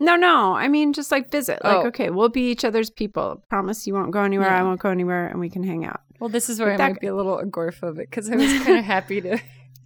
No, 0.00 0.16
no. 0.16 0.54
I 0.54 0.68
mean, 0.68 0.92
just 0.92 1.10
like 1.10 1.30
visit. 1.30 1.62
Like, 1.64 1.76
Oh. 1.84 1.86
okay, 1.88 2.10
we'll 2.10 2.28
be 2.28 2.50
each 2.50 2.64
other's 2.64 2.90
people. 2.90 3.42
Promise 3.48 3.86
you 3.86 3.94
won't 3.94 4.12
go 4.12 4.22
anywhere. 4.22 4.50
I 4.50 4.62
won't 4.62 4.80
go 4.80 4.90
anywhere, 4.90 5.26
and 5.26 5.40
we 5.40 5.50
can 5.50 5.62
hang 5.64 5.84
out. 5.84 6.00
Well, 6.20 6.28
this 6.30 6.48
is 6.48 6.60
where 6.60 6.68
Like 6.70 6.74
I 6.74 6.76
that- 6.78 6.92
might 6.94 7.00
be 7.00 7.06
a 7.08 7.14
little 7.14 7.38
agoraphobic 7.38 7.96
because 8.10 8.30
I 8.30 8.36
was 8.36 8.52
kind 8.64 8.78
of 8.78 8.84
happy 8.96 9.20
to. 9.22 9.38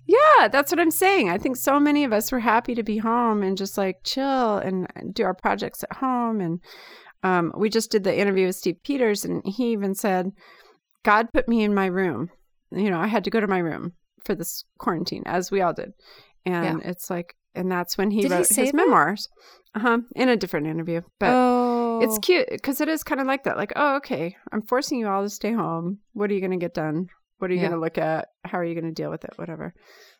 Yeah, 0.06 0.48
that's 0.48 0.70
what 0.72 0.80
I'm 0.80 0.90
saying. 0.90 1.30
I 1.30 1.38
think 1.38 1.56
so 1.56 1.78
many 1.78 2.04
of 2.04 2.12
us 2.12 2.32
were 2.32 2.40
happy 2.40 2.74
to 2.74 2.82
be 2.82 2.98
home 2.98 3.42
and 3.42 3.56
just 3.56 3.78
like 3.78 4.00
chill 4.04 4.56
and 4.58 4.86
do 5.12 5.22
our 5.24 5.34
projects 5.34 5.82
at 5.84 5.96
home 5.98 6.40
and 6.40 6.60
Um, 7.24 7.52
we 7.56 7.68
just 7.70 7.92
did 7.92 8.02
the 8.02 8.18
interview 8.18 8.46
with 8.46 8.56
Steve 8.56 8.82
Peters, 8.82 9.24
and 9.24 9.42
he 9.46 9.70
even 9.70 9.94
said, 9.94 10.32
God 11.04 11.28
put 11.32 11.46
me 11.46 11.62
in 11.62 11.72
my 11.72 11.86
room. 11.86 12.30
You 12.72 12.90
know, 12.90 12.98
I 12.98 13.06
had 13.06 13.22
to 13.24 13.30
go 13.30 13.38
to 13.38 13.46
my 13.46 13.58
room 13.60 13.92
for 14.24 14.34
this 14.34 14.64
quarantine, 14.78 15.22
as 15.24 15.48
we 15.52 15.60
all 15.60 15.72
did. 15.72 15.92
And 16.44 16.82
it's 16.82 17.08
like, 17.10 17.36
and 17.54 17.70
that's 17.70 17.96
when 17.98 18.10
he 18.10 18.22
Did 18.22 18.30
he 18.30 18.36
wrote 18.38 18.46
say 18.46 18.62
his 18.62 18.72
that? 18.72 18.76
memoirs. 18.76 19.28
Uh 19.74 19.80
huh. 19.80 19.98
In 20.14 20.28
a 20.28 20.36
different 20.36 20.66
interview. 20.66 21.00
But 21.18 21.30
oh, 21.34 22.00
it's 22.02 22.18
cute 22.18 22.46
because 22.50 22.80
it 22.80 22.88
is 22.88 23.02
kind 23.02 23.20
of 23.20 23.26
like 23.26 23.44
that. 23.44 23.56
Like, 23.56 23.72
oh, 23.76 23.96
okay, 23.96 24.36
I'm 24.52 24.62
forcing 24.62 24.98
you 24.98 25.08
all 25.08 25.22
to 25.22 25.30
stay 25.30 25.52
home. 25.52 25.98
What 26.12 26.30
are 26.30 26.34
you 26.34 26.40
going 26.40 26.50
to 26.52 26.56
get 26.64 26.74
done? 26.74 27.06
What 27.38 27.50
are 27.50 27.54
you 27.54 27.60
Yeah. 27.60 27.68
going 27.68 27.78
to 27.78 27.84
look 27.84 27.98
at? 27.98 28.28
How 28.44 28.58
are 28.58 28.64
you 28.64 28.74
going 28.74 28.92
to 28.94 29.02
deal 29.02 29.10
with 29.10 29.24
it? 29.24 29.32
Whatever. 29.36 29.72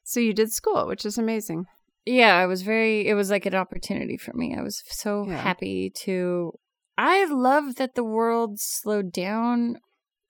So 0.04 0.18
you 0.20 0.32
did 0.32 0.52
school, 0.52 0.86
which 0.86 1.04
is 1.04 1.18
amazing. 1.18 1.66
Yeah, 2.04 2.34
I 2.36 2.46
was 2.46 2.62
very, 2.62 3.06
it 3.06 3.14
was 3.14 3.30
like 3.30 3.46
an 3.46 3.54
opportunity 3.54 4.16
for 4.16 4.32
me. 4.34 4.56
I 4.58 4.62
was 4.62 4.82
so 4.88 5.24
Yeah. 5.28 5.36
happy 5.36 5.90
to. 6.04 6.52
I 6.98 7.24
love 7.26 7.76
that 7.76 7.94
the 7.94 8.04
world 8.04 8.58
slowed 8.58 9.12
down 9.12 9.76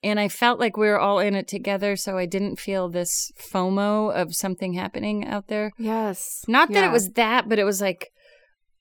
and 0.02 0.18
I 0.20 0.28
felt 0.28 0.58
like 0.58 0.76
we 0.76 0.86
were 0.88 0.98
all 0.98 1.18
in 1.20 1.34
it 1.34 1.46
together. 1.48 1.96
So 1.96 2.18
I 2.18 2.26
didn't 2.26 2.58
feel 2.58 2.88
this 2.88 3.30
FOMO 3.38 4.12
of 4.14 4.34
something 4.34 4.72
happening 4.74 5.26
out 5.26 5.48
there. 5.48 5.72
Yes. 5.78 6.44
Not 6.48 6.68
that 6.72 6.82
Yeah. 6.82 6.88
it 6.88 6.92
was 6.92 7.10
that, 7.12 7.48
but 7.48 7.58
it 7.58 7.64
was 7.64 7.80
like, 7.80 8.10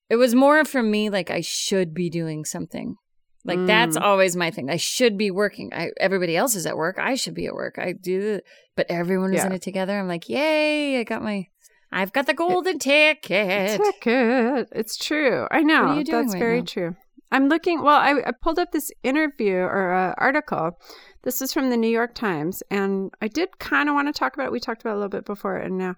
it 0.09 0.15
was 0.15 0.33
more 0.35 0.65
for 0.65 0.81
me 0.83 1.09
like 1.09 1.29
I 1.29 1.41
should 1.41 1.93
be 1.93 2.09
doing 2.09 2.43
something. 2.45 2.95
Like 3.43 3.65
that's 3.65 3.97
Mm. 3.97 4.01
always 4.03 4.35
my 4.35 4.51
thing. 4.51 4.69
I 4.69 4.77
should 4.77 5.17
be 5.17 5.31
working. 5.31 5.71
I, 5.73 5.89
everybody 5.99 6.35
else 6.37 6.53
is 6.55 6.65
at 6.67 6.77
work. 6.77 6.97
I 6.99 7.15
should 7.15 7.33
be 7.33 7.47
at 7.47 7.53
work. 7.55 7.75
I 7.79 7.93
do 7.93 8.21
the, 8.21 8.43
but 8.75 8.85
everyone 8.89 9.31
was 9.31 9.43
in 9.43 9.51
it 9.51 9.61
together. 9.63 9.97
I'm 9.97 10.07
like, 10.07 10.29
yay! 10.29 10.99
I 10.99 11.03
got 11.03 11.23
my, 11.23 11.47
I've 11.91 12.13
got 12.13 12.27
the 12.27 12.35
golden 12.35 12.77
ticket. 12.77 13.81
Ticket. 13.81 14.67
It's 14.71 14.95
true. 14.95 15.47
I 15.49 15.61
know. 15.61 15.85
are 15.87 15.97
you 15.97 16.03
doing 16.03 16.23
That's 16.27 16.33
right 16.35 16.39
very 16.39 16.59
now? 16.59 16.65
true. 16.65 16.95
I'm 17.31 17.47
looking. 17.47 17.81
Well, 17.81 17.97
I, 17.97 18.21
I 18.27 18.31
pulled 18.43 18.59
up 18.59 18.71
this 18.73 18.91
interview 19.03 19.55
or 19.55 19.93
uh, 19.93 20.13
article. 20.17 20.77
This 21.23 21.41
is 21.41 21.53
from 21.53 21.69
the 21.69 21.77
New 21.77 21.89
York 21.89 22.15
Times, 22.15 22.63
and 22.71 23.11
I 23.21 23.27
did 23.27 23.59
kind 23.59 23.89
of 23.89 23.95
want 23.95 24.07
to 24.07 24.17
talk 24.17 24.33
about 24.33 24.47
it. 24.47 24.51
We 24.51 24.59
talked 24.59 24.81
about 24.81 24.93
a 24.93 24.99
little 24.99 25.09
bit 25.09 25.25
before 25.25 25.57
and 25.57 25.77
now, 25.77 25.95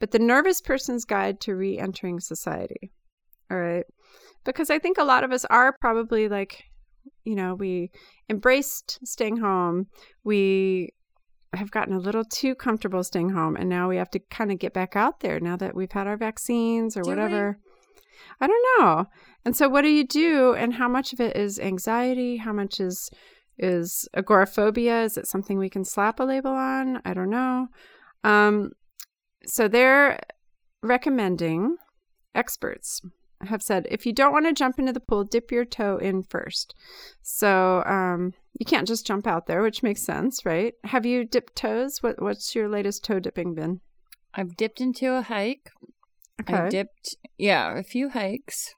but 0.00 0.10
the 0.10 0.18
nervous 0.18 0.60
person's 0.60 1.04
guide 1.04 1.40
to 1.42 1.54
re-entering 1.54 2.18
society. 2.18 2.90
All 3.50 3.58
right, 3.58 3.84
because 4.44 4.70
I 4.70 4.80
think 4.80 4.98
a 4.98 5.04
lot 5.04 5.22
of 5.22 5.30
us 5.30 5.44
are 5.44 5.76
probably 5.80 6.28
like, 6.28 6.64
you 7.24 7.36
know, 7.36 7.54
we 7.54 7.90
embraced 8.28 8.98
staying 9.04 9.36
home. 9.36 9.86
We 10.24 10.90
have 11.54 11.70
gotten 11.70 11.94
a 11.94 12.00
little 12.00 12.24
too 12.24 12.56
comfortable 12.56 13.04
staying 13.04 13.30
home, 13.30 13.54
and 13.54 13.68
now 13.68 13.88
we 13.88 13.96
have 13.96 14.10
to 14.10 14.18
kind 14.30 14.50
of 14.50 14.58
get 14.58 14.74
back 14.74 14.96
out 14.96 15.20
there 15.20 15.38
now 15.38 15.56
that 15.56 15.76
we've 15.76 15.92
had 15.92 16.08
our 16.08 16.16
vaccines 16.16 16.96
or 16.96 17.02
Do 17.02 17.10
we? 17.10 17.16
whatever. 17.16 17.58
I 18.40 18.48
don't 18.48 18.80
know. 18.80 19.04
And 19.44 19.54
so 19.54 19.68
what 19.68 19.82
do 19.82 19.88
you 19.88 20.06
do 20.06 20.54
and 20.54 20.74
how 20.74 20.88
much 20.88 21.12
of 21.12 21.20
it 21.20 21.36
is 21.36 21.60
anxiety? 21.60 22.38
How 22.38 22.52
much 22.52 22.80
is 22.80 23.10
is 23.58 24.08
agoraphobia? 24.14 25.02
Is 25.02 25.16
it 25.16 25.26
something 25.26 25.58
we 25.58 25.70
can 25.70 25.84
slap 25.84 26.20
a 26.20 26.24
label 26.24 26.52
on? 26.52 27.00
I 27.04 27.14
don't 27.14 27.30
know. 27.30 27.68
Um 28.22 28.72
so 29.46 29.68
they're 29.68 30.20
recommending 30.82 31.76
experts 32.34 33.00
have 33.42 33.62
said 33.62 33.86
if 33.90 34.06
you 34.06 34.12
don't 34.12 34.32
want 34.32 34.46
to 34.46 34.52
jump 34.52 34.78
into 34.78 34.92
the 34.92 35.00
pool, 35.00 35.24
dip 35.24 35.50
your 35.50 35.64
toe 35.64 35.96
in 35.98 36.22
first. 36.22 36.74
So 37.22 37.82
um 37.84 38.32
you 38.58 38.66
can't 38.66 38.88
just 38.88 39.06
jump 39.06 39.26
out 39.26 39.46
there, 39.46 39.62
which 39.62 39.82
makes 39.82 40.02
sense, 40.02 40.44
right? 40.44 40.74
Have 40.84 41.04
you 41.04 41.24
dipped 41.24 41.56
toes? 41.56 42.02
What 42.02 42.22
what's 42.22 42.54
your 42.54 42.68
latest 42.68 43.04
toe 43.04 43.20
dipping 43.20 43.54
been? 43.54 43.80
I've 44.34 44.56
dipped 44.56 44.80
into 44.80 45.14
a 45.14 45.22
hike. 45.22 45.70
Okay. 46.40 46.68
dipped, 46.68 47.16
yeah, 47.38 47.78
a 47.78 47.82
few 47.82 48.10
hikes 48.10 48.74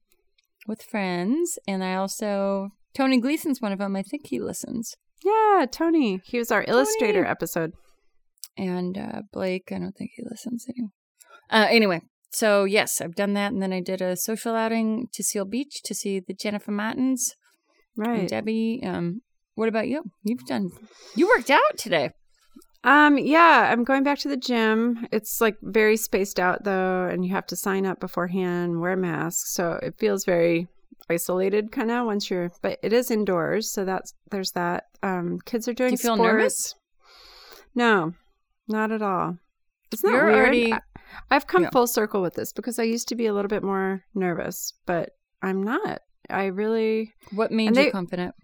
with 0.67 0.83
friends, 0.83 1.59
and 1.67 1.83
I 1.83 1.95
also 1.95 2.71
Tony 2.97 3.21
Gleason's 3.21 3.61
one 3.61 3.73
of 3.73 3.79
them. 3.79 3.95
I 3.97 4.03
think 4.03 4.27
he 4.29 4.41
listens, 4.41 4.95
Yeah, 5.25 5.67
Tony. 5.71 6.21
He 6.25 6.39
was 6.39 6.51
our 6.51 6.65
illustrator 6.67 7.25
episode. 7.25 7.73
and 8.57 8.97
uh, 8.97 9.23
Blake. 9.33 9.71
I 9.71 9.79
don't 9.79 9.93
think 9.93 10.13
he 10.17 10.23
listens 10.29 10.67
anymore. 10.69 10.91
Uh, 11.51 11.67
anyway, 11.69 12.01
so 12.31 12.65
yes, 12.65 13.01
I've 13.01 13.15
done 13.15 13.35
that, 13.35 13.53
and 13.53 13.61
then 13.63 13.73
I 13.73 13.81
did 13.81 14.01
a 14.01 14.17
social 14.17 14.55
outing 14.55 15.09
to 15.13 15.23
Seal 15.23 15.45
Beach 15.45 15.83
to 15.85 15.95
see 15.95 16.21
the 16.21 16.35
Jennifer 16.35 16.71
Martins 16.73 17.35
and 17.97 18.07
Right. 18.07 18.29
Debbie. 18.29 18.81
Um, 18.83 19.21
what 19.55 19.69
about 19.69 19.89
you? 19.89 20.03
You've 20.25 20.45
done. 20.47 20.71
You 21.15 21.29
worked 21.29 21.51
out 21.51 21.77
today. 21.79 22.11
Um, 22.85 23.19
yeah, 23.19 23.69
I'm 23.73 23.85
going 23.85 24.05
back 24.05 24.19
to 24.21 24.29
the 24.29 24.37
gym. 24.37 25.07
It's 25.11 25.41
like 25.41 25.57
very 25.63 25.97
spaced 25.97 26.39
out 26.39 26.65
though, 26.65 27.07
and 27.11 27.25
you 27.25 27.33
have 27.35 27.47
to 27.47 27.57
sign 27.57 27.85
up 27.85 28.01
beforehand, 28.01 28.81
wear 28.81 28.93
a 28.93 28.97
mask. 28.97 29.47
So 29.49 29.79
it 29.83 29.95
feels 29.99 30.25
very 30.25 30.69
isolated 31.09 31.71
kind 31.73 31.91
of 31.91 32.07
once 32.07 32.31
you're 32.31 32.51
but 32.63 32.79
it 32.83 32.93
is 32.93 33.11
indoors, 33.11 33.71
so 33.71 33.85
that's 33.85 34.15
there's 34.31 34.53
that. 34.53 34.85
Um 35.03 35.39
kids 35.45 35.69
are 35.69 35.73
doing 35.75 35.93
you 35.93 35.97
feel 35.99 36.17
sports. 36.17 36.33
nervous? 36.33 36.75
No, 37.75 38.13
not 38.69 38.91
at 38.91 39.03
all. 39.03 39.39
It's 39.93 40.03
not 40.03 40.13
You're 40.13 40.27
weird. 40.27 40.37
already- 40.39 40.73
I, 40.73 40.81
I've 41.31 41.47
come 41.47 41.63
Yeah. 41.63 41.71
full 41.71 41.87
circle 41.87 42.21
with 42.23 42.35
this 42.35 42.53
because 42.53 42.79
I 42.79 42.83
used 42.83 43.09
to 43.09 43.15
be 43.15 43.27
a 43.27 43.33
little 43.33 43.49
bit 43.49 43.63
more 43.63 44.03
nervous, 44.15 44.73
but 44.87 45.11
I'm 45.43 45.63
not. 45.63 46.01
I 46.29 46.47
really 46.47 47.15
What 47.33 47.53
made 47.53 47.69
And 47.69 47.77
you 47.77 47.91
confident? 47.93 48.35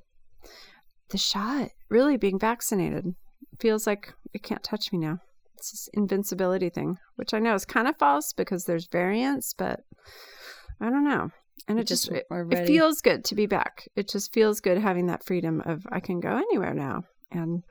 the 1.11 1.19
shot, 1.19 1.71
really 1.91 2.17
being 2.17 2.39
vaccinated, 2.39 3.15
feels 3.61 3.87
like 3.87 4.15
it 4.33 4.43
can't 4.45 4.63
touch 4.63 4.93
me 4.93 4.99
now. 4.99 5.19
It's 5.57 5.73
this 5.73 5.89
invincibility 5.95 6.71
thing, 6.71 6.99
which 7.17 7.35
I 7.35 7.39
know 7.41 7.55
is 7.55 7.65
kind 7.65 7.89
of 7.89 7.97
false 7.99 8.33
because 8.33 8.65
there's 8.65 8.87
variants, 8.87 9.53
but 9.53 9.81
I 10.81 10.91
don't 10.91 11.05
know. 11.05 11.31
And 11.69 11.79
it 11.79 11.87
just 11.87 12.09
it, 12.11 12.27
it 12.31 12.67
feels 12.67 13.01
good 13.01 13.25
to 13.27 13.35
be 13.35 13.47
back. 13.47 13.89
It 13.97 14.09
just 14.09 14.33
feels 14.33 14.61
good 14.61 14.79
having 14.79 15.07
that 15.07 15.25
freedom 15.25 15.63
of 15.65 15.87
I 15.91 16.01
can 16.01 16.21
go 16.21 16.37
anywhere 16.37 16.75
now, 16.75 17.03
and 17.31 17.63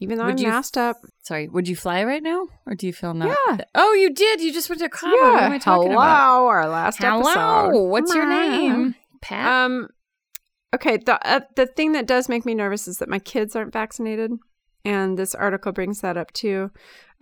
even 0.00 0.18
though 0.18 0.24
Would 0.26 0.32
I'm 0.32 0.38
you- 0.38 0.48
masked 0.48 0.76
up, 0.76 0.96
Sorry, 1.22 1.48
would 1.48 1.66
you 1.66 1.74
fly 1.74 2.04
right 2.04 2.22
now, 2.22 2.46
or 2.66 2.74
do 2.74 2.86
you 2.86 2.92
feel 2.92 3.14
not? 3.14 3.36
Yeah. 3.48 3.58
Oh, 3.74 3.94
you 3.94 4.12
did. 4.12 4.40
You 4.40 4.52
just 4.52 4.68
went 4.68 4.80
to 4.82 4.88
Cabo. 4.88 5.16
what 5.16 5.42
am 5.42 5.52
I 5.52 5.58
talking 5.58 5.90
hello, 5.90 6.00
about? 6.02 6.46
our 6.46 6.68
last 6.68 6.98
Hello. 6.98 7.20
episode. 7.20 7.88
What's 7.88 8.14
your 8.14 8.28
name? 8.28 8.94
Pat. 9.22 9.46
Um, 9.66 9.88
okay. 10.74 10.98
The 10.98 11.18
uh, 11.28 11.40
the 11.56 11.66
thing 11.66 11.92
that 11.92 12.06
does 12.06 12.28
make 12.28 12.44
me 12.46 12.54
nervous 12.54 12.86
is 12.86 12.98
that 12.98 13.08
my 13.08 13.18
kids 13.18 13.56
aren't 13.56 13.72
vaccinated, 13.72 14.30
and 14.84 15.18
this 15.18 15.34
article 15.34 15.72
brings 15.72 16.00
that 16.02 16.16
up 16.16 16.32
too. 16.32 16.70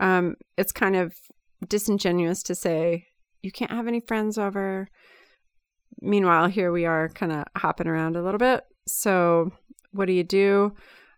Um, 0.00 0.34
it's 0.58 0.72
kind 0.72 0.96
of 0.96 1.14
disingenuous 1.66 2.42
to 2.44 2.54
say 2.54 3.06
you 3.42 3.50
can't 3.52 3.70
have 3.70 3.86
any 3.86 4.00
friends 4.00 4.36
over. 4.38 4.88
Meanwhile, 6.00 6.48
here 6.48 6.72
we 6.72 6.84
are, 6.84 7.08
kind 7.08 7.32
of 7.32 7.44
hopping 7.56 7.86
around 7.86 8.16
a 8.16 8.22
little 8.22 8.38
bit. 8.38 8.64
So, 8.86 9.50
what 9.92 10.06
do 10.06 10.12
you 10.12 10.24
do? 10.24 10.74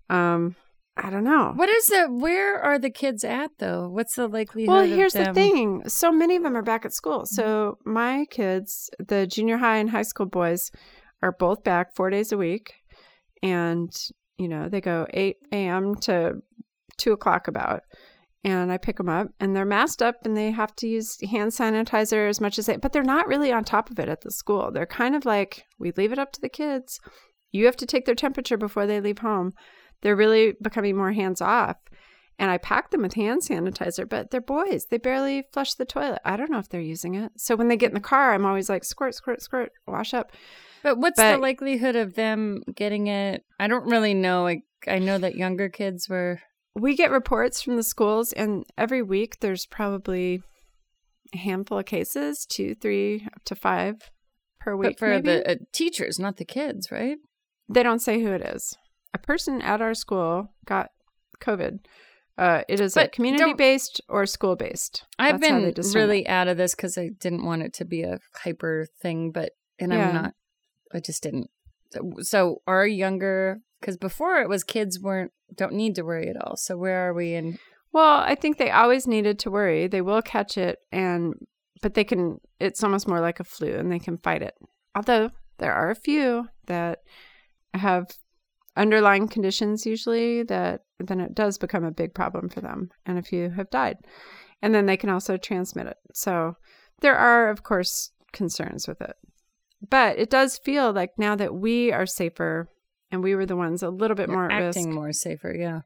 Um, 0.08 0.56
I 0.96 1.10
don't 1.10 1.24
know. 1.24 1.52
what 1.54 1.68
is 1.68 1.86
the? 1.86 2.06
Where 2.10 2.60
are 2.60 2.78
the 2.78 2.90
kids 2.90 3.22
at 3.22 3.50
though? 3.58 3.88
What's 3.88 4.16
the 4.16 4.26
likelihood? 4.26 4.72
Well, 4.72 4.84
here's 4.84 5.12
the 5.12 5.32
thing. 5.32 5.82
So 5.88 6.10
many 6.10 6.36
of 6.36 6.42
them 6.42 6.56
are 6.56 6.62
back 6.62 6.84
at 6.84 6.92
school. 6.92 7.24
So 7.24 7.78
my 7.84 8.26
kids, 8.30 8.90
the 8.98 9.26
junior 9.26 9.58
high 9.58 9.76
and 9.76 9.90
high 9.90 10.02
school 10.02 10.26
boys, 10.26 10.70
are 11.22 11.32
both 11.32 11.62
back 11.62 11.94
four 11.94 12.10
days 12.10 12.32
a 12.32 12.36
week. 12.36 12.74
And, 13.42 13.90
you 14.38 14.48
know, 14.48 14.68
they 14.68 14.80
go 14.80 15.06
8 15.10 15.36
a.m. 15.52 15.94
to 16.02 16.42
2 16.96 17.12
o'clock 17.12 17.46
about. 17.46 17.82
And 18.44 18.70
I 18.70 18.78
pick 18.78 18.98
them 18.98 19.08
up 19.08 19.28
and 19.40 19.54
they're 19.54 19.64
masked 19.64 20.00
up 20.00 20.24
and 20.24 20.36
they 20.36 20.52
have 20.52 20.74
to 20.76 20.86
use 20.88 21.18
hand 21.28 21.50
sanitizer 21.50 22.28
as 22.28 22.40
much 22.40 22.58
as 22.58 22.66
they, 22.66 22.76
but 22.76 22.92
they're 22.92 23.02
not 23.02 23.26
really 23.26 23.52
on 23.52 23.64
top 23.64 23.90
of 23.90 23.98
it 23.98 24.08
at 24.08 24.20
the 24.20 24.30
school. 24.30 24.70
They're 24.70 24.86
kind 24.86 25.16
of 25.16 25.24
like, 25.24 25.64
we 25.78 25.92
leave 25.96 26.12
it 26.12 26.20
up 26.20 26.32
to 26.32 26.40
the 26.40 26.48
kids. 26.48 27.00
You 27.50 27.66
have 27.66 27.76
to 27.76 27.86
take 27.86 28.06
their 28.06 28.14
temperature 28.14 28.56
before 28.56 28.86
they 28.86 29.00
leave 29.00 29.18
home. 29.18 29.54
They're 30.02 30.14
really 30.14 30.54
becoming 30.62 30.96
more 30.96 31.12
hands 31.12 31.40
off 31.40 31.78
and 32.38 32.50
I 32.50 32.58
pack 32.58 32.90
them 32.90 33.02
with 33.02 33.14
hand 33.14 33.42
sanitizer, 33.42 34.08
but 34.08 34.30
they're 34.30 34.40
boys. 34.40 34.86
They 34.86 34.98
barely 34.98 35.44
flush 35.52 35.74
the 35.74 35.84
toilet. 35.84 36.20
I 36.24 36.36
don't 36.36 36.50
know 36.50 36.58
if 36.58 36.68
they're 36.68 36.80
using 36.80 37.16
it. 37.16 37.32
So 37.36 37.56
when 37.56 37.68
they 37.68 37.76
get 37.76 37.90
in 37.90 37.94
the 37.94 38.00
car, 38.00 38.32
I'm 38.32 38.46
always 38.46 38.68
like, 38.68 38.84
squirt, 38.84 39.14
squirt, 39.14 39.42
squirt, 39.42 39.72
wash 39.86 40.14
up. 40.14 40.30
But 40.84 40.98
what's 40.98 41.18
the 41.18 41.38
likelihood 41.38 41.96
of 41.96 42.14
them 42.14 42.62
getting 42.74 43.08
it? 43.08 43.44
I 43.58 43.66
don't 43.66 43.86
really 43.86 44.14
know. 44.14 44.46
I 44.46 44.62
I 44.86 45.00
know 45.00 45.18
that 45.18 45.34
younger 45.34 45.68
kids 45.68 46.08
were. 46.08 46.40
We 46.78 46.94
get 46.96 47.10
reports 47.10 47.60
from 47.62 47.76
the 47.76 47.82
schools, 47.82 48.32
and 48.32 48.64
every 48.76 49.02
week 49.02 49.40
there's 49.40 49.66
probably 49.66 50.42
a 51.34 51.38
handful 51.38 51.78
of 51.78 51.86
cases 51.86 52.46
two, 52.46 52.74
three, 52.74 53.26
up 53.34 53.44
to 53.44 53.54
five 53.54 54.10
per 54.60 54.76
week. 54.76 54.90
But 54.92 54.98
for 54.98 55.08
maybe. 55.08 55.22
the 55.28 55.50
uh, 55.50 55.54
teachers, 55.72 56.18
not 56.18 56.36
the 56.36 56.44
kids, 56.44 56.90
right? 56.90 57.18
they 57.70 57.82
don't 57.82 57.98
say 58.00 58.22
who 58.22 58.32
it 58.32 58.40
is. 58.40 58.76
A 59.12 59.18
person 59.18 59.60
at 59.60 59.82
our 59.82 59.92
school 59.94 60.54
got 60.64 60.88
COVID. 61.40 61.80
Uh, 62.38 62.62
it 62.68 62.80
is 62.80 62.96
a 62.96 63.00
But 63.00 63.12
community 63.12 63.52
based 63.52 64.00
or 64.08 64.24
school 64.24 64.56
based. 64.56 65.04
I've 65.18 65.40
That's 65.40 65.50
how 65.50 65.60
they 65.60 65.72
been 65.72 65.92
really 65.92 66.20
it. 66.22 66.28
out 66.28 66.48
of 66.48 66.56
this 66.56 66.74
because 66.74 66.96
I 66.96 67.10
didn't 67.18 67.44
want 67.44 67.62
it 67.62 67.74
to 67.74 67.84
be 67.84 68.02
a 68.04 68.20
hyper 68.42 68.86
thing, 69.02 69.32
but 69.32 69.52
and 69.78 69.92
Yeah. 69.92 70.08
I'm 70.08 70.14
not. 70.14 70.34
I 70.94 71.00
just 71.00 71.22
didn't. 71.22 71.50
So 72.20 72.62
our 72.66 72.86
younger 72.86 73.60
because 73.80 73.96
before 73.96 74.40
it 74.40 74.48
was 74.48 74.64
kids 74.64 75.00
weren't 75.00 75.32
don't 75.54 75.72
need 75.72 75.94
to 75.94 76.02
worry 76.02 76.28
at 76.28 76.36
all. 76.36 76.56
So 76.56 76.76
where 76.76 77.08
are 77.08 77.14
we 77.14 77.34
in? 77.34 77.58
Well, 77.92 78.18
I 78.18 78.34
think 78.34 78.58
they 78.58 78.70
always 78.70 79.06
needed 79.06 79.38
to 79.40 79.50
worry. 79.50 79.86
They 79.86 80.02
will 80.02 80.22
catch 80.22 80.58
it 80.58 80.78
and 80.92 81.34
but 81.80 81.94
they 81.94 82.04
can 82.04 82.40
it's 82.60 82.82
almost 82.82 83.08
more 83.08 83.20
like 83.20 83.40
a 83.40 83.44
flu 83.44 83.74
and 83.74 83.90
they 83.90 83.98
can 83.98 84.18
fight 84.18 84.42
it. 84.42 84.54
Although 84.94 85.30
there 85.58 85.72
are 85.72 85.90
a 85.90 85.96
few 85.96 86.48
that 86.66 87.00
have 87.74 88.06
underlying 88.76 89.28
conditions 89.28 89.84
usually 89.84 90.44
that 90.44 90.82
then 91.00 91.20
it 91.20 91.34
does 91.34 91.58
become 91.58 91.84
a 91.84 91.90
big 91.90 92.14
problem 92.14 92.48
for 92.48 92.60
them 92.60 92.90
and 93.04 93.18
a 93.18 93.22
few 93.22 93.50
have 93.50 93.68
died 93.70 93.96
and 94.62 94.74
then 94.74 94.86
they 94.86 94.96
can 94.96 95.10
also 95.10 95.36
transmit 95.36 95.86
it 95.86 95.96
so 96.14 96.56
there 97.00 97.16
are 97.16 97.50
of 97.50 97.64
course 97.64 98.12
concerns 98.32 98.86
with 98.86 99.00
it 99.00 99.16
but 99.90 100.16
it 100.16 100.30
does 100.30 100.58
feel 100.58 100.92
like 100.92 101.10
now 101.18 101.34
that 101.34 101.54
we 101.54 101.92
are 101.92 102.06
safer 102.06 102.68
and 103.10 103.22
we 103.22 103.34
were 103.34 103.46
the 103.46 103.56
ones 103.56 103.82
a 103.82 103.90
little 103.90 104.14
bit 104.14 104.28
You're 104.28 104.36
more 104.36 104.50
at 104.52 104.58
risk 104.58 104.78
acting 104.78 104.92
more 104.94 105.12
safer. 105.12 105.54
Yeah. 105.54 105.80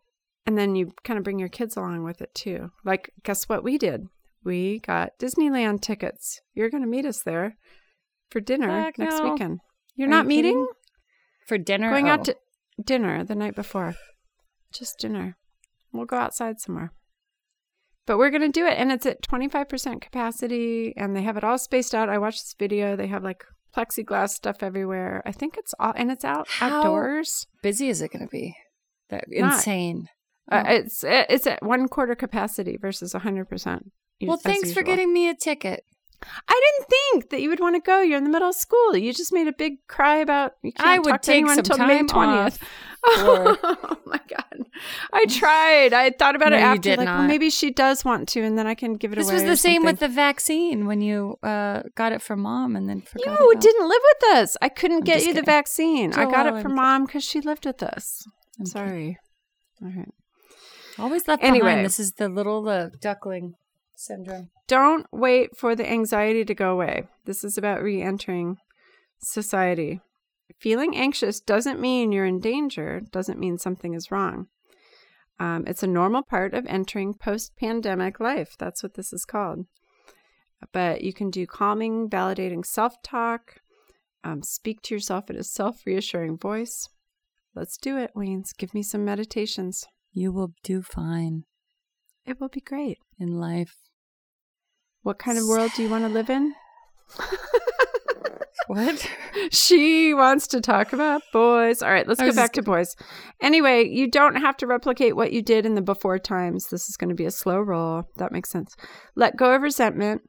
and 0.46 0.56
then 0.58 0.74
you 0.74 0.92
kind 1.04 1.18
of 1.18 1.24
bring 1.24 1.38
your 1.38 1.48
kids 1.48 1.76
along 1.76 2.04
with 2.04 2.20
it 2.20 2.34
too. 2.34 2.70
Like, 2.84 3.10
guess 3.22 3.48
what 3.48 3.62
we 3.64 3.78
did? 3.78 4.08
We 4.44 4.80
got 4.80 5.18
Disneyland 5.20 5.82
tickets. 5.82 6.40
You're 6.54 6.70
going 6.70 6.82
to 6.82 6.88
meet 6.88 7.06
us 7.06 7.22
there 7.22 7.56
for 8.30 8.40
dinner 8.40 8.68
Heck 8.68 8.98
next 8.98 9.18
no. 9.18 9.30
weekend. 9.32 9.60
You're 9.94 10.08
Are 10.08 10.10
not 10.10 10.24
you 10.24 10.28
meeting? 10.28 10.52
kidding? 10.52 10.66
for 11.46 11.58
dinner. 11.58 11.90
Going 11.90 12.08
Oh. 12.08 12.12
out 12.12 12.24
to 12.26 12.36
dinner 12.84 13.22
the 13.24 13.34
night 13.34 13.54
before. 13.54 13.94
Just 14.72 14.98
dinner. 14.98 15.36
We'll 15.92 16.06
go 16.06 16.16
outside 16.16 16.60
somewhere. 16.60 16.92
But 18.06 18.16
we're 18.18 18.30
going 18.30 18.42
to 18.42 18.48
do 18.48 18.66
it. 18.66 18.78
And 18.78 18.90
it's 18.90 19.06
at 19.06 19.22
25% 19.22 20.00
capacity. 20.00 20.92
And 20.96 21.14
they 21.14 21.22
have 21.22 21.36
it 21.36 21.44
all 21.44 21.58
spaced 21.58 21.94
out. 21.94 22.08
I 22.08 22.18
watched 22.18 22.42
this 22.42 22.54
video. 22.58 22.96
They 22.96 23.06
have 23.08 23.22
like 23.22 23.44
plexiglass 23.76 24.30
stuff 24.30 24.62
everywhere. 24.62 25.22
I 25.24 25.32
think 25.32 25.56
it's 25.56 25.74
all, 25.78 25.92
and 25.96 26.10
it's 26.10 26.24
out 26.24 26.48
How- 26.48 26.78
outdoors. 26.80 27.46
busy 27.62 27.88
is 27.88 28.02
it 28.02 28.12
going 28.12 28.24
to 28.26 28.30
be? 28.30 28.54
That 29.10 29.24
insane. 29.30 30.08
Uh, 30.50 30.62
Oh. 30.66 30.72
it's 30.74 31.04
it's 31.04 31.46
at 31.46 31.62
one 31.62 31.88
quarter 31.88 32.14
capacity 32.14 32.76
versus 32.80 33.12
100%. 33.14 33.90
well, 34.22 34.34
as 34.36 34.42
thanks 34.42 34.72
for 34.72 34.82
getting 34.82 35.12
me 35.12 35.28
a 35.28 35.34
ticket. 35.34 35.84
I 36.48 36.60
didn't 36.78 36.88
think 36.88 37.30
that 37.30 37.40
you 37.42 37.48
would 37.48 37.58
want 37.60 37.74
to 37.74 37.80
go. 37.80 38.00
You're 38.00 38.18
in 38.18 38.24
the 38.24 38.30
middle 38.30 38.48
of 38.50 38.54
school. 38.54 38.96
You 38.96 39.12
just 39.12 39.32
made 39.32 39.48
a 39.48 39.52
big 39.52 39.84
cry 39.88 40.16
about 40.18 40.52
you 40.62 40.72
can't 40.72 40.88
I 40.88 40.98
would 40.98 41.10
talk 41.10 41.22
to 41.22 41.26
take 41.26 41.36
anyone 41.38 41.64
some 41.64 41.80
until 41.80 41.86
May 41.86 42.02
20th. 42.02 42.46
off 42.46 42.58
Oh 43.06 43.98
my 44.06 44.20
god. 44.28 44.66
I 45.12 45.24
tried. 45.26 45.92
I 45.92 46.10
thought 46.10 46.36
about 46.36 46.50
No, 46.50 46.58
it 46.58 46.60
after 46.62 46.96
like 46.96 47.06
well 47.06 47.22
maybe 47.24 47.50
she 47.50 47.70
does 47.70 48.04
want 48.04 48.28
to 48.30 48.42
and 48.42 48.56
then 48.58 48.66
I 48.66 48.74
can 48.74 48.94
give 48.94 49.12
it 49.12 49.16
This 49.16 49.26
away. 49.28 49.34
was 49.34 49.42
or 49.44 49.46
the 49.46 49.56
same 49.56 49.84
with 49.84 49.98
the 50.00 50.08
vaccine 50.08 50.86
when 50.86 51.00
you 51.00 51.36
uh, 51.42 51.82
got 51.96 52.12
it 52.12 52.22
from 52.22 52.40
mom 52.40 52.76
and 52.76 52.88
then 52.88 53.00
forgot. 53.00 53.26
You 53.26 53.50
about- 53.50 53.60
didn't 53.62 53.88
live 53.88 54.02
with 54.12 54.36
us. 54.36 54.56
I 54.62 54.68
couldn't 54.68 54.98
I'm 54.98 55.04
get 55.04 55.20
you 55.22 55.28
the 55.28 55.40
kidding. 55.40 55.44
vaccine. 55.44 56.12
I 56.14 56.24
got 56.30 56.46
it 56.46 56.62
from 56.62 56.74
mom 56.74 57.06
cuz 57.06 57.24
she 57.24 57.40
lived 57.40 57.66
with 57.66 57.82
us. 57.82 58.24
I'm 58.60 58.66
Sorry. 58.66 59.18
All 59.82 59.88
right. 59.96 60.08
Always 60.98 61.26
left 61.26 61.42
Anyway. 61.42 61.68
behind. 61.68 61.86
This 61.86 61.98
is 61.98 62.12
the 62.12 62.28
little 62.28 62.68
uh, 62.68 62.90
duckling 63.00 63.54
syndrome. 63.96 64.50
Don't 64.68 65.06
wait 65.10 65.56
for 65.56 65.74
the 65.74 65.90
anxiety 65.90 66.44
to 66.44 66.54
go 66.54 66.70
away. 66.72 67.04
This 67.24 67.42
is 67.44 67.56
about 67.58 67.82
re 67.82 68.00
entering 68.02 68.58
society. 69.20 70.00
Feeling 70.58 70.96
anxious 70.96 71.40
doesn't 71.40 71.80
mean 71.80 72.12
you're 72.12 72.24
in 72.26 72.40
danger, 72.40 73.00
doesn't 73.10 73.38
mean 73.38 73.58
something 73.58 73.94
is 73.94 74.10
wrong. 74.10 74.46
Um, 75.40 75.64
it's 75.66 75.82
a 75.82 75.88
normal 75.88 76.22
part 76.22 76.54
of 76.54 76.66
entering 76.66 77.14
post 77.14 77.56
pandemic 77.56 78.20
life. 78.20 78.54
That's 78.58 78.82
what 78.82 78.94
this 78.94 79.12
is 79.12 79.24
called. 79.24 79.66
But 80.72 81.02
you 81.02 81.12
can 81.12 81.30
do 81.30 81.46
calming, 81.46 82.08
validating 82.08 82.64
self 82.64 83.02
talk, 83.02 83.56
um, 84.22 84.42
speak 84.42 84.82
to 84.82 84.94
yourself 84.94 85.28
in 85.30 85.36
a 85.36 85.42
self 85.42 85.80
reassuring 85.84 86.38
voice. 86.38 86.88
Let's 87.54 87.76
do 87.76 87.98
it, 87.98 88.12
Weens. 88.16 88.56
Give 88.56 88.72
me 88.72 88.82
some 88.82 89.04
meditations. 89.04 89.84
You 90.12 90.30
will 90.30 90.52
do 90.62 90.82
fine 90.82 91.44
It 92.24 92.40
will 92.40 92.48
be 92.48 92.60
great. 92.60 92.98
in 93.18 93.40
life. 93.40 93.76
What 95.02 95.18
kind 95.18 95.36
of 95.38 95.46
world 95.48 95.72
do 95.74 95.82
you 95.82 95.88
want 95.90 96.04
to 96.04 96.08
live 96.08 96.30
in? 96.30 96.54
What? 98.66 99.08
she 99.50 100.14
wants 100.14 100.46
to 100.48 100.60
talk 100.60 100.92
about 100.92 101.22
boys. 101.32 101.82
All 101.82 101.90
right, 101.90 102.06
let's 102.06 102.20
I 102.20 102.26
go 102.26 102.34
back 102.34 102.52
just 102.52 102.54
to 102.54 102.62
boys. 102.62 102.96
Anyway, 103.40 103.88
you 103.88 104.10
don't 104.10 104.36
have 104.36 104.56
to 104.58 104.66
replicate 104.66 105.16
what 105.16 105.32
you 105.32 105.42
did 105.42 105.66
in 105.66 105.74
the 105.74 105.82
before 105.82 106.18
times. 106.18 106.68
This 106.68 106.88
is 106.88 106.96
going 106.96 107.10
to 107.10 107.16
be 107.16 107.24
a 107.24 107.30
slow 107.30 107.60
roll. 107.60 108.04
That 108.16 108.32
makes 108.32 108.50
sense. 108.50 108.74
Let 109.16 109.36
go 109.36 109.54
of 109.54 109.62
resentment. 109.62 110.22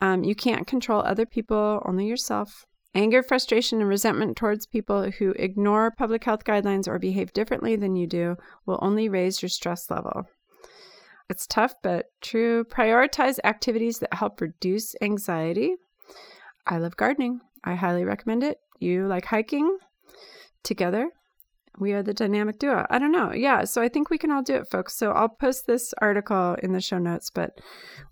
Um, 0.00 0.24
you 0.24 0.34
can't 0.34 0.66
control 0.66 1.02
other 1.02 1.26
people, 1.26 1.82
only 1.84 2.06
yourself. 2.06 2.66
Anger, 2.94 3.22
frustration, 3.22 3.80
and 3.80 3.88
resentment 3.88 4.36
towards 4.36 4.66
people 4.66 5.10
who 5.10 5.30
ignore 5.32 5.90
public 5.90 6.24
health 6.24 6.44
guidelines 6.44 6.86
or 6.86 6.98
behave 6.98 7.32
differently 7.32 7.74
than 7.74 7.96
you 7.96 8.06
do 8.06 8.36
will 8.66 8.78
only 8.80 9.08
raise 9.08 9.42
your 9.42 9.48
stress 9.48 9.90
level. 9.90 10.26
It's 11.28 11.46
tough, 11.46 11.74
but 11.82 12.06
true. 12.20 12.64
Prioritize 12.64 13.38
activities 13.42 13.98
that 13.98 14.14
help 14.14 14.40
reduce 14.40 14.94
anxiety. 15.00 15.74
I 16.66 16.78
love 16.78 16.96
gardening. 16.96 17.40
I 17.64 17.74
highly 17.74 18.04
recommend 18.04 18.44
it. 18.44 18.58
You 18.78 19.06
like 19.06 19.24
hiking? 19.24 19.78
Together, 20.62 21.10
we 21.78 21.92
are 21.92 22.02
the 22.02 22.14
dynamic 22.14 22.58
duo. 22.58 22.86
I 22.88 22.98
don't 22.98 23.12
know. 23.12 23.32
Yeah, 23.32 23.64
so 23.64 23.82
I 23.82 23.88
think 23.88 24.08
we 24.08 24.16
can 24.16 24.30
all 24.30 24.42
do 24.42 24.54
it, 24.54 24.70
folks. 24.70 24.96
So 24.96 25.10
I'll 25.10 25.28
post 25.28 25.66
this 25.66 25.92
article 26.00 26.56
in 26.62 26.72
the 26.72 26.80
show 26.80 26.98
notes, 26.98 27.28
but 27.28 27.58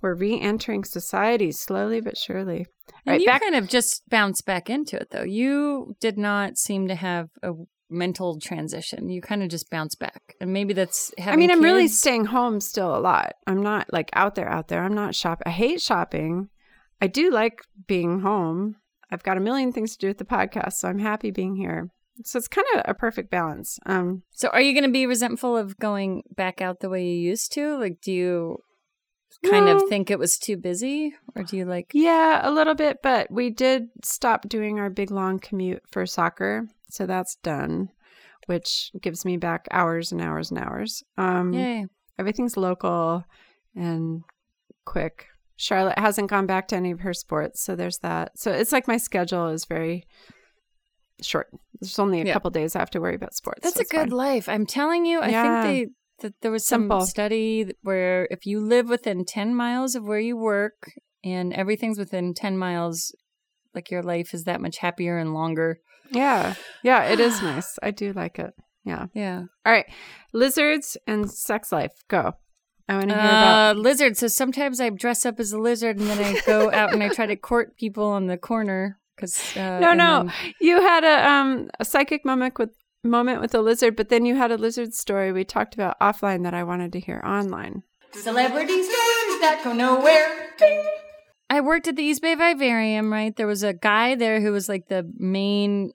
we're 0.02 0.14
re 0.14 0.38
entering 0.38 0.84
society 0.84 1.50
slowly 1.52 2.00
but 2.02 2.18
surely. 2.18 2.66
And 3.06 3.12
Right, 3.12 3.20
you 3.20 3.26
back- 3.26 3.40
kind 3.40 3.54
of 3.54 3.68
just 3.68 4.08
bounced 4.10 4.44
back 4.44 4.68
into 4.68 4.96
it, 5.00 5.08
though. 5.12 5.22
You 5.22 5.96
did 6.00 6.18
not 6.18 6.58
seem 6.58 6.88
to 6.88 6.94
have 6.94 7.30
a 7.42 7.52
mental 7.88 8.38
transition. 8.38 9.08
You 9.08 9.22
kind 9.22 9.42
of 9.42 9.48
just 9.48 9.70
bounced 9.70 9.98
back, 9.98 10.34
and 10.40 10.52
maybe 10.52 10.74
that's. 10.74 11.12
Having 11.16 11.32
I 11.32 11.36
mean, 11.38 11.50
I'm 11.50 11.62
really 11.62 11.88
staying 11.88 12.26
home 12.26 12.60
still 12.60 12.94
a 12.94 13.00
lot. 13.00 13.32
I'm 13.46 13.62
not 13.62 13.90
like 13.92 14.10
out 14.12 14.34
there, 14.34 14.48
out 14.48 14.68
there. 14.68 14.82
I'm 14.82 14.94
not 14.94 15.14
shop. 15.14 15.42
I 15.46 15.50
hate 15.50 15.80
shopping. 15.80 16.48
I 17.00 17.06
do 17.06 17.30
like 17.30 17.62
being 17.86 18.20
home. 18.20 18.76
I've 19.12 19.22
got 19.22 19.36
a 19.36 19.40
million 19.40 19.70
things 19.72 19.92
to 19.92 19.98
do 19.98 20.08
with 20.08 20.18
the 20.18 20.24
podcast, 20.24 20.72
so 20.72 20.88
I'm 20.88 20.98
happy 20.98 21.30
being 21.30 21.54
here. 21.54 21.90
So 22.24 22.38
it's 22.38 22.48
kind 22.48 22.66
of 22.74 22.82
a 22.86 22.94
perfect 22.94 23.30
balance. 23.30 23.78
Um, 23.86 24.22
So, 24.30 24.48
are 24.48 24.60
you 24.60 24.72
going 24.72 24.84
to 24.84 24.90
be 24.90 25.06
resentful 25.06 25.56
of 25.56 25.78
going 25.78 26.22
back 26.34 26.60
out 26.60 26.80
the 26.80 26.88
way 26.88 27.04
you 27.06 27.20
used 27.30 27.52
to? 27.52 27.76
Like, 27.78 28.00
do 28.00 28.10
you 28.12 28.58
kind 29.48 29.66
No. 29.66 29.76
of 29.76 29.88
think 29.88 30.10
it 30.10 30.18
was 30.18 30.38
too 30.38 30.56
busy, 30.56 31.14
or 31.36 31.42
do 31.42 31.56
you 31.56 31.64
like? 31.64 31.90
Yeah, 31.94 32.40
a 32.42 32.50
little 32.50 32.74
bit, 32.74 32.98
but 33.02 33.30
we 33.30 33.50
did 33.50 33.88
stop 34.02 34.48
doing 34.48 34.78
our 34.78 34.90
big 34.90 35.10
long 35.10 35.38
commute 35.38 35.82
for 35.90 36.04
soccer. 36.06 36.68
So 36.90 37.06
that's 37.06 37.36
done, 37.36 37.88
which 38.46 38.90
gives 39.00 39.24
me 39.24 39.36
back 39.38 39.66
hours 39.70 40.12
and 40.12 40.20
hours 40.20 40.50
and 40.50 40.58
hours. 40.60 41.02
Um, 41.16 41.52
Yay! 41.54 41.86
Everything's 42.18 42.56
local 42.58 43.24
and 43.74 44.22
quick. 44.84 45.28
Charlotte 45.62 45.96
hasn't 45.98 46.28
gone 46.28 46.46
back 46.46 46.66
to 46.68 46.76
any 46.76 46.90
of 46.90 47.00
her 47.00 47.14
sports, 47.14 47.62
so 47.62 47.76
there's 47.76 47.98
that. 47.98 48.36
So 48.36 48.50
it's 48.50 48.72
like 48.72 48.88
my 48.88 48.96
schedule 48.96 49.46
is 49.46 49.64
very 49.64 50.04
short. 51.22 51.48
There's 51.80 52.00
only 52.00 52.20
a 52.20 52.24
Yeah. 52.24 52.32
couple 52.32 52.50
days 52.50 52.74
I 52.74 52.80
have 52.80 52.90
to 52.90 53.00
worry 53.00 53.14
about 53.14 53.32
sports. 53.34 53.60
That's 53.62 53.76
so 53.76 53.82
a 53.82 53.84
good 53.84 54.08
fine. 54.10 54.18
life. 54.18 54.48
I'm 54.48 54.66
telling 54.66 55.06
you. 55.06 55.20
Yeah. 55.20 55.60
I 55.60 55.62
think 55.62 55.88
they 55.88 55.92
that 56.26 56.34
there 56.40 56.50
was 56.52 56.64
some 56.66 56.82
Simple. 56.82 57.00
study 57.06 57.70
where 57.82 58.26
if 58.30 58.44
you 58.46 58.60
live 58.60 58.88
within 58.88 59.24
10 59.24 59.54
miles 59.54 59.94
of 59.96 60.04
where 60.04 60.20
you 60.20 60.36
work 60.36 60.92
and 61.24 61.52
everything's 61.52 61.98
within 61.98 62.32
10 62.34 62.56
miles, 62.58 63.14
like 63.74 63.90
your 63.90 64.02
life 64.02 64.32
is 64.34 64.44
that 64.44 64.60
much 64.60 64.78
happier 64.78 65.16
and 65.18 65.32
longer. 65.34 65.78
Yeah, 66.10 66.54
yeah, 66.82 67.04
it 67.04 67.20
is 67.20 67.40
nice. 67.50 67.78
I 67.82 67.90
do 67.92 68.12
like 68.12 68.38
it. 68.40 68.52
Yeah. 68.84 69.06
Yeah. 69.14 69.44
All 69.64 69.72
right, 69.72 69.86
lizards 70.32 70.96
and 71.06 71.30
sex 71.30 71.70
life. 71.72 71.92
Go. 72.08 72.32
I 72.88 72.96
want 72.96 73.08
to 73.10 73.14
hear 73.14 73.24
about. 73.24 73.76
Uh, 73.76 73.80
lizard. 73.80 74.16
So 74.16 74.26
sometimes 74.28 74.80
I 74.80 74.90
dress 74.90 75.24
up 75.24 75.38
as 75.40 75.52
a 75.52 75.58
lizard 75.58 75.98
and 75.98 76.06
then 76.08 76.18
I 76.18 76.40
go 76.46 76.70
out 76.72 76.92
and 76.92 77.02
I 77.02 77.08
try 77.08 77.26
to 77.26 77.36
court 77.36 77.76
people 77.76 78.04
on 78.04 78.26
the 78.26 78.36
corner 78.36 78.98
because 79.16 79.56
uh, 79.56 79.78
No, 79.78 79.92
no. 79.94 80.24
then- 80.24 80.32
You 80.60 80.80
had 80.80 81.04
a 81.04 81.28
um 81.30 81.70
a 81.80 81.84
psychic 81.84 82.24
moment 82.24 82.58
with 82.58 82.70
moment 83.04 83.40
with 83.40 83.54
a 83.54 83.60
lizard, 83.60 83.96
but 83.96 84.08
then 84.08 84.24
you 84.26 84.36
had 84.36 84.50
a 84.52 84.56
lizard 84.56 84.94
story 84.94 85.32
we 85.32 85.44
talked 85.44 85.74
about 85.74 85.98
offline 86.00 86.42
that 86.44 86.54
I 86.54 86.64
wanted 86.64 86.92
to 86.92 87.00
hear 87.00 87.20
online. 87.24 87.82
Celebrity 88.12 88.82
stories 88.82 89.40
that 89.40 89.60
go 89.64 89.72
nowhere. 89.72 90.50
I 91.50 91.60
worked 91.60 91.88
at 91.88 91.96
the 91.96 92.02
East 92.02 92.22
Bay 92.22 92.34
Vivarium, 92.34 93.12
right? 93.12 93.34
There 93.36 93.46
was 93.46 93.62
a 93.62 93.72
guy 93.74 94.14
there 94.14 94.40
who 94.40 94.52
was 94.52 94.68
like 94.68 94.88
the 94.88 95.10
main. 95.16 95.92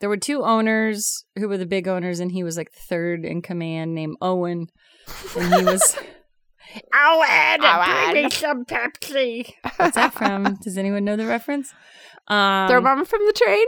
There 0.00 0.08
were 0.08 0.16
two 0.16 0.42
owners 0.44 1.24
who 1.36 1.48
were 1.48 1.56
the 1.56 1.66
big 1.66 1.88
owners, 1.88 2.20
and 2.20 2.30
he 2.32 2.42
was 2.44 2.56
like 2.56 2.70
third 2.72 3.24
in 3.24 3.40
command, 3.42 3.94
named 3.94 4.16
Owen. 4.20 4.66
And 5.38 5.54
he 5.54 5.64
was. 5.64 5.96
Owen, 6.94 7.60
bring 8.12 8.24
me 8.24 8.30
some 8.30 8.64
Pepsi. 8.64 9.52
What's 9.76 9.96
that 9.96 10.12
from? 10.14 10.56
Does 10.62 10.76
anyone 10.78 11.04
know 11.04 11.16
the 11.16 11.26
reference? 11.26 11.72
Um, 12.28 12.68
Throw 12.68 12.80
mama 12.80 13.04
from 13.04 13.20
the 13.26 13.32
train. 13.32 13.66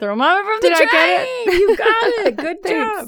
Throw 0.00 0.16
mama 0.16 0.42
from 0.44 0.60
Did 0.60 0.72
the 0.72 0.76
I 0.76 0.78
train. 0.78 0.88
get 0.88 1.54
it? 1.54 1.58
You 1.58 1.76
got 1.76 2.26
it. 2.26 2.36
Good 2.62 2.68
job. 2.68 3.06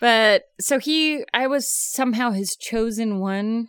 But 0.00 0.44
so 0.60 0.78
he, 0.78 1.24
I 1.34 1.46
was 1.46 1.70
somehow 1.70 2.30
his 2.30 2.56
chosen 2.56 3.18
one 3.20 3.68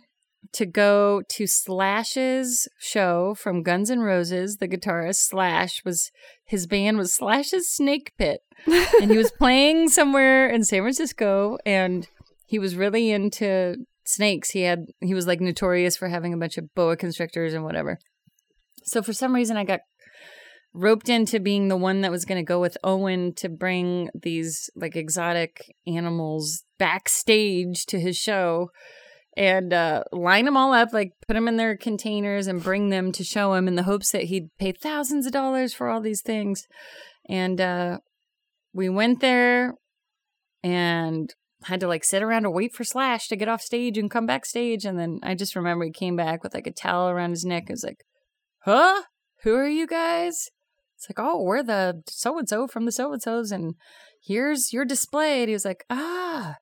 to 0.52 0.66
go 0.66 1.22
to 1.28 1.46
Slash's 1.46 2.68
show 2.78 3.34
from 3.34 3.62
Guns 3.62 3.90
N' 3.90 4.00
Roses. 4.00 4.56
The 4.56 4.68
guitarist 4.68 5.16
Slash 5.28 5.82
was 5.84 6.10
his 6.44 6.66
band 6.66 6.98
was 6.98 7.14
Slash's 7.14 7.68
Snake 7.70 8.12
Pit, 8.18 8.40
and 8.66 9.10
he 9.10 9.16
was 9.16 9.30
playing 9.38 9.88
somewhere 9.88 10.48
in 10.48 10.64
San 10.64 10.82
Francisco, 10.82 11.58
and 11.64 12.08
he 12.46 12.58
was 12.58 12.76
really 12.76 13.10
into 13.10 13.76
snakes. 14.04 14.50
He 14.50 14.62
had 14.62 14.86
he 15.00 15.14
was 15.14 15.26
like 15.26 15.40
notorious 15.40 15.96
for 15.96 16.08
having 16.08 16.32
a 16.32 16.36
bunch 16.36 16.58
of 16.58 16.74
boa 16.74 16.96
constrictors 16.96 17.54
and 17.54 17.64
whatever. 17.64 17.98
So 18.84 19.02
for 19.02 19.12
some 19.12 19.34
reason, 19.34 19.56
I 19.56 19.64
got 19.64 19.80
roped 20.74 21.08
into 21.08 21.38
being 21.38 21.68
the 21.68 21.76
one 21.76 22.00
that 22.00 22.10
was 22.10 22.24
going 22.24 22.42
to 22.42 22.48
go 22.48 22.60
with 22.60 22.78
Owen 22.82 23.34
to 23.34 23.48
bring 23.48 24.08
these 24.14 24.70
like 24.74 24.96
exotic 24.96 25.74
animals 25.86 26.64
backstage 26.78 27.84
to 27.86 28.00
his 28.00 28.16
show 28.16 28.70
and 29.36 29.72
uh, 29.72 30.04
line 30.12 30.44
them 30.44 30.56
all 30.56 30.72
up, 30.72 30.92
like 30.92 31.12
put 31.26 31.34
them 31.34 31.48
in 31.48 31.56
their 31.56 31.76
containers 31.76 32.46
and 32.46 32.62
bring 32.62 32.90
them 32.90 33.12
to 33.12 33.24
show 33.24 33.54
him 33.54 33.68
in 33.68 33.76
the 33.76 33.84
hopes 33.84 34.12
that 34.12 34.24
he'd 34.24 34.48
pay 34.58 34.72
thousands 34.72 35.26
of 35.26 35.32
dollars 35.32 35.72
for 35.72 35.88
all 35.88 36.00
these 36.00 36.22
things. 36.22 36.66
And 37.28 37.60
uh, 37.60 37.98
we 38.72 38.88
went 38.88 39.20
there 39.20 39.74
and 40.62 41.32
had 41.64 41.80
to 41.80 41.88
like 41.88 42.04
sit 42.04 42.22
around 42.22 42.44
and 42.44 42.54
wait 42.54 42.74
for 42.74 42.84
Slash 42.84 43.28
to 43.28 43.36
get 43.36 43.48
off 43.48 43.62
stage 43.62 43.98
and 43.98 44.10
come 44.10 44.26
backstage. 44.26 44.84
And 44.84 44.98
then 44.98 45.20
I 45.22 45.34
just 45.34 45.56
remember 45.56 45.84
he 45.84 45.90
came 45.90 46.16
back 46.16 46.42
with 46.42 46.54
like 46.54 46.66
a 46.66 46.72
towel 46.72 47.08
around 47.08 47.30
his 47.30 47.44
neck. 47.44 47.64
It 47.68 47.72
was 47.72 47.84
like, 47.84 48.04
huh? 48.60 49.02
Who 49.42 49.54
are 49.54 49.68
you 49.68 49.86
guys? 49.86 50.50
It's 50.96 51.08
like, 51.10 51.18
oh, 51.18 51.42
we're 51.42 51.64
the 51.64 52.02
so 52.06 52.38
and 52.38 52.48
so 52.48 52.68
from 52.68 52.84
the 52.84 52.92
so 52.92 53.12
and 53.12 53.20
so's, 53.20 53.50
and 53.50 53.74
here's 54.24 54.72
your 54.72 54.84
display. 54.84 55.40
And 55.40 55.48
he 55.48 55.54
was 55.54 55.64
like, 55.64 55.84
ah, 55.90 56.56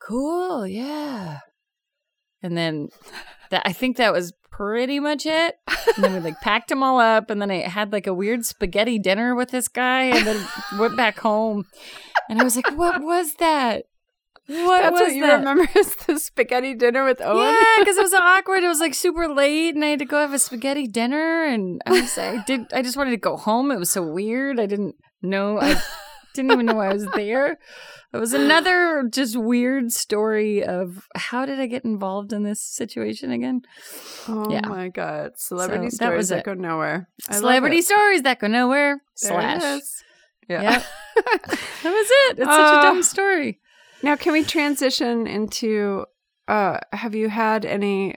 cool, 0.00 0.66
yeah. 0.66 1.38
And 2.42 2.58
then 2.58 2.88
that 3.50 3.62
I 3.64 3.72
think 3.72 3.96
that 3.96 4.12
was 4.12 4.32
pretty 4.50 4.98
much 4.98 5.24
it. 5.24 5.54
And 5.94 6.04
then 6.04 6.14
we 6.14 6.20
like 6.20 6.40
packed 6.40 6.68
them 6.68 6.82
all 6.82 6.98
up, 6.98 7.30
and 7.30 7.40
then 7.40 7.50
I 7.50 7.68
had 7.68 7.92
like 7.92 8.08
a 8.08 8.14
weird 8.14 8.44
spaghetti 8.44 8.98
dinner 8.98 9.36
with 9.36 9.50
this 9.50 9.68
guy, 9.68 10.02
and 10.04 10.26
then 10.26 10.46
went 10.76 10.96
back 10.96 11.20
home. 11.20 11.64
And 12.28 12.40
I 12.40 12.44
was 12.44 12.56
like, 12.56 12.76
what 12.76 13.02
was 13.02 13.34
that? 13.34 13.84
What 14.46 14.82
That's 14.82 14.92
was 14.92 15.00
what 15.00 15.14
you 15.14 15.22
that? 15.26 15.38
remember 15.38 15.66
is 15.78 15.94
the 16.06 16.18
spaghetti 16.18 16.74
dinner 16.74 17.04
with 17.04 17.20
Owen. 17.22 17.38
Yeah, 17.54 17.64
because 17.78 17.96
it 17.96 18.02
was 18.02 18.12
awkward. 18.14 18.62
It 18.62 18.68
was 18.68 18.80
like 18.80 18.94
super 18.94 19.26
late, 19.28 19.74
and 19.74 19.84
I 19.84 19.88
had 19.88 19.98
to 20.00 20.04
go 20.04 20.18
have 20.18 20.34
a 20.34 20.38
spaghetti 20.38 20.86
dinner, 20.86 21.44
and 21.44 21.80
I 21.86 21.92
was 21.92 22.18
I 22.18 22.42
did 22.46 22.72
I 22.72 22.82
just 22.82 22.96
wanted 22.96 23.12
to 23.12 23.16
go 23.16 23.36
home. 23.36 23.70
It 23.70 23.78
was 23.78 23.90
so 23.90 24.02
weird. 24.02 24.60
I 24.60 24.66
didn't 24.66 24.96
know. 25.22 25.58
I 25.60 25.80
didn't 26.34 26.50
even 26.52 26.66
know 26.66 26.78
I 26.80 26.92
was 26.92 27.06
there. 27.14 27.58
It 28.12 28.18
was 28.18 28.32
another 28.32 29.08
just 29.10 29.34
weird 29.36 29.90
story 29.90 30.62
of 30.62 31.08
how 31.16 31.46
did 31.46 31.58
I 31.58 31.66
get 31.66 31.84
involved 31.84 32.32
in 32.32 32.44
this 32.44 32.60
situation 32.60 33.32
again? 33.32 33.62
Oh 34.28 34.46
Yeah. 34.50 34.68
my 34.68 34.88
god, 34.88 35.32
celebrity 35.36 35.90
So 35.90 35.96
stories 35.96 36.16
was 36.18 36.28
that 36.28 36.44
go 36.44 36.54
nowhere. 36.54 37.08
I 37.28 37.34
Celebrity 37.36 37.78
it. 37.78 37.84
stories 37.86 38.22
that 38.22 38.38
go 38.38 38.46
nowhere. 38.46 39.02
There 39.22 39.30
slash. 39.30 39.82
Yeah. 40.48 40.62
Yep. 40.62 40.84
That 41.82 41.92
was 41.92 42.06
it. 42.10 42.38
It's 42.38 42.46
such 42.50 42.74
Uh, 42.74 42.78
a 42.78 42.82
dumb 42.82 43.02
story. 43.02 43.60
Now, 44.04 44.16
can 44.16 44.32
we 44.32 44.44
transition 44.44 45.26
into? 45.26 46.04
uh 46.46 46.78
Have 46.92 47.14
you 47.14 47.28
had 47.30 47.64
any 47.64 48.16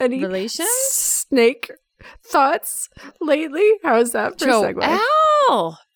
any 0.00 0.20
Relations? 0.22 0.68
snake 0.88 1.70
thoughts 2.24 2.88
lately? 3.20 3.68
How's 3.82 4.12
that 4.12 4.38
for 4.40 4.48
a 4.48 4.52
segue? 4.52 4.98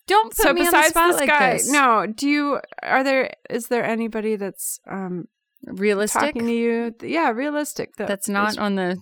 Don't 0.06 0.26
put 0.36 0.36
so 0.36 0.52
me 0.52 0.60
on 0.66 0.70
the 0.72 0.82
spot 0.88 1.12
this 1.12 1.20
like 1.28 1.40
this. 1.52 1.70
no. 1.72 2.06
Do 2.06 2.28
you? 2.28 2.60
Are 2.82 3.02
there? 3.02 3.32
Is 3.48 3.68
there 3.68 3.84
anybody 3.84 4.36
that's 4.36 4.78
um 4.86 5.28
realistic. 5.66 6.20
talking 6.20 6.46
to 6.46 6.52
you? 6.52 6.94
Yeah, 7.02 7.30
realistic. 7.30 7.96
That 7.96 8.08
That's 8.08 8.28
not 8.28 8.50
is- 8.50 8.58
on 8.58 8.74
the 8.74 8.98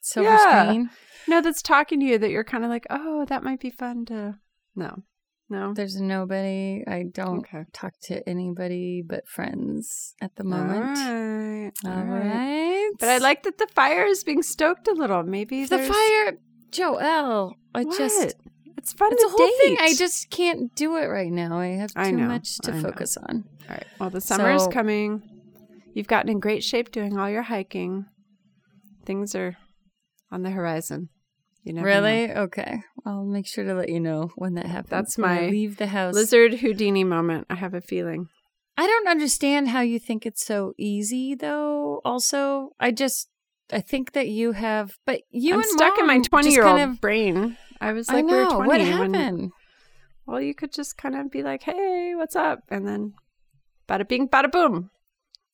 silver 0.00 0.28
Yeah. 0.28 0.64
screen. 0.66 0.90
no, 1.26 1.40
that's 1.40 1.62
talking 1.62 1.98
to 2.00 2.06
you. 2.06 2.18
That 2.18 2.30
you're 2.30 2.44
kind 2.44 2.62
of 2.64 2.68
like, 2.68 2.86
oh, 2.90 3.24
that 3.30 3.42
might 3.42 3.60
be 3.60 3.70
fun 3.70 4.04
to. 4.06 4.34
No, 4.76 5.02
no. 5.48 5.72
There's 5.74 6.00
nobody. 6.00 6.82
I 6.86 7.04
don't 7.12 7.38
Okay. 7.40 7.64
talk 7.72 7.94
to 8.04 8.26
anybody 8.28 9.02
but 9.06 9.28
friends 9.28 10.14
at 10.20 10.34
the 10.36 10.42
All 10.44 10.50
moment. 10.50 10.98
right. 10.98 11.72
All 11.84 12.04
right. 12.04 12.90
But 12.98 13.08
I 13.08 13.18
like 13.18 13.42
that 13.44 13.58
the 13.58 13.66
fire 13.74 14.04
is 14.06 14.24
being 14.24 14.42
stoked 14.42 14.88
a 14.88 14.92
little. 14.92 15.22
Maybe 15.22 15.64
the 15.64 15.76
there's- 15.76 15.88
fire, 15.88 16.38
Joelle. 16.70 17.54
I 17.74 17.84
What? 17.84 17.98
just 17.98 18.34
it's 18.76 18.92
fun 18.92 19.12
it's 19.12 19.24
a 19.24 19.28
whole 19.28 19.50
thing. 19.62 19.76
I 19.80 19.94
just 19.94 20.30
can't 20.30 20.74
do 20.74 20.96
it 20.96 21.06
right 21.06 21.30
now. 21.32 21.58
I 21.58 21.68
have 21.68 21.92
too 21.94 22.00
I 22.00 22.10
know, 22.10 22.26
much 22.26 22.58
to 22.58 22.72
I 22.72 22.76
know. 22.76 22.82
focus 22.90 23.16
on. 23.16 23.44
All 23.68 23.68
right. 23.76 23.86
Well, 23.98 24.10
the 24.10 24.20
summer 24.20 24.58
So- 24.58 24.68
coming. 24.70 25.22
You've 25.94 26.08
gotten 26.08 26.28
in 26.30 26.40
great 26.40 26.64
shape 26.64 26.90
doing 26.90 27.16
all 27.16 27.30
your 27.30 27.42
hiking. 27.42 28.06
Things 29.06 29.34
are 29.36 29.56
on 30.32 30.42
the 30.42 30.50
horizon. 30.50 31.08
You 31.64 31.72
never 31.72 31.86
know. 31.88 31.94
Really? 31.94 32.30
Okay. 32.32 32.80
I'll 33.06 33.24
make 33.24 33.46
sure 33.46 33.64
to 33.64 33.74
let 33.74 33.88
you 33.88 33.98
know 34.00 34.30
when 34.36 34.54
that 34.54 34.66
happens. 34.66 34.90
That's 34.90 35.18
my 35.18 35.48
leave 35.48 35.76
the 35.78 35.86
house. 35.88 36.14
Lizard 36.14 36.54
Houdini 36.54 37.04
moment. 37.04 37.46
I 37.50 37.54
have 37.56 37.74
a 37.74 37.80
feeling. 37.80 38.28
I 38.76 38.86
don't 38.86 39.08
understand 39.08 39.68
how 39.68 39.80
you 39.80 39.98
think 39.98 40.26
it's 40.26 40.44
so 40.44 40.74
easy, 40.78 41.34
though. 41.34 42.00
Also, 42.04 42.70
I 42.78 42.90
just 42.90 43.28
I 43.72 43.80
think 43.80 44.12
that 44.12 44.28
you 44.28 44.52
have, 44.52 44.92
but 45.06 45.22
you 45.30 45.54
I'm 45.54 45.60
and 45.60 45.68
stuck 45.70 45.98
in 45.98 46.06
my 46.06 46.14
Mom 46.16 46.22
20 46.24 46.50
year 46.50 46.64
old 46.66 46.78
kind 46.78 46.90
of- 46.92 47.00
brain. 47.00 47.56
I 47.80 47.92
was 47.92 48.08
I 48.08 48.14
like, 48.16 48.24
we 48.26 48.32
were 48.32 48.44
know 48.44 48.56
20 48.56 48.58
what 48.68 48.68
when- 49.00 49.14
happened. 49.14 49.52
well, 50.26 50.40
you 50.40 50.54
could 50.54 50.72
just 50.72 50.96
kind 50.98 51.14
of 51.16 51.30
be 51.30 51.42
like, 51.42 51.62
hey, 51.62 52.12
what's 52.14 52.36
up? 52.36 52.60
And 52.68 52.86
then 52.86 53.14
bada 53.88 54.06
bing, 54.06 54.28
bada 54.28 54.50
boom. 54.50 54.90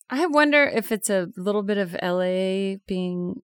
I 0.09 0.27
wonder 0.27 0.65
if 0.65 0.91
it's 0.91 1.09
a 1.09 1.29
little 1.37 1.63
bit 1.63 1.79
of 1.79 1.95
LA 2.03 2.77
being. 2.87 3.43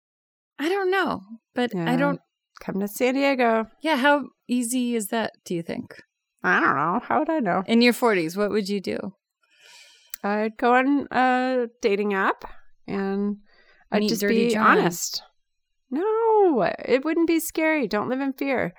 I 0.58 0.68
don't 0.68 0.90
know, 0.90 1.22
but 1.54 1.72
I 1.76 1.94
don't. 1.94 2.20
Come 2.60 2.80
to 2.80 2.88
San 2.88 3.14
Diego. 3.14 3.66
Yeah, 3.80 3.96
how 3.96 4.24
easy 4.48 4.94
is 4.94 5.08
that? 5.08 5.32
Do 5.44 5.54
you 5.54 5.62
think? 5.62 6.02
I 6.42 6.60
don't 6.60 6.76
know. 6.76 7.00
How 7.02 7.20
would 7.20 7.30
I 7.30 7.38
know? 7.40 7.62
In 7.66 7.82
your 7.82 7.92
forties, 7.92 8.36
what 8.36 8.50
would 8.50 8.68
you 8.68 8.80
do? 8.80 8.98
I'd 10.24 10.56
go 10.56 10.74
on 10.74 11.06
a 11.10 11.68
dating 11.80 12.14
app 12.14 12.44
and 12.86 13.38
I'd 13.92 14.00
Meet 14.00 14.08
just 14.08 14.26
be 14.26 14.50
John. 14.50 14.78
honest. 14.78 15.22
No, 15.90 16.62
it 16.84 17.04
wouldn't 17.04 17.28
be 17.28 17.40
scary. 17.40 17.86
Don't 17.88 18.08
live 18.08 18.20
in 18.20 18.32
fear. 18.32 18.74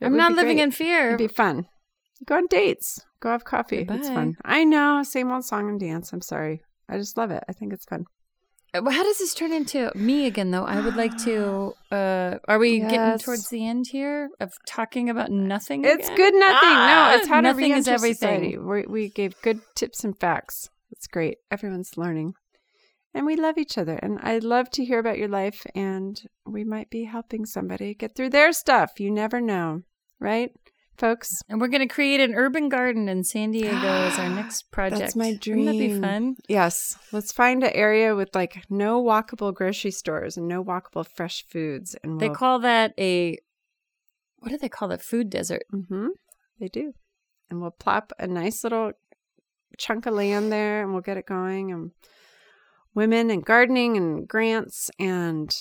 It 0.00 0.06
I'm 0.06 0.16
not 0.16 0.32
living 0.32 0.56
great. 0.56 0.64
in 0.64 0.70
fear. 0.70 1.08
It'd 1.08 1.18
be 1.18 1.28
fun. 1.28 1.66
Go 2.24 2.36
on 2.36 2.46
dates. 2.46 3.00
Go 3.20 3.30
have 3.30 3.44
coffee. 3.44 3.86
It's 3.88 4.08
fun. 4.08 4.36
I 4.44 4.64
know. 4.64 5.02
Same 5.02 5.30
old 5.30 5.44
song 5.44 5.68
and 5.68 5.78
dance. 5.80 6.12
I'm 6.12 6.20
sorry. 6.22 6.62
I 6.88 6.96
just 6.96 7.16
love 7.16 7.30
it. 7.30 7.42
I 7.48 7.52
think 7.52 7.72
it's 7.72 7.84
fun. 7.84 8.04
Uh, 8.74 8.90
How 8.90 9.02
does 9.02 9.18
this 9.18 9.34
turn 9.34 9.52
into 9.52 9.90
me 9.94 10.26
again, 10.26 10.50
though? 10.50 10.64
I 10.64 10.80
would 10.80 10.96
like 10.96 11.16
to. 11.24 11.74
uh 11.92 12.38
Are 12.46 12.58
we 12.58 12.80
getting 12.80 13.18
towards 13.18 13.48
the 13.48 13.66
end 13.66 13.86
here 13.90 14.30
of 14.40 14.52
talking 14.66 15.08
about 15.08 15.30
nothing? 15.30 15.84
It's 15.84 16.08
again? 16.08 16.16
good 16.16 16.34
nothing. 16.34 16.68
Ah, 16.70 17.10
no, 17.10 17.18
it's 17.18 17.28
how 17.28 17.36
to 17.36 17.42
nothing 17.42 17.72
is 17.72 17.88
everything. 17.88 18.66
We, 18.66 18.86
we 18.86 19.08
gave 19.08 19.40
good 19.42 19.60
tips 19.74 20.04
and 20.04 20.18
facts. 20.18 20.68
It's 20.90 21.06
great. 21.06 21.38
Everyone's 21.50 21.96
learning. 21.96 22.34
And 23.14 23.24
we 23.24 23.36
love 23.36 23.56
each 23.58 23.78
other. 23.78 23.98
And 24.02 24.18
I 24.22 24.38
love 24.38 24.70
to 24.72 24.84
hear 24.84 24.98
about 24.98 25.18
your 25.18 25.28
life. 25.28 25.66
And 25.74 26.20
we 26.46 26.62
might 26.64 26.90
be 26.90 27.04
helping 27.04 27.46
somebody 27.46 27.94
get 27.94 28.14
through 28.14 28.30
their 28.30 28.52
stuff. 28.52 29.00
You 29.00 29.10
never 29.10 29.40
know. 29.40 29.82
Right, 30.20 30.50
folks? 30.98 31.42
And 31.48 31.60
we're 31.60 31.68
going 31.68 31.86
to 31.86 31.92
create 31.92 32.20
an 32.20 32.34
urban 32.34 32.68
garden 32.68 33.08
in 33.08 33.24
San 33.24 33.50
Diego 33.52 33.76
as 33.76 34.18
our 34.18 34.28
next 34.34 34.70
project. 34.70 35.00
That's 35.00 35.16
my 35.16 35.38
Wouldn't 35.46 35.66
that 35.66 35.72
be 35.72 36.00
fun? 36.00 36.36
Yes. 36.48 36.98
Let's 37.12 37.32
find 37.32 37.62
an 37.62 37.72
area 37.72 38.14
with 38.14 38.34
like 38.34 38.64
no 38.68 39.02
walkable 39.02 39.54
grocery 39.54 39.90
stores 39.90 40.36
and 40.36 40.48
no 40.48 40.62
walkable 40.62 41.06
fresh 41.06 41.44
foods. 41.48 41.96
And 42.02 42.20
They 42.20 42.28
we'll, 42.28 42.36
call 42.36 42.58
that 42.60 42.92
a. 42.98 43.38
What 44.38 44.50
do 44.50 44.58
they 44.58 44.68
call 44.68 44.88
that? 44.88 45.02
Food 45.02 45.30
desert. 45.30 45.64
Mm-hmm. 45.72 46.08
They 46.60 46.68
do. 46.68 46.92
And 47.50 47.60
we'll 47.60 47.70
plop 47.70 48.12
a 48.18 48.26
nice 48.26 48.62
little 48.62 48.92
chunk 49.78 50.06
of 50.06 50.14
land 50.14 50.52
there 50.52 50.82
and 50.82 50.92
we'll 50.92 51.02
get 51.02 51.16
it 51.16 51.26
going. 51.26 51.72
And 51.72 51.92
women 52.94 53.30
and 53.30 53.44
gardening 53.44 53.96
and 53.96 54.28
grants. 54.28 54.90
And 54.98 55.54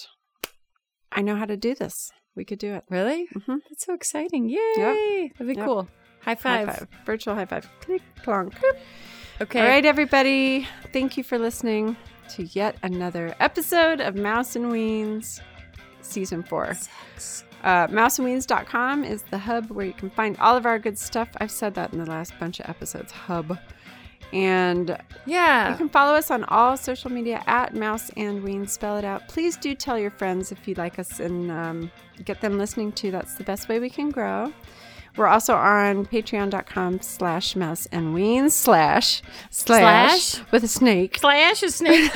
I 1.11 1.21
know 1.21 1.35
how 1.35 1.45
to 1.45 1.57
do 1.57 1.75
this. 1.75 2.11
We 2.37 2.45
could 2.45 2.59
do 2.59 2.73
it. 2.75 2.83
Really? 2.89 3.27
Mhm. 3.33 3.59
That's 3.69 3.85
so 3.85 3.93
exciting. 3.93 4.47
Yay. 4.47 5.31
That'd 5.33 5.47
be 5.47 5.55
Yep. 5.55 5.65
cool. 5.65 5.87
High 6.21 6.35
five. 6.35 6.67
High 6.67 6.73
five. 6.75 6.87
Virtual 7.05 7.35
high 7.35 7.45
five. 7.45 7.67
Click, 7.81 8.01
clonk. 8.23 8.53
Okay. 9.41 9.59
All 9.59 9.67
right, 9.67 9.85
everybody. 9.85 10.67
Thank 10.93 11.17
you 11.17 11.23
for 11.23 11.37
listening 11.37 11.97
to 12.29 12.43
yet 12.43 12.75
another 12.83 13.35
episode 13.39 14.01
of 14.01 14.15
Mouse 14.15 14.55
and 14.55 14.65
Weens 14.71 15.41
Season 16.01 16.43
4. 16.43 16.75
Uh, 17.63 17.87
mouseandweens.com 17.87 19.03
is 19.03 19.23
the 19.23 19.37
hub 19.37 19.69
where 19.71 19.85
you 19.85 19.93
can 19.93 20.09
find 20.09 20.37
all 20.37 20.55
of 20.55 20.65
our 20.65 20.79
good 20.79 20.97
stuff. 20.97 21.29
I've 21.37 21.51
said 21.51 21.73
that 21.75 21.91
in 21.91 21.99
the 21.99 22.05
last 22.05 22.33
bunch 22.39 22.59
of 22.59 22.69
episodes. 22.69 23.11
Hub. 23.11 23.57
And 24.33 24.97
yeah, 25.25 25.71
you 25.71 25.77
can 25.77 25.89
follow 25.89 26.13
us 26.13 26.31
on 26.31 26.43
all 26.45 26.75
social 26.75 27.11
media 27.11 27.43
at 27.47 27.73
Mouse 27.73 28.09
and 28.17 28.43
Weens. 28.43 28.69
Spell 28.69 28.97
it 28.97 29.05
out. 29.05 29.27
Please 29.27 29.55
do 29.57 29.73
tell 29.73 29.97
your 29.97 30.11
friends 30.11 30.51
if 30.51 30.67
you 30.67 30.75
like 30.75 30.99
us 30.99 31.19
and 31.19 31.49
um, 31.49 31.91
get 32.25 32.41
them 32.41 32.57
listening 32.57 32.91
too. 32.91 33.11
That's 33.11 33.35
the 33.35 33.43
best 33.43 33.69
way 33.69 33.79
we 33.79 33.89
can 33.89 34.09
grow. 34.09 34.51
We're 35.17 35.27
also 35.27 35.55
on 35.55 36.05
patreon.com 36.05 37.01
slash 37.01 37.55
mouse 37.55 37.87
and 37.91 38.15
weens 38.15 38.51
slash, 38.51 39.23
slash 39.49 40.21
Slash? 40.21 40.51
with 40.51 40.63
a 40.63 40.67
snake. 40.67 41.17
Slash 41.17 41.63
a 41.63 41.71
snake 41.71 42.11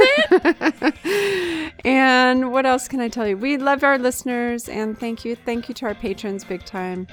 and 1.84 2.52
what 2.52 2.68
else 2.68 2.88
can 2.88 3.00
I 3.00 3.08
tell 3.10 3.28
you? 3.28 3.36
We 3.38 3.58
love 3.58 3.84
our 3.84 3.98
listeners 3.98 4.70
and 4.70 4.98
thank 4.98 5.26
you. 5.26 5.36
Thank 5.36 5.68
you 5.68 5.74
to 5.76 5.88
our 5.88 5.96
patrons 5.96 6.44
big 6.44 6.64
time. 6.64 7.08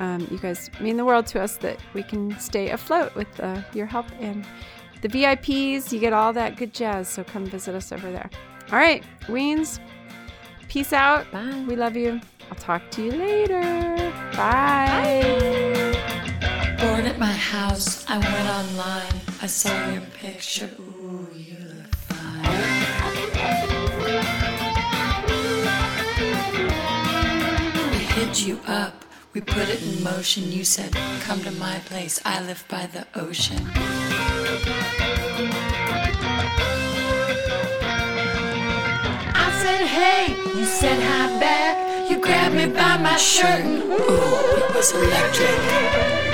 Um, 0.00 0.26
you 0.30 0.38
guys 0.38 0.70
mean 0.80 0.96
the 0.96 1.04
world 1.04 1.26
to 1.28 1.40
us 1.40 1.56
that 1.58 1.78
we 1.94 2.02
can 2.02 2.38
stay 2.38 2.70
afloat 2.70 3.14
with 3.14 3.28
uh, 3.40 3.62
your 3.72 3.86
help. 3.86 4.06
And 4.20 4.44
the 5.02 5.08
VIPs, 5.08 5.92
you 5.92 6.00
get 6.00 6.12
all 6.12 6.32
that 6.32 6.56
good 6.56 6.74
jazz. 6.74 7.08
So 7.08 7.22
come 7.24 7.46
visit 7.46 7.74
us 7.74 7.92
over 7.92 8.10
there. 8.10 8.28
All 8.72 8.78
right, 8.78 9.04
Weens, 9.26 9.78
peace 10.68 10.92
out. 10.92 11.30
Bye. 11.30 11.64
We 11.66 11.76
love 11.76 11.96
you. 11.96 12.20
I'll 12.50 12.56
talk 12.56 12.90
to 12.92 13.02
you 13.02 13.12
later. 13.12 13.60
Bye. 14.36 15.22
Bored 16.80 17.04
at 17.04 17.18
my 17.18 17.32
house, 17.32 18.04
I 18.08 18.16
went 18.18 18.48
online. 18.48 19.20
I 19.42 19.46
saw 19.46 19.90
your 19.90 20.02
picture. 20.14 20.70
Ooh, 20.80 21.28
you 21.34 21.58
look 21.58 21.94
fine. 21.94 22.42
We 27.92 27.98
hid 27.98 28.40
you 28.40 28.60
up. 28.66 29.04
We 29.34 29.42
put 29.42 29.68
it 29.68 29.82
in 29.82 30.02
motion. 30.02 30.50
You 30.50 30.64
said, 30.64 30.92
Come 31.20 31.42
to 31.42 31.50
my 31.52 31.80
place. 31.80 32.20
I 32.24 32.40
live 32.40 32.64
by 32.68 32.86
the 32.86 33.06
ocean. 33.14 33.60
I 39.34 39.48
said, 39.62 39.86
Hey, 39.86 40.34
you 40.58 40.64
said 40.64 41.02
hi 41.02 41.38
back. 41.38 41.87
You 42.08 42.18
grabbed 42.18 42.54
me 42.54 42.64
by 42.66 42.96
my 42.96 43.16
shirt. 43.18 43.60
and 43.60 43.82
Ooh, 43.82 43.92
it 43.92 44.74
was 44.74 44.92
electric. 44.92 46.27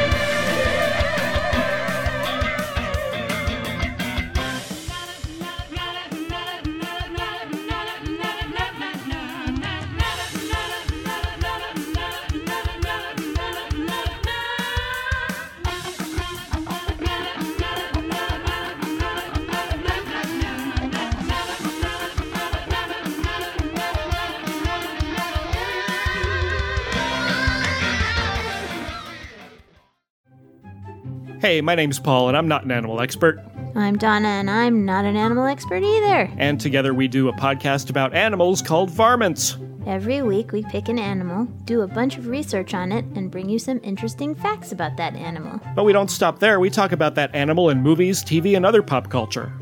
Hey, 31.45 31.61
my 31.61 31.75
name's 31.75 31.99
Paul, 31.99 32.29
and 32.29 32.39
I'm 32.39 32.49
not 32.49 32.65
an 32.65 32.71
animal 32.71 33.03
expert. 33.03 33.39
I'm 33.75 33.99
Donna, 33.99 34.29
and 34.29 34.51
I'm 34.51 34.87
not 34.87 35.05
an 35.05 35.15
animal 35.15 35.45
expert 35.45 35.83
either. 35.83 36.31
And 36.39 36.59
together 36.59 36.95
we 36.95 37.07
do 37.07 37.29
a 37.29 37.35
podcast 37.35 37.91
about 37.91 38.15
animals 38.15 38.63
called 38.63 38.89
Varmints. 38.89 39.59
Every 39.87 40.23
week 40.23 40.53
we 40.53 40.63
pick 40.63 40.89
an 40.89 40.99
animal, 40.99 41.45
do 41.67 41.83
a 41.83 41.87
bunch 41.87 42.17
of 42.17 42.29
research 42.29 42.73
on 42.73 42.93
it, 42.93 43.05
and 43.15 43.31
bring 43.31 43.51
you 43.51 43.59
some 43.59 43.79
interesting 43.83 44.35
facts 44.35 44.73
about 44.73 44.97
that 44.97 45.17
animal. 45.17 45.61
But 45.75 45.85
we 45.85 45.93
don't 45.93 46.11
stop 46.11 46.39
there. 46.39 46.61
We 46.61 46.71
talk 46.71 46.93
about 46.93 47.15
that 47.17 47.35
animal 47.35 47.69
in 47.69 47.83
movies, 47.83 48.25
TV, 48.25 48.57
and 48.57 48.65
other 48.65 48.81
pop 48.81 49.11
culture. 49.11 49.53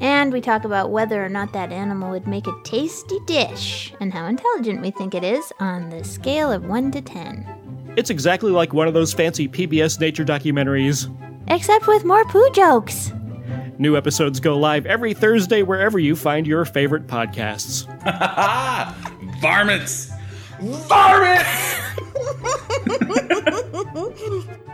And 0.00 0.32
we 0.32 0.40
talk 0.40 0.64
about 0.64 0.90
whether 0.90 1.24
or 1.24 1.28
not 1.28 1.52
that 1.52 1.70
animal 1.70 2.10
would 2.10 2.26
make 2.26 2.48
a 2.48 2.62
tasty 2.64 3.20
dish, 3.26 3.94
and 4.00 4.12
how 4.12 4.26
intelligent 4.26 4.82
we 4.82 4.90
think 4.90 5.14
it 5.14 5.22
is 5.22 5.52
on 5.60 5.88
the 5.88 6.02
scale 6.02 6.50
of 6.50 6.66
1 6.66 6.90
to 6.90 7.00
10. 7.00 7.94
It's 7.96 8.10
exactly 8.10 8.50
like 8.50 8.72
one 8.72 8.88
of 8.88 8.94
those 8.94 9.12
fancy 9.12 9.46
PBS 9.46 10.00
nature 10.00 10.24
documentaries. 10.24 11.08
Except 11.50 11.86
with 11.86 12.04
more 12.04 12.24
poo 12.26 12.48
jokes. 12.52 13.12
New 13.78 13.96
episodes 13.96 14.40
go 14.40 14.58
live 14.58 14.86
every 14.86 15.14
Thursday 15.14 15.62
wherever 15.62 15.98
you 15.98 16.16
find 16.16 16.46
your 16.46 16.64
favorite 16.64 17.06
podcasts. 17.06 17.86
Varmints! 19.40 20.10
Varmints! 20.60 21.78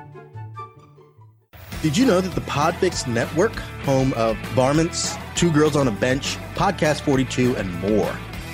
Did 1.82 1.98
you 1.98 2.06
know 2.06 2.22
that 2.22 2.34
the 2.34 2.40
Podfix 2.40 3.06
Network, 3.06 3.54
home 3.84 4.14
of 4.14 4.38
Varmints, 4.54 5.16
Two 5.34 5.52
Girls 5.52 5.76
on 5.76 5.86
a 5.86 5.90
Bench, 5.90 6.38
Podcast 6.54 7.02
42, 7.02 7.56
and 7.56 7.70
more, 7.80 8.10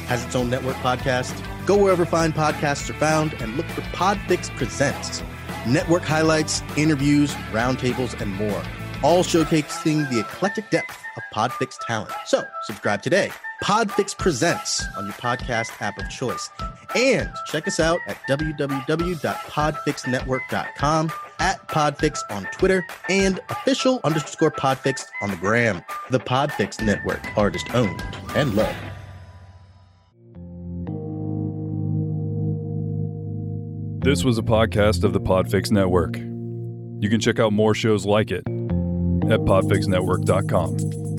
has 0.09 0.25
its 0.25 0.35
own 0.35 0.51
network 0.51 0.75
podcast? 0.79 1.41
Go 1.65 1.77
wherever 1.77 2.05
fine 2.05 2.33
podcasts 2.33 2.91
are 2.91 2.95
found 2.95 3.35
and 3.35 3.57
look 3.57 3.67
for 3.67 3.83
Podfix 3.83 4.51
Presents. 4.57 5.23
Network 5.67 6.03
highlights, 6.03 6.63
interviews, 6.77 7.33
roundtables, 7.53 8.21
and 8.21 8.35
more, 8.35 8.63
all 9.03 9.23
showcasing 9.23 10.11
the 10.11 10.21
eclectic 10.21 10.69
depth 10.71 10.99
of 11.17 11.23
Podfix 11.35 11.79
talent. 11.87 12.13
So, 12.27 12.45
subscribe 12.65 13.01
today. 13.03 13.31
Podfix 13.63 14.17
Presents 14.17 14.83
on 14.97 15.05
your 15.05 15.13
podcast 15.15 15.71
app 15.83 15.99
of 15.99 16.09
choice. 16.09 16.49
And 16.95 17.29
check 17.47 17.69
us 17.69 17.79
out 17.79 18.01
at 18.09 18.17
www.podfixnetwork.com, 18.29 21.13
at 21.39 21.69
Podfix 21.69 22.19
on 22.31 22.49
Twitter, 22.53 22.87
and 23.09 23.39
official 23.51 24.01
underscore 24.03 24.51
Podfix 24.51 25.05
on 25.21 25.31
the 25.31 25.37
gram. 25.37 25.85
The 26.11 26.21
Podfix 26.21 26.83
Network, 26.83 27.21
artist 27.37 27.67
owned 27.75 28.03
and 28.35 28.55
loved. 28.55 28.77
This 34.03 34.25
was 34.25 34.39
a 34.39 34.43
podcast 34.43 35.05
of 35.05 35.13
the 35.13 35.21
Podfix 35.21 35.71
Network. 35.71 36.17
You 36.17 37.11
can 37.11 37.21
check 37.21 37.39
out 37.39 37.53
more 37.53 37.75
shows 37.75 38.07
like 38.07 38.31
it 38.31 38.43
at 38.47 39.41
podfixnetwork.com. 39.41 41.10